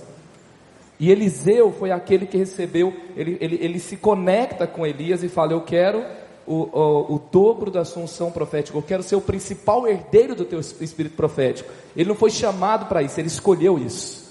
E 0.99 1.11
Eliseu 1.11 1.71
foi 1.71 1.91
aquele 1.91 2.25
que 2.25 2.37
recebeu, 2.37 2.93
ele, 3.15 3.37
ele, 3.41 3.59
ele 3.61 3.79
se 3.79 3.97
conecta 3.97 4.65
com 4.65 4.85
Elias 4.85 5.23
e 5.23 5.29
fala: 5.29 5.51
Eu 5.53 5.61
quero 5.61 6.03
o, 6.47 6.53
o, 6.53 7.15
o, 7.15 7.21
dobro 7.31 7.71
da 7.71 7.83
sua 7.83 8.03
unção 8.03 8.31
profética, 8.31 8.77
eu 8.77 8.81
quero 8.81 9.03
ser 9.03 9.15
o 9.15 9.21
principal 9.21 9.87
herdeiro 9.87 10.35
do 10.35 10.45
teu 10.45 10.59
espírito 10.59 11.15
profético. 11.15 11.71
Ele 11.95 12.09
não 12.09 12.15
foi 12.15 12.29
chamado 12.29 12.85
para 12.85 13.01
isso, 13.01 13.19
ele 13.19 13.27
escolheu 13.27 13.77
isso. 13.77 14.25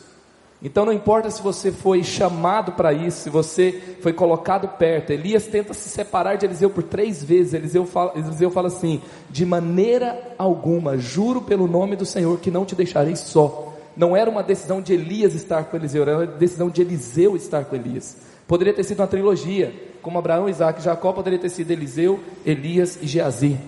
Então 0.63 0.87
não 0.87 0.93
importa 0.95 1.31
se 1.31 1.43
você 1.43 1.71
foi 1.71 2.03
chamado 2.03 2.73
para 2.73 2.91
isso, 2.93 3.19
se 3.19 3.31
você 3.31 3.97
foi 4.01 4.15
colocado 4.15 4.67
perto. 4.79 5.11
Elias 5.11 5.47
tenta 5.47 5.75
se 5.75 5.91
separar 5.91 6.37
de 6.37 6.47
Eliseu 6.47 6.71
por 6.71 6.83
três 6.83 7.23
vezes. 7.23 7.53
Eliseu 7.53 7.85
fala, 7.85 8.13
Eliseu 8.17 8.51
fala 8.51 8.69
assim: 8.69 9.03
de 9.29 9.45
maneira 9.45 10.35
alguma, 10.39 10.97
juro 10.97 11.43
pelo 11.43 11.67
nome 11.67 11.97
do 11.97 12.07
Senhor 12.07 12.39
que 12.39 12.51
não 12.51 12.65
te 12.65 12.75
deixarei 12.75 13.15
só. 13.15 13.75
Não 13.95 14.17
era 14.17 14.31
uma 14.31 14.43
decisão 14.43 14.81
de 14.81 14.95
Elias 14.95 15.35
estar 15.35 15.65
com 15.65 15.77
Eliseu, 15.77 16.03
era 16.03 16.17
uma 16.17 16.27
decisão 16.27 16.71
de 16.71 16.81
Eliseu 16.81 17.37
estar 17.37 17.67
com 17.67 17.77
Elias. 17.77 18.17
Poderia 18.49 18.73
ter 18.73 18.85
sido 18.85 19.01
uma 19.01 19.07
trilogia 19.07 19.73
como 20.05 20.19
Abraão, 20.19 20.49
Isaac 20.49 20.81
e 20.81 20.85
Jacó, 20.85 21.13
poderia 21.13 21.39
ter 21.39 21.49
sido 21.49 21.71
Eliseu, 21.71 22.21
Elias 22.45 22.99
e 23.01 23.07
Geazi. 23.07 23.59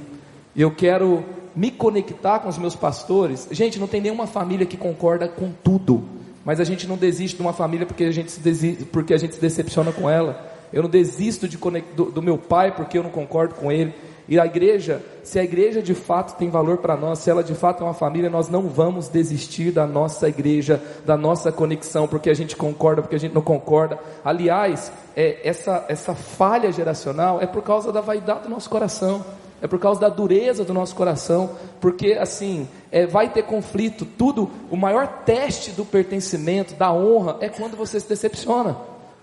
Eu 0.54 0.70
quero 0.70 1.24
me 1.56 1.70
conectar 1.70 2.40
com 2.40 2.48
os 2.50 2.58
meus 2.58 2.76
pastores. 2.76 3.48
Gente, 3.50 3.80
não 3.80 3.88
tem 3.88 4.02
nenhuma 4.02 4.26
família 4.26 4.66
que 4.66 4.76
concorda 4.76 5.26
com 5.26 5.50
tudo, 5.50 6.04
mas 6.44 6.60
a 6.60 6.64
gente 6.64 6.86
não 6.86 6.98
desiste 6.98 7.36
de 7.36 7.42
uma 7.42 7.54
família 7.54 7.86
porque 7.86 8.04
a 8.04 8.10
gente 8.10 8.30
se, 8.30 8.40
desiste, 8.40 8.84
porque 8.84 9.14
a 9.14 9.16
gente 9.16 9.34
se 9.34 9.40
decepciona 9.40 9.90
com 9.90 10.08
ela. 10.08 10.54
Eu 10.70 10.82
não 10.82 10.90
desisto 10.90 11.48
de, 11.48 11.56
do, 11.96 12.10
do 12.10 12.22
meu 12.22 12.36
pai 12.36 12.72
porque 12.76 12.98
eu 12.98 13.02
não 13.02 13.10
concordo 13.10 13.54
com 13.54 13.72
ele. 13.72 13.94
E 14.28 14.40
a 14.40 14.46
igreja, 14.46 15.00
se 15.22 15.38
a 15.38 15.44
igreja 15.44 15.80
de 15.80 15.94
fato 15.94 16.36
tem 16.36 16.50
valor 16.50 16.78
para 16.78 16.96
nós, 16.96 17.20
se 17.20 17.30
ela 17.30 17.44
de 17.44 17.54
fato 17.54 17.82
é 17.82 17.86
uma 17.86 17.94
família, 17.94 18.28
nós 18.28 18.48
não 18.48 18.62
vamos 18.62 19.08
desistir 19.08 19.70
da 19.70 19.86
nossa 19.86 20.28
igreja, 20.28 20.82
da 21.04 21.16
nossa 21.16 21.52
conexão, 21.52 22.08
porque 22.08 22.28
a 22.28 22.34
gente 22.34 22.56
concorda, 22.56 23.02
porque 23.02 23.14
a 23.14 23.20
gente 23.20 23.34
não 23.34 23.42
concorda. 23.42 23.98
Aliás, 24.24 24.90
é, 25.14 25.48
essa, 25.48 25.84
essa 25.88 26.14
falha 26.14 26.72
geracional 26.72 27.40
é 27.40 27.46
por 27.46 27.62
causa 27.62 27.92
da 27.92 28.00
vaidade 28.00 28.42
do 28.42 28.48
nosso 28.48 28.68
coração. 28.68 29.24
É 29.62 29.66
por 29.66 29.78
causa 29.78 30.00
da 30.00 30.10
dureza 30.10 30.64
do 30.64 30.74
nosso 30.74 30.94
coração, 30.94 31.50
porque 31.80 32.12
assim, 32.12 32.68
é, 32.92 33.06
vai 33.06 33.30
ter 33.30 33.42
conflito, 33.42 34.04
tudo, 34.04 34.50
o 34.70 34.76
maior 34.76 35.06
teste 35.24 35.70
do 35.70 35.82
pertencimento, 35.82 36.74
da 36.74 36.92
honra, 36.92 37.38
é 37.40 37.48
quando 37.48 37.74
você 37.74 37.98
se 37.98 38.06
decepciona, 38.06 38.76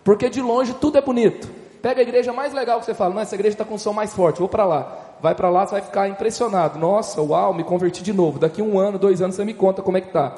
porque 0.04 0.32
de 0.32 0.42
longe 0.42 0.74
tudo 0.74 0.98
é 0.98 1.02
bonito, 1.02 1.48
Pega 1.84 2.00
a 2.00 2.04
igreja 2.04 2.32
mais 2.32 2.54
legal 2.54 2.80
que 2.80 2.86
você 2.86 2.94
fala, 2.94 3.14
não, 3.14 3.22
essa 3.22 3.36
igreja 3.36 3.56
está 3.56 3.66
com 3.66 3.78
som 3.78 3.92
mais 3.92 4.14
forte, 4.14 4.40
vou 4.40 4.48
para 4.48 4.64
lá. 4.64 4.98
Vai 5.22 5.36
para 5.36 5.50
lá, 5.50 5.66
você 5.66 5.74
vai 5.74 5.82
ficar 5.82 6.08
impressionado. 6.08 6.80
Nossa, 6.80 7.22
uau, 7.22 7.54
me 7.54 7.62
converti 7.62 8.02
de 8.02 8.14
novo. 8.14 8.40
Daqui 8.40 8.62
um 8.62 8.80
ano, 8.80 8.98
dois 8.98 9.22
anos, 9.22 9.36
você 9.36 9.44
me 9.44 9.54
conta 9.54 9.82
como 9.82 9.98
é 9.98 10.02
que 10.02 10.08
tá. 10.08 10.34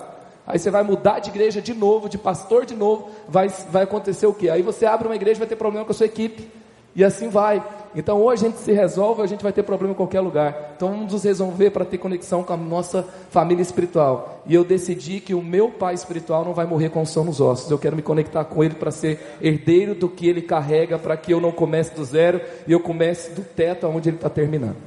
Aí 0.48 0.58
você 0.58 0.72
vai 0.72 0.82
mudar 0.82 1.20
de 1.20 1.30
igreja 1.30 1.62
de 1.62 1.76
novo, 1.76 2.10
de 2.10 2.18
pastor 2.18 2.66
de 2.66 2.76
novo, 2.76 3.12
vai, 3.30 3.48
vai 3.70 3.84
acontecer 3.84 4.26
o 4.26 4.34
quê? 4.34 4.50
Aí 4.50 4.64
você 4.64 4.88
abre 4.88 5.08
uma 5.08 5.16
igreja, 5.16 5.38
vai 5.38 5.48
ter 5.48 5.56
problema 5.56 5.86
com 5.86 5.92
a 5.92 5.94
sua 5.94 6.08
equipe. 6.08 6.50
E 6.96 7.04
assim 7.04 7.28
vai. 7.28 7.62
Então, 7.94 8.20
ou 8.20 8.30
a 8.30 8.36
gente 8.36 8.58
se 8.58 8.72
resolve, 8.72 9.22
a 9.22 9.28
gente 9.28 9.44
vai 9.44 9.52
ter 9.52 9.64
problema 9.64 9.94
em 9.94 9.96
qualquer 9.96 10.22
lugar. 10.22 10.74
Então, 10.76 10.90
vamos 10.90 11.12
nos 11.12 11.24
resolver 11.24 11.72
para 11.72 11.84
ter 11.84 11.98
conexão 11.98 12.44
com 12.44 12.54
a 12.54 12.58
nossa 12.58 13.06
família 13.30 13.62
espiritual. 13.62 14.42
E 14.46 14.56
eu 14.56 14.64
decidi 14.64 15.20
que 15.20 15.34
o 15.34 15.42
meu 15.42 15.70
pai 15.70 15.94
espiritual 15.94 16.46
não 16.46 16.54
vai 16.54 16.66
morrer 16.66 16.90
com 16.90 17.02
o 17.02 17.06
som 17.06 17.24
nos 17.24 17.42
ossos. 17.42 17.70
Eu 17.70 17.78
quero 17.78 17.96
me 17.96 18.02
conectar 18.02 18.46
com 18.46 18.64
ele 18.64 18.76
para 18.76 18.92
ser 18.92 19.38
herdeiro 19.42 19.96
do 19.96 20.10
que 20.10 20.28
ele 20.28 20.42
carrega, 20.42 20.98
para 20.98 21.16
que 21.18 21.34
eu 21.34 21.42
não 21.42 21.52
comece 21.52 21.94
do 21.94 22.04
zero 22.04 22.42
e 22.68 22.72
eu 22.72 22.80
comece 22.80 23.32
do 23.32 23.42
teto 23.42 23.86
aonde 23.86 24.10
ele 24.10 24.18
está 24.18 24.30
terminando. 24.30 24.78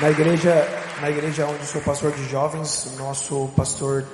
Na 0.00 0.10
igreja, 0.10 0.68
na 1.00 1.10
igreja 1.10 1.46
onde 1.46 1.66
sou 1.66 1.80
pastor 1.82 2.12
de 2.12 2.24
jovens, 2.24 2.94
nosso 2.98 3.50
pastor 3.54 4.06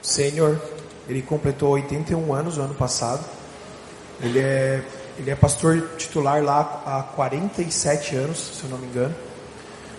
sênior 0.00 0.60
ele 1.08 1.22
completou 1.22 1.70
81 1.70 2.32
anos 2.32 2.56
no 2.56 2.64
ano 2.64 2.74
passado. 2.74 3.24
Ele 4.20 4.38
é, 4.38 4.82
ele 5.18 5.30
é 5.30 5.34
pastor 5.34 5.90
titular 5.96 6.42
lá 6.42 6.82
há 6.86 7.02
47 7.02 8.16
anos, 8.16 8.38
se 8.38 8.64
eu 8.64 8.70
não 8.70 8.78
me 8.78 8.86
engano. 8.86 9.14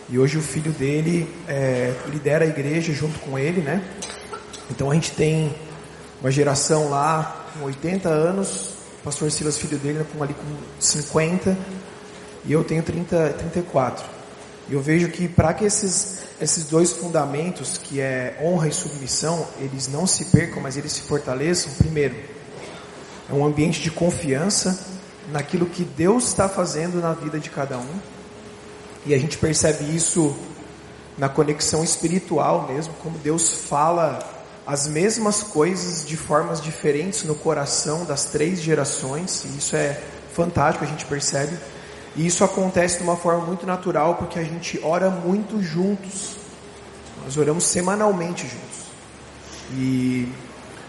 E 0.10 0.20
hoje 0.20 0.38
o 0.38 0.42
filho 0.42 0.72
dele 0.72 1.34
é, 1.48 1.94
lidera 2.08 2.46
a 2.46 2.48
igreja 2.48 2.94
junto 2.94 3.20
com 3.20 3.38
ele, 3.38 3.62
né? 3.62 3.84
Então 4.70 4.92
a 4.92 4.94
gente 4.94 5.12
tem 5.12 5.54
uma 6.22 6.32
geração 6.32 6.90
lá 6.90 7.48
com 7.54 7.66
80 7.66 8.10
anos, 8.10 8.74
o 9.00 9.04
pastor 9.04 9.32
Silas, 9.32 9.58
filho 9.58 9.78
dele, 9.78 10.06
com 10.14 10.24
ali 10.24 10.34
com 10.34 10.44
50, 10.80 11.58
e 12.46 12.52
eu 12.52 12.64
tenho 12.64 12.84
30, 12.84 13.36
34. 13.38 14.13
Eu 14.70 14.82
vejo 14.82 15.10
que 15.10 15.28
para 15.28 15.54
que 15.54 15.66
esses 15.66 16.24
esses 16.44 16.66
dois 16.66 16.92
fundamentos, 16.92 17.78
que 17.78 18.02
é 18.02 18.38
honra 18.42 18.68
e 18.68 18.72
submissão, 18.72 19.48
eles 19.60 19.88
não 19.88 20.06
se 20.06 20.26
percam, 20.26 20.62
mas 20.62 20.76
eles 20.78 20.92
se 20.92 21.02
fortaleçam. 21.02 21.72
Primeiro, 21.78 22.16
é 23.30 23.34
um 23.34 23.46
ambiente 23.46 23.82
de 23.82 23.90
confiança 23.90 24.78
naquilo 25.32 25.66
que 25.66 25.84
Deus 25.84 26.28
está 26.28 26.50
fazendo 26.50 27.00
na 27.00 27.14
vida 27.14 27.40
de 27.40 27.50
cada 27.50 27.78
um. 27.78 28.00
E 29.06 29.14
a 29.14 29.18
gente 29.18 29.38
percebe 29.38 29.96
isso 29.96 30.36
na 31.18 31.30
conexão 31.30 31.84
espiritual 31.84 32.68
mesmo, 32.68 32.94
como 33.02 33.18
Deus 33.20 33.50
fala 33.50 34.20
as 34.66 34.88
mesmas 34.88 35.44
coisas 35.44 36.06
de 36.06 36.16
formas 36.18 36.62
diferentes 36.62 37.24
no 37.24 37.36
coração 37.36 38.06
das 38.06 38.26
três 38.26 38.62
gerações. 38.62 39.46
E 39.46 39.58
isso 39.58 39.76
é 39.76 40.02
fantástico, 40.34 40.84
a 40.84 40.88
gente 40.88 41.06
percebe. 41.06 41.58
E 42.16 42.28
isso 42.28 42.44
acontece 42.44 42.98
de 42.98 43.04
uma 43.04 43.18
forma 43.18 43.46
muito 43.46 43.66
natural 43.66 44.16
porque 44.16 44.38
a 44.38 44.44
gente 44.44 44.80
ora 44.84 45.10
muito 45.10 45.62
juntos. 45.62 46.38
Nós 47.24 47.38
oramos 47.38 47.64
semanalmente 47.64 48.48
juntos. 48.48 48.84
E 49.72 50.32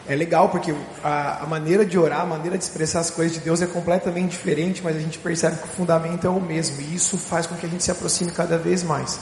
é 0.06 0.14
legal 0.14 0.50
porque 0.50 0.74
a, 1.02 1.44
a, 1.44 1.46
maneira 1.46 1.84
de 1.84 1.98
orar, 1.98 2.20
a 2.20 2.26
maneira 2.26 2.58
de 2.58 2.64
expressar 2.64 3.00
as 3.00 3.10
coisas 3.10 3.34
de 3.34 3.40
Deus 3.42 3.62
é 3.62 3.66
completamente 3.66 4.32
diferente, 4.32 4.82
mas 4.82 4.96
a 4.96 5.00
gente 5.00 5.18
percebe 5.18 5.56
que 5.56 5.64
o 5.64 5.68
fundamento 5.68 6.26
é 6.26 6.30
o 6.30 6.40
mesmo. 6.40 6.80
E 6.82 6.94
isso 6.94 7.16
faz 7.16 7.46
com 7.46 7.54
que 7.54 7.64
a 7.64 7.68
gente 7.68 7.82
se 7.82 7.90
aproxime 7.90 8.30
cada 8.30 8.58
vez 8.58 8.82
mais. 8.82 9.18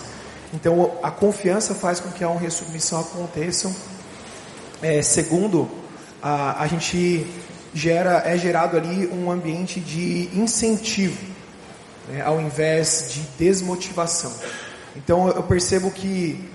Então 0.53 0.99
a 1.03 1.11
confiança 1.11 1.75
faz 1.75 2.01
com 2.01 2.11
que 2.11 2.25
a 2.25 2.29
honra 2.29 2.45
e 2.45 2.47
a 2.49 2.51
submissão 2.51 3.01
aconteçam. 3.01 3.73
É, 4.83 5.01
segundo, 5.03 5.71
a, 6.21 6.65
a 6.65 6.67
gente 6.67 7.25
gera, 7.73 8.23
é 8.27 8.37
gerado 8.37 8.77
ali 8.77 9.07
um 9.07 9.31
ambiente 9.31 9.79
de 9.79 10.29
incentivo 10.35 11.42
né, 12.13 12.23
ao 12.23 12.41
invés 12.41 13.09
de 13.11 13.21
desmotivação. 13.39 14.33
Então 14.95 15.29
eu 15.29 15.43
percebo 15.43 15.91
que, 15.91 16.49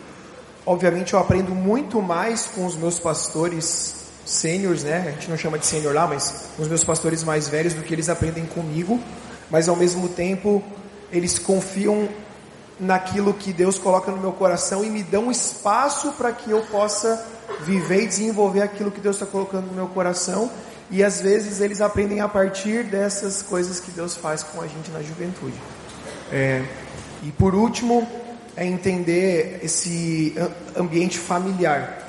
obviamente, 0.66 1.14
eu 1.14 1.20
aprendo 1.20 1.54
muito 1.56 2.02
mais 2.02 2.46
com 2.46 2.66
os 2.66 2.76
meus 2.76 3.00
pastores 3.00 3.96
sêniores, 4.24 4.84
né? 4.84 5.06
A 5.08 5.12
gente 5.12 5.30
não 5.30 5.38
chama 5.38 5.58
de 5.58 5.66
sênior 5.66 5.94
lá, 5.94 6.06
mas 6.06 6.50
os 6.60 6.68
meus 6.68 6.84
pastores 6.84 7.24
mais 7.24 7.48
velhos 7.48 7.74
do 7.74 7.82
que 7.82 7.94
eles 7.94 8.08
aprendem 8.10 8.46
comigo. 8.46 9.00
Mas 9.50 9.68
ao 9.68 9.76
mesmo 9.76 10.10
tempo, 10.10 10.62
eles 11.12 11.40
confiam 11.40 12.08
naquilo 12.80 13.34
que 13.34 13.52
Deus 13.52 13.80
coloca 13.80 14.12
no 14.12 14.18
meu 14.18 14.34
coração 14.34 14.84
e 14.84 14.90
me 14.90 15.02
dão 15.02 15.32
espaço 15.32 16.12
para 16.12 16.32
que 16.32 16.52
eu 16.52 16.62
possa 16.64 17.26
viver 17.62 18.04
e 18.04 18.08
desenvolver 18.08 18.62
aquilo 18.62 18.92
que 18.92 19.00
Deus 19.00 19.16
está 19.16 19.26
colocando 19.26 19.66
no 19.68 19.74
meu 19.74 19.88
coração 19.88 20.52
e 20.90 21.04
às 21.04 21.22
vezes 21.22 21.60
eles 21.60 21.82
aprendem 21.82 22.22
a 22.22 22.28
partir 22.28 22.84
dessas 22.84 23.42
coisas 23.42 23.80
que 23.80 23.92
Deus 23.92 24.16
faz 24.16 24.44
com 24.44 24.62
a 24.62 24.68
gente 24.68 24.90
na 24.92 25.02
juventude. 25.02 25.58
É, 26.32 26.64
e 27.24 27.32
por 27.32 27.54
último, 27.54 28.08
é 28.56 28.66
entender 28.66 29.60
esse 29.64 30.36
ambiente 30.76 31.18
familiar. 31.18 32.06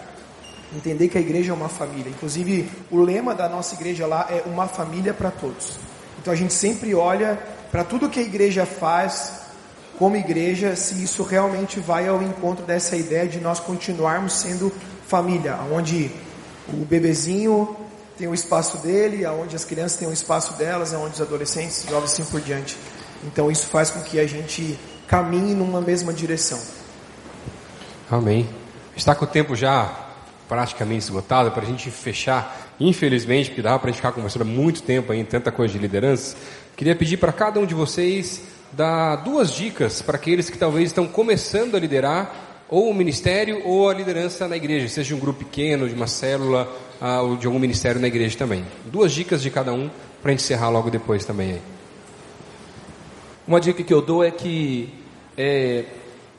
Entender 0.74 1.09
que 1.09 1.18
a 1.18 1.20
igreja 1.20 1.51
é 1.51 1.55
uma 1.55 1.68
família. 1.68 2.09
Inclusive, 2.09 2.70
o 2.91 3.01
lema 3.01 3.35
da 3.35 3.49
nossa 3.49 3.74
igreja 3.74 4.07
lá 4.07 4.26
é 4.31 4.43
uma 4.47 4.68
família 4.68 5.12
para 5.12 5.31
todos. 5.31 5.79
Então 6.20 6.33
a 6.33 6.37
gente 6.37 6.53
sempre 6.53 6.95
olha 6.95 7.39
para 7.70 7.85
tudo 7.85 8.09
que 8.09 8.20
a 8.20 8.22
igreja 8.22 8.66
faz 8.66 9.33
como 9.99 10.16
igreja, 10.16 10.76
se 10.76 11.03
isso 11.03 11.24
realmente 11.24 11.81
vai 11.81 12.07
ao 12.07 12.22
encontro 12.22 12.64
dessa 12.64 12.97
ideia 12.97 13.26
de 13.26 13.41
nós 13.41 13.59
continuarmos 13.59 14.35
sendo 14.35 14.72
família, 15.07 15.59
onde 15.72 16.11
o 16.72 16.85
bebezinho 16.85 17.76
tem 18.18 18.26
o 18.26 18.34
espaço 18.34 18.78
dele, 18.78 19.24
aonde 19.24 19.54
as 19.54 19.64
crianças 19.64 19.96
têm 19.96 20.08
o 20.08 20.12
espaço 20.12 20.54
delas, 20.54 20.92
aonde 20.92 21.14
os 21.14 21.20
adolescentes, 21.20 21.86
jovens 21.88 22.12
assim 22.12 22.24
por 22.24 22.40
diante. 22.40 22.76
Então 23.24 23.50
isso 23.50 23.68
faz 23.68 23.90
com 23.90 24.00
que 24.00 24.18
a 24.18 24.26
gente 24.26 24.76
caminhe 25.06 25.54
numa 25.54 25.80
mesma 25.80 26.12
direção. 26.12 26.60
Amém. 28.10 28.48
Está 28.96 29.14
com 29.14 29.24
o 29.24 29.28
tempo 29.28 29.54
já 29.54 30.06
praticamente 30.48 31.04
esgotado 31.04 31.52
para 31.52 31.62
a 31.62 31.66
gente 31.66 31.90
fechar. 31.90 32.74
Infelizmente, 32.80 33.50
porque 33.50 33.62
dava 33.62 33.78
para 33.78 33.88
a 33.88 33.90
gente 33.92 33.98
ficar 33.98 34.12
conversando 34.12 34.44
muito 34.44 34.82
tempo 34.82 35.12
aí, 35.12 35.22
tanta 35.22 35.52
coisa 35.52 35.72
de 35.72 35.78
liderança. 35.78 36.36
Queria 36.76 36.96
pedir 36.96 37.18
para 37.18 37.32
cada 37.32 37.60
um 37.60 37.66
de 37.66 37.74
vocês 37.74 38.42
dar 38.72 39.16
duas 39.16 39.52
dicas 39.52 40.02
para 40.02 40.16
aqueles 40.16 40.50
que 40.50 40.58
talvez 40.58 40.86
estão 40.86 41.06
começando 41.06 41.76
a 41.76 41.80
liderar 41.80 42.64
ou 42.68 42.90
o 42.90 42.94
ministério 42.94 43.62
ou 43.64 43.88
a 43.88 43.94
liderança 43.94 44.46
na 44.46 44.56
igreja, 44.56 44.88
seja 44.88 45.14
um 45.14 45.18
grupo 45.18 45.44
pequeno, 45.44 45.88
de 45.88 45.94
uma 45.94 46.06
célula 46.06 46.70
ou 47.01 47.36
de 47.36 47.46
algum 47.46 47.59
ministério 47.59 48.01
na 48.01 48.07
igreja 48.07 48.36
também. 48.36 48.64
Duas 48.86 49.12
dicas 49.12 49.42
de 49.42 49.51
cada 49.51 49.72
um 49.72 49.90
para 50.22 50.32
encerrar 50.32 50.68
logo 50.68 50.90
depois 50.90 51.24
também 51.24 51.53
aí. 51.53 51.62
Uma 53.46 53.61
dica 53.61 53.82
que 53.82 53.94
eu 53.94 54.03
dou 54.03 54.22
é 54.22 54.30
que 54.30 54.92
é, 55.36 55.84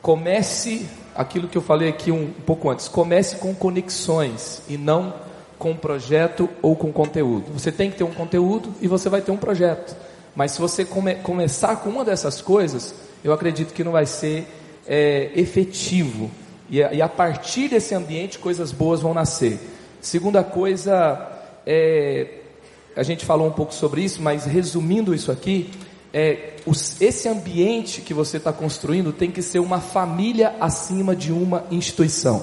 comece 0.00 0.86
aquilo 1.14 1.48
que 1.48 1.58
eu 1.58 1.62
falei 1.62 1.88
aqui 1.88 2.12
um, 2.12 2.22
um 2.22 2.42
pouco 2.46 2.70
antes, 2.70 2.88
comece 2.88 3.36
com 3.36 3.54
conexões 3.54 4.62
e 4.68 4.76
não 4.76 5.12
com 5.58 5.76
projeto 5.76 6.48
ou 6.62 6.74
com 6.74 6.92
conteúdo. 6.92 7.52
Você 7.52 7.70
tem 7.70 7.90
que 7.90 7.98
ter 7.98 8.04
um 8.04 8.12
conteúdo 8.12 8.74
e 8.80 8.88
você 8.88 9.08
vai 9.08 9.20
ter 9.20 9.30
um 9.30 9.36
projeto. 9.36 9.94
Mas 10.34 10.52
se 10.52 10.60
você 10.60 10.84
come, 10.84 11.16
começar 11.16 11.76
com 11.76 11.90
uma 11.90 12.04
dessas 12.04 12.40
coisas, 12.40 12.94
eu 13.22 13.32
acredito 13.32 13.74
que 13.74 13.84
não 13.84 13.92
vai 13.92 14.06
ser 14.06 14.46
é, 14.86 15.30
efetivo. 15.34 16.30
E 16.70 17.02
a, 17.02 17.08
partir 17.08 17.68
desse 17.68 17.94
ambiente, 17.94 18.38
coisas 18.38 18.70
boas 18.70 19.00
vão 19.00 19.12
nascer. 19.12 19.58
Segunda 20.00 20.42
coisa, 20.42 21.28
é, 21.66 22.40
a 22.96 23.02
gente 23.02 23.24
falou 23.26 23.46
um 23.46 23.52
pouco 23.52 23.74
sobre 23.74 24.02
isso, 24.02 24.22
mas 24.22 24.44
resumindo 24.44 25.14
isso 25.14 25.30
aqui, 25.30 25.70
é, 26.12 26.54
os, 26.66 27.00
esse 27.00 27.28
ambiente 27.28 28.00
que 28.00 28.12
você 28.12 28.38
está 28.38 28.52
construindo 28.52 29.12
tem 29.12 29.30
que 29.30 29.42
ser 29.42 29.58
uma 29.58 29.80
família 29.80 30.56
acima 30.58 31.14
de 31.14 31.32
uma 31.32 31.64
instituição. 31.70 32.42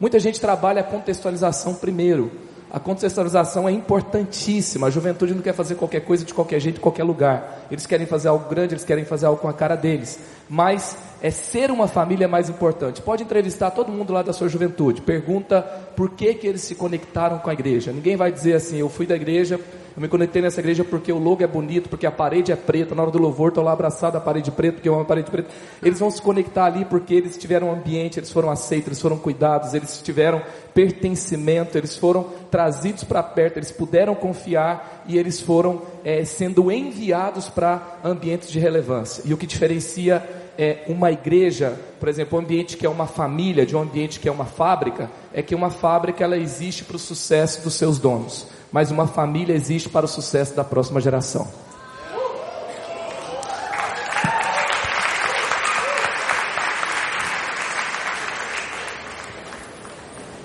Muita 0.00 0.18
gente 0.18 0.40
trabalha 0.40 0.80
a 0.80 0.84
contextualização 0.84 1.74
primeiro. 1.74 2.30
A 2.70 2.80
contextualização 2.80 3.68
é 3.68 3.72
importantíssima. 3.72 4.88
A 4.88 4.90
juventude 4.90 5.34
não 5.34 5.40
quer 5.40 5.54
fazer 5.54 5.76
qualquer 5.76 6.00
coisa 6.00 6.24
de 6.24 6.34
qualquer 6.34 6.60
jeito, 6.60 6.78
em 6.78 6.82
qualquer 6.82 7.04
lugar. 7.04 7.66
Eles 7.70 7.86
querem 7.86 8.06
fazer 8.06 8.28
algo 8.28 8.48
grande, 8.48 8.74
eles 8.74 8.84
querem 8.84 9.04
fazer 9.04 9.26
algo 9.26 9.40
com 9.40 9.48
a 9.48 9.52
cara 9.52 9.76
deles. 9.76 10.18
Mas 10.48 10.96
é 11.20 11.30
ser 11.30 11.70
uma 11.70 11.88
família 11.88 12.28
mais 12.28 12.48
importante. 12.48 13.02
Pode 13.02 13.22
entrevistar 13.22 13.70
todo 13.70 13.90
mundo 13.90 14.12
lá 14.12 14.22
da 14.22 14.32
sua 14.32 14.48
juventude. 14.48 15.02
Pergunta 15.02 15.62
por 15.96 16.10
que, 16.10 16.34
que 16.34 16.46
eles 16.46 16.62
se 16.62 16.74
conectaram 16.74 17.38
com 17.38 17.50
a 17.50 17.52
igreja. 17.52 17.92
Ninguém 17.92 18.16
vai 18.16 18.30
dizer 18.30 18.54
assim, 18.54 18.78
eu 18.78 18.88
fui 18.88 19.06
da 19.06 19.16
igreja 19.16 19.60
eu 19.96 20.02
me 20.02 20.08
conectei 20.08 20.42
nessa 20.42 20.60
igreja 20.60 20.84
porque 20.84 21.10
o 21.10 21.18
logo 21.18 21.42
é 21.42 21.46
bonito, 21.46 21.88
porque 21.88 22.06
a 22.06 22.12
parede 22.12 22.52
é 22.52 22.56
preta. 22.56 22.94
Na 22.94 23.00
hora 23.00 23.10
do 23.10 23.18
louvor, 23.18 23.48
estou 23.48 23.64
lá 23.64 23.72
abraçado 23.72 24.18
à 24.18 24.20
parede 24.20 24.50
preta, 24.50 24.74
porque 24.74 24.88
é 24.90 24.92
uma 24.92 25.06
parede 25.06 25.30
preta. 25.30 25.48
Eles 25.82 25.98
vão 25.98 26.10
se 26.10 26.20
conectar 26.20 26.66
ali 26.66 26.84
porque 26.84 27.14
eles 27.14 27.38
tiveram 27.38 27.68
um 27.68 27.72
ambiente, 27.72 28.18
eles 28.18 28.30
foram 28.30 28.50
aceitos, 28.50 28.88
eles 28.88 29.00
foram 29.00 29.16
cuidados, 29.16 29.72
eles 29.72 30.02
tiveram 30.02 30.42
pertencimento, 30.74 31.78
eles 31.78 31.96
foram 31.96 32.26
trazidos 32.50 33.04
para 33.04 33.22
perto, 33.22 33.56
eles 33.56 33.72
puderam 33.72 34.14
confiar 34.14 35.02
e 35.08 35.16
eles 35.16 35.40
foram 35.40 35.80
é, 36.06 36.24
sendo 36.24 36.70
enviados 36.70 37.50
para 37.50 37.98
ambientes 38.02 38.50
de 38.50 38.58
relevância. 38.58 39.22
E 39.26 39.34
o 39.34 39.36
que 39.36 39.46
diferencia 39.46 40.26
é, 40.56 40.84
uma 40.86 41.12
igreja, 41.12 41.78
por 42.00 42.08
exemplo, 42.08 42.38
um 42.38 42.42
ambiente 42.42 42.78
que 42.78 42.86
é 42.86 42.88
uma 42.88 43.06
família, 43.06 43.66
de 43.66 43.76
um 43.76 43.82
ambiente 43.82 44.18
que 44.18 44.28
é 44.28 44.32
uma 44.32 44.46
fábrica, 44.46 45.10
é 45.34 45.42
que 45.42 45.54
uma 45.54 45.68
fábrica 45.68 46.24
ela 46.24 46.38
existe 46.38 46.84
para 46.84 46.96
o 46.96 46.98
sucesso 46.98 47.62
dos 47.62 47.74
seus 47.74 47.98
donos 47.98 48.46
mas 48.76 48.90
uma 48.90 49.06
família 49.06 49.54
existe 49.54 49.88
para 49.88 50.04
o 50.04 50.08
sucesso 50.08 50.54
da 50.54 50.64
próxima 50.64 51.00
geração. 51.00 51.48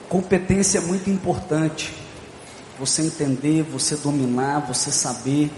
Competência 0.07 0.79
é 0.79 0.81
muito 0.81 1.09
importante. 1.09 2.00
Você 2.81 3.03
entender, 3.03 3.63
você 3.63 3.95
dominar, 3.95 4.59
você 4.67 4.91
saber, 4.91 5.49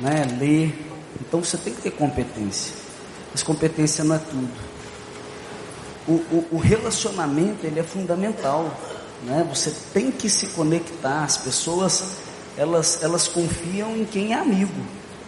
né, 0.00 0.26
ler. 0.40 0.74
Então 1.20 1.44
você 1.44 1.56
tem 1.56 1.72
que 1.72 1.82
ter 1.82 1.92
competência. 1.92 2.74
Mas 3.30 3.44
competência 3.44 4.02
não 4.02 4.16
é 4.16 4.18
tudo. 4.18 4.50
O, 6.08 6.12
o, 6.12 6.48
o 6.52 6.58
relacionamento 6.58 7.64
ele 7.64 7.78
é 7.78 7.84
fundamental 7.84 8.76
né? 9.22 9.46
Você 9.50 9.72
tem 9.92 10.10
que 10.10 10.28
se 10.28 10.48
conectar. 10.48 11.24
As 11.24 11.36
pessoas 11.36 12.02
elas, 12.56 13.02
elas 13.02 13.28
confiam 13.28 13.96
em 13.96 14.04
quem 14.04 14.32
é 14.32 14.36
amigo, 14.36 14.80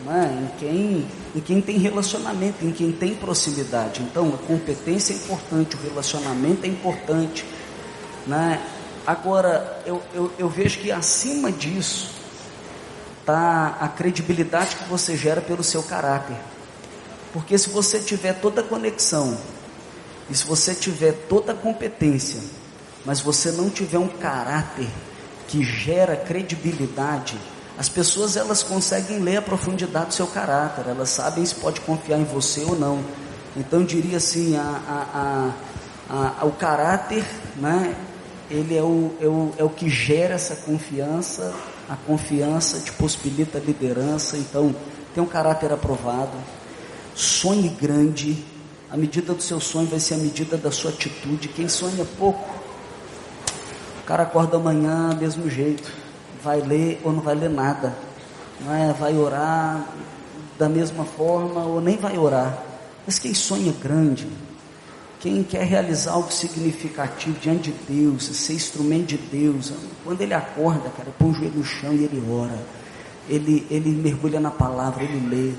né? 0.04 0.42
em, 0.42 0.58
quem, 0.58 1.06
em 1.36 1.40
quem 1.40 1.60
tem 1.60 1.78
relacionamento, 1.78 2.64
em 2.64 2.72
quem 2.72 2.92
tem 2.92 3.14
proximidade. 3.14 4.02
Então, 4.02 4.34
a 4.34 4.46
competência 4.46 5.14
é 5.14 5.16
importante, 5.16 5.76
o 5.76 5.78
relacionamento 5.78 6.66
é 6.66 6.68
importante. 6.68 7.44
Né? 8.26 8.60
Agora, 9.06 9.82
eu, 9.84 10.00
eu, 10.14 10.32
eu 10.38 10.48
vejo 10.48 10.78
que 10.78 10.92
acima 10.92 11.50
disso 11.50 12.10
está 13.20 13.76
a 13.80 13.88
credibilidade 13.88 14.76
que 14.76 14.84
você 14.84 15.16
gera 15.16 15.40
pelo 15.40 15.64
seu 15.64 15.82
caráter. 15.82 16.36
Porque 17.32 17.56
se 17.56 17.70
você 17.70 17.98
tiver 17.98 18.34
toda 18.34 18.60
a 18.60 18.64
conexão, 18.64 19.38
e 20.30 20.34
se 20.34 20.46
você 20.46 20.74
tiver 20.74 21.12
toda 21.28 21.52
a 21.52 21.54
competência, 21.54 22.40
mas 23.04 23.20
você 23.20 23.50
não 23.50 23.68
tiver 23.68 23.98
um 23.98 24.08
caráter 24.08 24.88
que 25.48 25.64
gera 25.64 26.16
credibilidade, 26.16 27.36
as 27.76 27.88
pessoas 27.88 28.36
elas 28.36 28.62
conseguem 28.62 29.18
ler 29.18 29.38
a 29.38 29.42
profundidade 29.42 30.06
do 30.06 30.14
seu 30.14 30.26
caráter, 30.26 30.86
elas 30.86 31.08
sabem 31.08 31.44
se 31.44 31.54
pode 31.54 31.80
confiar 31.80 32.18
em 32.18 32.24
você 32.24 32.62
ou 32.62 32.78
não. 32.78 33.02
Então 33.56 33.80
eu 33.80 33.86
diria 33.86 34.18
assim, 34.18 34.56
a, 34.56 35.52
a, 36.08 36.40
a, 36.40 36.44
o 36.44 36.52
caráter, 36.52 37.24
né, 37.56 37.96
ele 38.50 38.76
é 38.76 38.82
o, 38.82 39.14
é, 39.20 39.26
o, 39.26 39.52
é 39.58 39.64
o 39.64 39.68
que 39.68 39.88
gera 39.88 40.34
essa 40.34 40.56
confiança, 40.56 41.54
a 41.88 41.96
confiança 41.96 42.80
te 42.80 42.92
possibilita 42.92 43.58
a 43.58 43.60
liderança, 43.60 44.36
então 44.36 44.74
tem 45.14 45.22
um 45.22 45.26
caráter 45.26 45.72
aprovado, 45.72 46.36
sonhe 47.14 47.68
grande, 47.68 48.44
a 48.90 48.96
medida 48.96 49.32
do 49.34 49.42
seu 49.42 49.60
sonho 49.60 49.88
vai 49.88 50.00
ser 50.00 50.14
a 50.14 50.18
medida 50.18 50.56
da 50.56 50.70
sua 50.70 50.90
atitude, 50.90 51.48
quem 51.48 51.68
sonha 51.68 52.04
pouco 52.18 52.62
o 54.02 54.04
cara 54.04 54.24
acorda 54.24 54.56
amanhã, 54.56 55.14
mesmo 55.14 55.48
jeito, 55.48 55.92
vai 56.42 56.60
ler 56.60 57.00
ou 57.04 57.12
não 57.12 57.20
vai 57.20 57.36
ler 57.36 57.48
nada, 57.48 57.96
não 58.60 58.74
é? 58.74 58.92
vai 58.92 59.16
orar 59.16 59.86
da 60.58 60.68
mesma 60.68 61.04
forma 61.04 61.64
ou 61.64 61.80
nem 61.80 61.96
vai 61.96 62.18
orar. 62.18 62.58
Mas 63.06 63.20
quem 63.20 63.32
sonha 63.32 63.72
grande, 63.80 64.26
quem 65.22 65.44
quer 65.44 65.62
realizar 65.64 66.14
algo 66.14 66.32
significativo 66.32 67.38
diante 67.38 67.70
de 67.70 67.94
Deus, 67.94 68.24
ser 68.24 68.54
instrumento 68.54 69.06
de 69.06 69.18
Deus, 69.18 69.72
quando 70.02 70.20
ele 70.20 70.34
acorda, 70.34 70.90
cara, 70.90 71.10
põe 71.16 71.30
o 71.30 71.34
joelho 71.34 71.58
no 71.58 71.64
chão 71.64 71.92
e 71.92 72.02
ele 72.02 72.20
ora, 72.28 72.58
ele, 73.28 73.64
ele 73.70 73.90
mergulha 73.90 74.40
na 74.40 74.50
palavra, 74.50 75.04
ele 75.04 75.28
lê. 75.28 75.52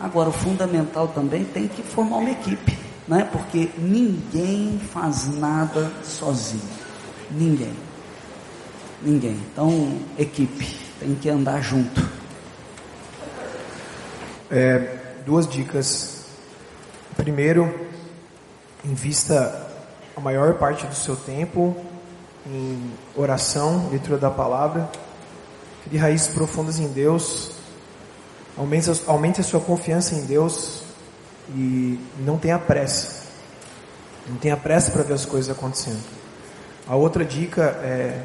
Agora, 0.00 0.30
o 0.30 0.32
fundamental 0.32 1.08
também 1.08 1.44
tem 1.44 1.68
que 1.68 1.82
formar 1.82 2.16
uma 2.16 2.30
equipe, 2.30 2.78
né? 3.06 3.28
porque 3.30 3.68
ninguém 3.76 4.80
faz 4.90 5.28
nada 5.36 5.92
sozinho. 6.02 6.62
Ninguém. 7.30 7.74
Ninguém. 9.02 9.38
Então, 9.52 9.98
equipe, 10.18 10.78
tem 10.98 11.14
que 11.14 11.28
andar 11.28 11.60
junto. 11.60 12.08
É, 14.50 14.96
duas 15.26 15.46
dicas. 15.46 16.24
Primeiro, 17.18 17.89
invista 18.84 19.68
a 20.16 20.20
maior 20.20 20.54
parte 20.54 20.86
do 20.86 20.94
seu 20.94 21.16
tempo 21.16 21.76
em 22.46 22.92
oração, 23.14 23.88
leitura 23.90 24.18
da 24.18 24.30
palavra, 24.30 24.90
crie 25.84 25.98
raízes 25.98 26.28
profundas 26.28 26.78
em 26.78 26.88
Deus, 26.88 27.52
aumente, 28.56 28.90
aumente 29.06 29.40
a 29.40 29.44
sua 29.44 29.60
confiança 29.60 30.14
em 30.14 30.24
Deus 30.24 30.82
e 31.54 31.98
não 32.18 32.38
tenha 32.38 32.58
pressa. 32.58 33.20
Não 34.28 34.36
tenha 34.36 34.56
pressa 34.56 34.90
para 34.90 35.02
ver 35.02 35.14
as 35.14 35.24
coisas 35.24 35.50
acontecendo. 35.50 36.04
A 36.86 36.96
outra 36.96 37.24
dica 37.24 37.62
é 37.82 38.22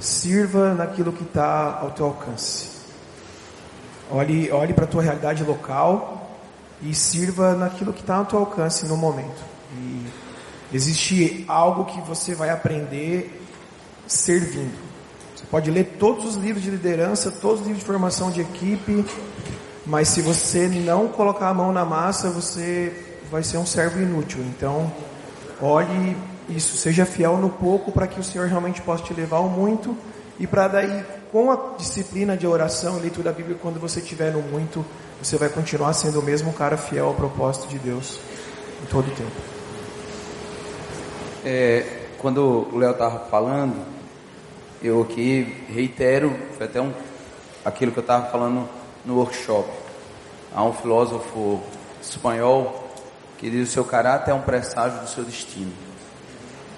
sirva 0.00 0.74
naquilo 0.74 1.12
que 1.12 1.22
está 1.22 1.78
ao 1.80 1.90
teu 1.92 2.06
alcance. 2.06 2.70
Olhe, 4.10 4.50
olhe 4.50 4.74
para 4.74 4.84
a 4.84 4.88
tua 4.88 5.02
realidade 5.02 5.44
local 5.44 6.30
e 6.82 6.94
sirva 6.94 7.54
naquilo 7.54 7.92
que 7.92 8.00
está 8.00 8.16
ao 8.16 8.26
teu 8.26 8.38
alcance 8.40 8.86
no 8.86 8.96
momento. 8.96 9.51
E 9.72 10.06
existe 10.72 11.44
algo 11.48 11.84
que 11.84 12.00
você 12.02 12.34
vai 12.34 12.50
aprender 12.50 13.40
servindo. 14.06 14.78
Você 15.34 15.44
pode 15.50 15.70
ler 15.70 15.96
todos 15.98 16.24
os 16.24 16.34
livros 16.36 16.62
de 16.62 16.70
liderança, 16.70 17.30
todos 17.30 17.60
os 17.60 17.66
livros 17.66 17.80
de 17.80 17.86
formação 17.86 18.30
de 18.30 18.40
equipe, 18.40 19.04
mas 19.86 20.08
se 20.08 20.20
você 20.20 20.68
não 20.68 21.08
colocar 21.08 21.48
a 21.48 21.54
mão 21.54 21.72
na 21.72 21.84
massa, 21.84 22.30
você 22.30 22.92
vai 23.30 23.42
ser 23.42 23.58
um 23.58 23.66
servo 23.66 24.00
inútil. 24.00 24.40
Então, 24.42 24.92
olhe 25.60 26.16
isso, 26.48 26.76
seja 26.76 27.04
fiel 27.04 27.38
no 27.38 27.50
pouco 27.50 27.90
para 27.90 28.06
que 28.06 28.20
o 28.20 28.24
Senhor 28.24 28.46
realmente 28.46 28.82
possa 28.82 29.02
te 29.02 29.14
levar 29.14 29.38
ao 29.38 29.48
muito 29.48 29.96
e 30.38 30.46
para 30.46 30.66
daí, 30.66 31.04
com 31.30 31.50
a 31.50 31.76
disciplina 31.78 32.36
de 32.36 32.46
oração 32.46 32.98
e 32.98 33.02
leitura 33.02 33.30
da 33.30 33.36
Bíblia, 33.36 33.56
quando 33.60 33.78
você 33.78 34.00
estiver 34.00 34.32
no 34.32 34.42
muito, 34.42 34.84
você 35.22 35.36
vai 35.36 35.48
continuar 35.48 35.92
sendo 35.92 36.20
o 36.20 36.22
mesmo 36.22 36.52
cara 36.52 36.76
fiel 36.76 37.06
ao 37.06 37.14
propósito 37.14 37.68
de 37.68 37.78
Deus. 37.78 38.18
em 38.82 38.86
todo 38.86 39.06
o 39.06 39.14
tempo. 39.14 39.51
É, 41.44 41.84
quando 42.18 42.68
o 42.72 42.78
Léo 42.78 42.92
estava 42.92 43.18
falando, 43.26 43.84
eu 44.80 45.02
aqui 45.02 45.64
reitero, 45.68 46.38
foi 46.56 46.66
até 46.66 46.80
um, 46.80 46.92
aquilo 47.64 47.90
que 47.90 47.98
eu 47.98 48.02
estava 48.02 48.30
falando 48.30 48.68
no 49.04 49.16
workshop. 49.16 49.68
Há 50.54 50.62
um 50.62 50.72
filósofo 50.72 51.60
espanhol 52.00 52.88
que 53.38 53.50
diz 53.50 53.68
o 53.68 53.72
seu 53.72 53.84
caráter 53.84 54.30
é 54.30 54.34
um 54.34 54.42
presságio 54.42 55.00
do 55.00 55.08
seu 55.08 55.24
destino. 55.24 55.72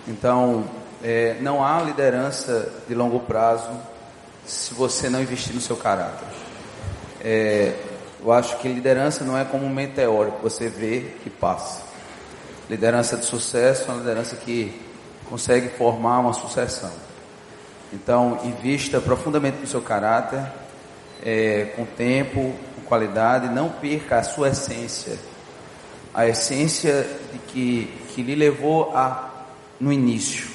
Então, 0.09 0.65
é, 1.03 1.37
não 1.43 1.63
há 1.63 1.83
liderança 1.83 2.73
de 2.89 2.95
longo 2.95 3.21
prazo 3.21 3.71
se 4.47 4.73
você 4.73 5.11
não 5.11 5.21
investir 5.21 5.55
no 5.55 5.61
seu 5.61 5.77
caráter. 5.77 6.27
É, 7.21 7.75
eu 8.19 8.33
acho 8.33 8.57
que 8.59 8.69
liderança 8.69 9.25
não 9.25 9.37
é 9.37 9.45
como 9.45 9.67
um 9.67 9.71
meteoro 9.71 10.33
que 10.33 10.43
você 10.43 10.71
vê 10.71 11.13
e 11.27 11.29
passa. 11.29 11.84
Liderança 12.69 13.17
de 13.17 13.27
sucesso 13.27 13.85
é 13.91 13.93
uma 13.93 13.99
liderança 13.99 14.37
que 14.37 14.81
consegue 15.29 15.69
formar 15.69 16.21
uma 16.21 16.33
sucessão. 16.33 16.93
Então, 17.93 18.41
invista 18.45 19.01
profundamente 19.01 19.59
no 19.59 19.67
seu 19.67 19.83
caráter, 19.83 20.43
é, 21.23 21.73
com 21.77 21.85
tempo, 21.85 22.55
com 22.75 22.83
qualidade, 22.83 23.49
não 23.49 23.69
perca 23.69 24.19
a 24.19 24.23
sua 24.23 24.49
essência. 24.49 25.19
A 26.13 26.27
essência 26.27 27.07
de 27.33 27.39
que, 27.39 27.95
que 28.15 28.23
lhe 28.23 28.35
levou 28.35 28.97
a, 28.97 29.31
no 29.79 29.93
início. 29.93 30.49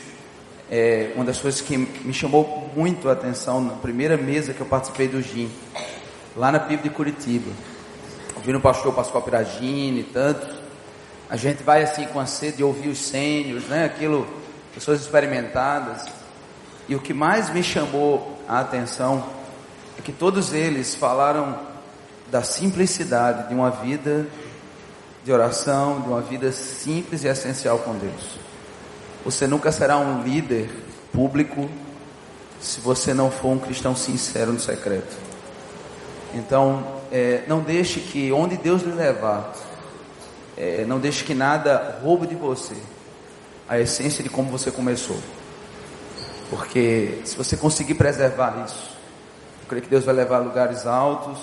É, 0.70 1.12
uma 1.16 1.26
das 1.26 1.40
coisas 1.40 1.62
que 1.62 1.78
me 1.78 2.14
chamou 2.14 2.72
muito 2.76 3.10
a 3.10 3.14
atenção 3.14 3.62
na 3.62 3.74
primeira 3.74 4.18
mesa 4.18 4.54
que 4.54 4.62
eu 4.62 4.68
participei 4.68 5.08
do 5.08 5.22
GIM, 5.22 5.50
lá 6.36 6.52
na 6.52 6.60
PIB 6.60 6.84
de 6.84 6.90
Curitiba. 6.90 7.52
Ouvindo 8.36 8.58
o 8.58 8.62
pastor 8.62 8.94
Pascoal 8.94 9.24
Piragini 9.24 10.02
e 10.02 10.04
tantos. 10.04 10.59
A 11.30 11.38
gente 11.38 11.62
vai 11.62 11.84
assim 11.84 12.06
com 12.06 12.20
a 12.20 12.26
sede 12.26 12.58
de 12.58 12.64
ouvir 12.64 12.90
os 12.90 12.98
sênios, 13.00 13.66
né? 13.66 13.86
Aquilo, 13.86 14.28
pessoas 14.74 15.02
experimentadas. 15.02 16.06
E 16.88 16.96
o 16.96 17.00
que 17.00 17.14
mais 17.14 17.54
me 17.54 17.62
chamou 17.62 18.40
a 18.48 18.60
atenção 18.62 19.24
é 19.98 20.02
que 20.02 20.12
todos 20.12 20.54
eles 20.54 20.96
falaram 20.96 21.60
da 22.32 22.42
simplicidade 22.42 23.48
de 23.48 23.54
uma 23.54 23.70
vida 23.70 24.28
de 25.24 25.32
oração, 25.32 26.02
de 26.02 26.08
uma 26.08 26.22
vida 26.22 26.52
simples 26.52 27.24
e 27.24 27.28
essencial 27.28 27.80
com 27.80 27.94
Deus. 27.94 28.40
Você 29.24 29.46
nunca 29.46 29.72
será 29.72 29.98
um 29.98 30.24
líder 30.24 30.70
público 31.12 31.70
se 32.60 32.80
você 32.80 33.14
não 33.14 33.30
for 33.30 33.50
um 33.50 33.60
cristão 33.60 33.96
sincero 33.96 34.52
no 34.52 34.60
secreto. 34.60 35.16
Então, 36.34 37.02
é, 37.12 37.44
não 37.48 37.60
deixe 37.60 38.00
que 38.00 38.32
onde 38.32 38.58
Deus 38.58 38.82
lhe 38.82 38.92
levar, 38.92 39.54
é, 40.60 40.84
não 40.86 41.00
deixe 41.00 41.24
que 41.24 41.34
nada 41.34 42.00
roube 42.04 42.28
de 42.28 42.36
você 42.36 42.76
a 43.68 43.80
essência 43.80 44.22
de 44.22 44.30
como 44.30 44.52
você 44.52 44.70
começou. 44.70 45.18
Porque 46.50 47.22
se 47.24 47.38
você 47.38 47.56
conseguir 47.56 47.94
preservar 47.94 48.66
isso, 48.66 48.90
eu 49.62 49.68
creio 49.70 49.84
que 49.84 49.90
Deus 49.90 50.04
vai 50.04 50.14
levar 50.16 50.38
a 50.38 50.40
lugares 50.40 50.86
altos, 50.86 51.40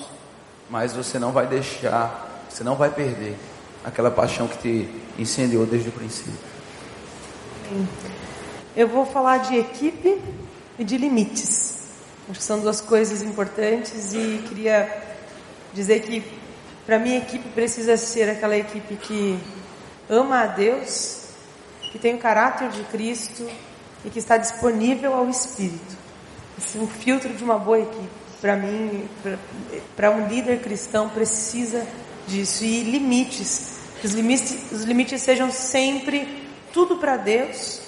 mas 0.69 0.93
você 0.93 1.19
não 1.19 1.33
vai 1.33 1.47
deixar, 1.47 2.45
você 2.49 2.63
não 2.63 2.75
vai 2.75 2.91
perder 2.91 3.37
aquela 3.85 4.11
paixão 4.11 4.49
que 4.49 4.59
te 4.59 4.91
incendiou 5.17 5.65
desde 5.65 5.89
o 5.89 5.93
princípio. 5.93 6.35
Eu 8.77 8.89
vou 8.89 9.07
falar 9.07 9.39
de 9.39 9.57
equipe 9.57 10.21
e 10.79 10.85
de 10.85 10.99
limites. 10.99 11.77
Acho 12.29 12.41
que 12.41 12.45
são 12.45 12.59
duas 12.59 12.81
coisas 12.81 13.23
importantes 13.23 14.13
e 14.13 14.45
queria 14.49 15.05
dizer 15.73 16.01
que 16.01 16.46
para 16.87 17.01
mim 17.01 17.15
a 17.15 17.19
equipe 17.19 17.49
precisa 17.49 17.97
ser 17.97 18.31
aquela 18.31 18.57
equipe 18.57 18.95
que 18.95 19.39
ama 20.09 20.43
a 20.43 20.47
Deus, 20.47 21.25
que 21.91 21.99
tem 21.99 22.15
o 22.15 22.19
caráter 22.19 22.71
de 22.71 22.85
Cristo 22.85 23.47
e 24.05 24.11
que 24.11 24.21
está 24.21 24.37
disponível 24.37 25.13
ao 25.13 25.29
Espírito. 25.29 25.97
Esse 26.57 26.79
é 26.79 26.81
um 26.81 26.87
filtro 26.87 27.35
de 27.35 27.43
uma 27.43 27.59
boa 27.59 27.81
equipe. 27.81 28.09
Para 28.41 28.55
mim, 28.55 29.09
para 29.97 30.11
um 30.11 30.29
líder 30.29 30.61
cristão 30.61 31.09
precisa 31.09 31.85
disso 32.29 32.65
e 32.65 32.83
limites. 32.85 33.81
Que 34.01 34.07
os 34.07 34.13
limites, 34.13 34.71
os 34.71 34.85
limites 34.85 35.21
sejam 35.23 35.51
sempre 35.51 36.47
tudo 36.73 36.99
para 36.99 37.17
Deus, 37.17 37.81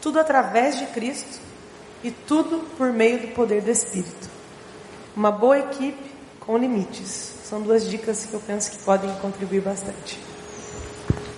tudo 0.00 0.20
através 0.20 0.78
de 0.78 0.86
Cristo 0.86 1.40
e 2.04 2.10
tudo 2.10 2.68
por 2.76 2.92
meio 2.92 3.18
do 3.18 3.28
poder 3.28 3.62
do 3.62 3.70
Espírito. 3.70 4.30
Uma 5.16 5.32
boa 5.32 5.58
equipe 5.58 6.12
com 6.38 6.56
limites. 6.56 7.31
São 7.52 7.60
duas 7.60 7.86
dicas 7.86 8.24
que 8.24 8.32
eu 8.32 8.40
penso 8.40 8.70
que 8.70 8.78
podem 8.78 9.14
contribuir 9.16 9.60
bastante. 9.60 10.18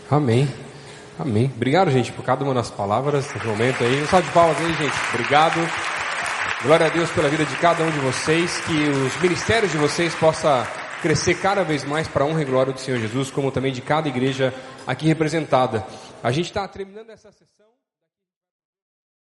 Amém. 0.08 0.48
Amém. 1.18 1.50
Obrigado, 1.56 1.90
gente, 1.90 2.12
por 2.12 2.24
cada 2.24 2.44
uma 2.44 2.54
das 2.54 2.70
palavras 2.70 3.26
nesse 3.32 3.44
momento 3.44 3.82
aí. 3.82 4.00
Um 4.00 4.06
salve 4.06 4.28
de 4.28 4.32
palmas 4.32 4.56
aí, 4.58 4.72
gente. 4.74 4.94
Obrigado. 5.12 5.58
Glória 6.62 6.86
a 6.86 6.88
Deus 6.88 7.10
pela 7.10 7.28
vida 7.28 7.44
de 7.44 7.56
cada 7.56 7.82
um 7.82 7.90
de 7.90 7.98
vocês. 7.98 8.60
Que 8.60 8.90
os 8.90 9.20
ministérios 9.20 9.72
de 9.72 9.76
vocês 9.76 10.14
possam 10.14 10.64
crescer 11.02 11.34
cada 11.34 11.64
vez 11.64 11.82
mais 11.82 12.06
para 12.06 12.22
a 12.22 12.28
honra 12.28 12.42
e 12.42 12.44
glória 12.44 12.72
do 12.72 12.78
Senhor 12.78 13.00
Jesus, 13.00 13.32
como 13.32 13.50
também 13.50 13.72
de 13.72 13.80
cada 13.80 14.06
igreja 14.08 14.54
aqui 14.86 15.08
representada. 15.08 15.84
A 16.22 16.30
gente 16.30 16.46
está 16.46 16.68
terminando 16.68 17.10
essa 17.10 17.32
sessão. 17.32 17.63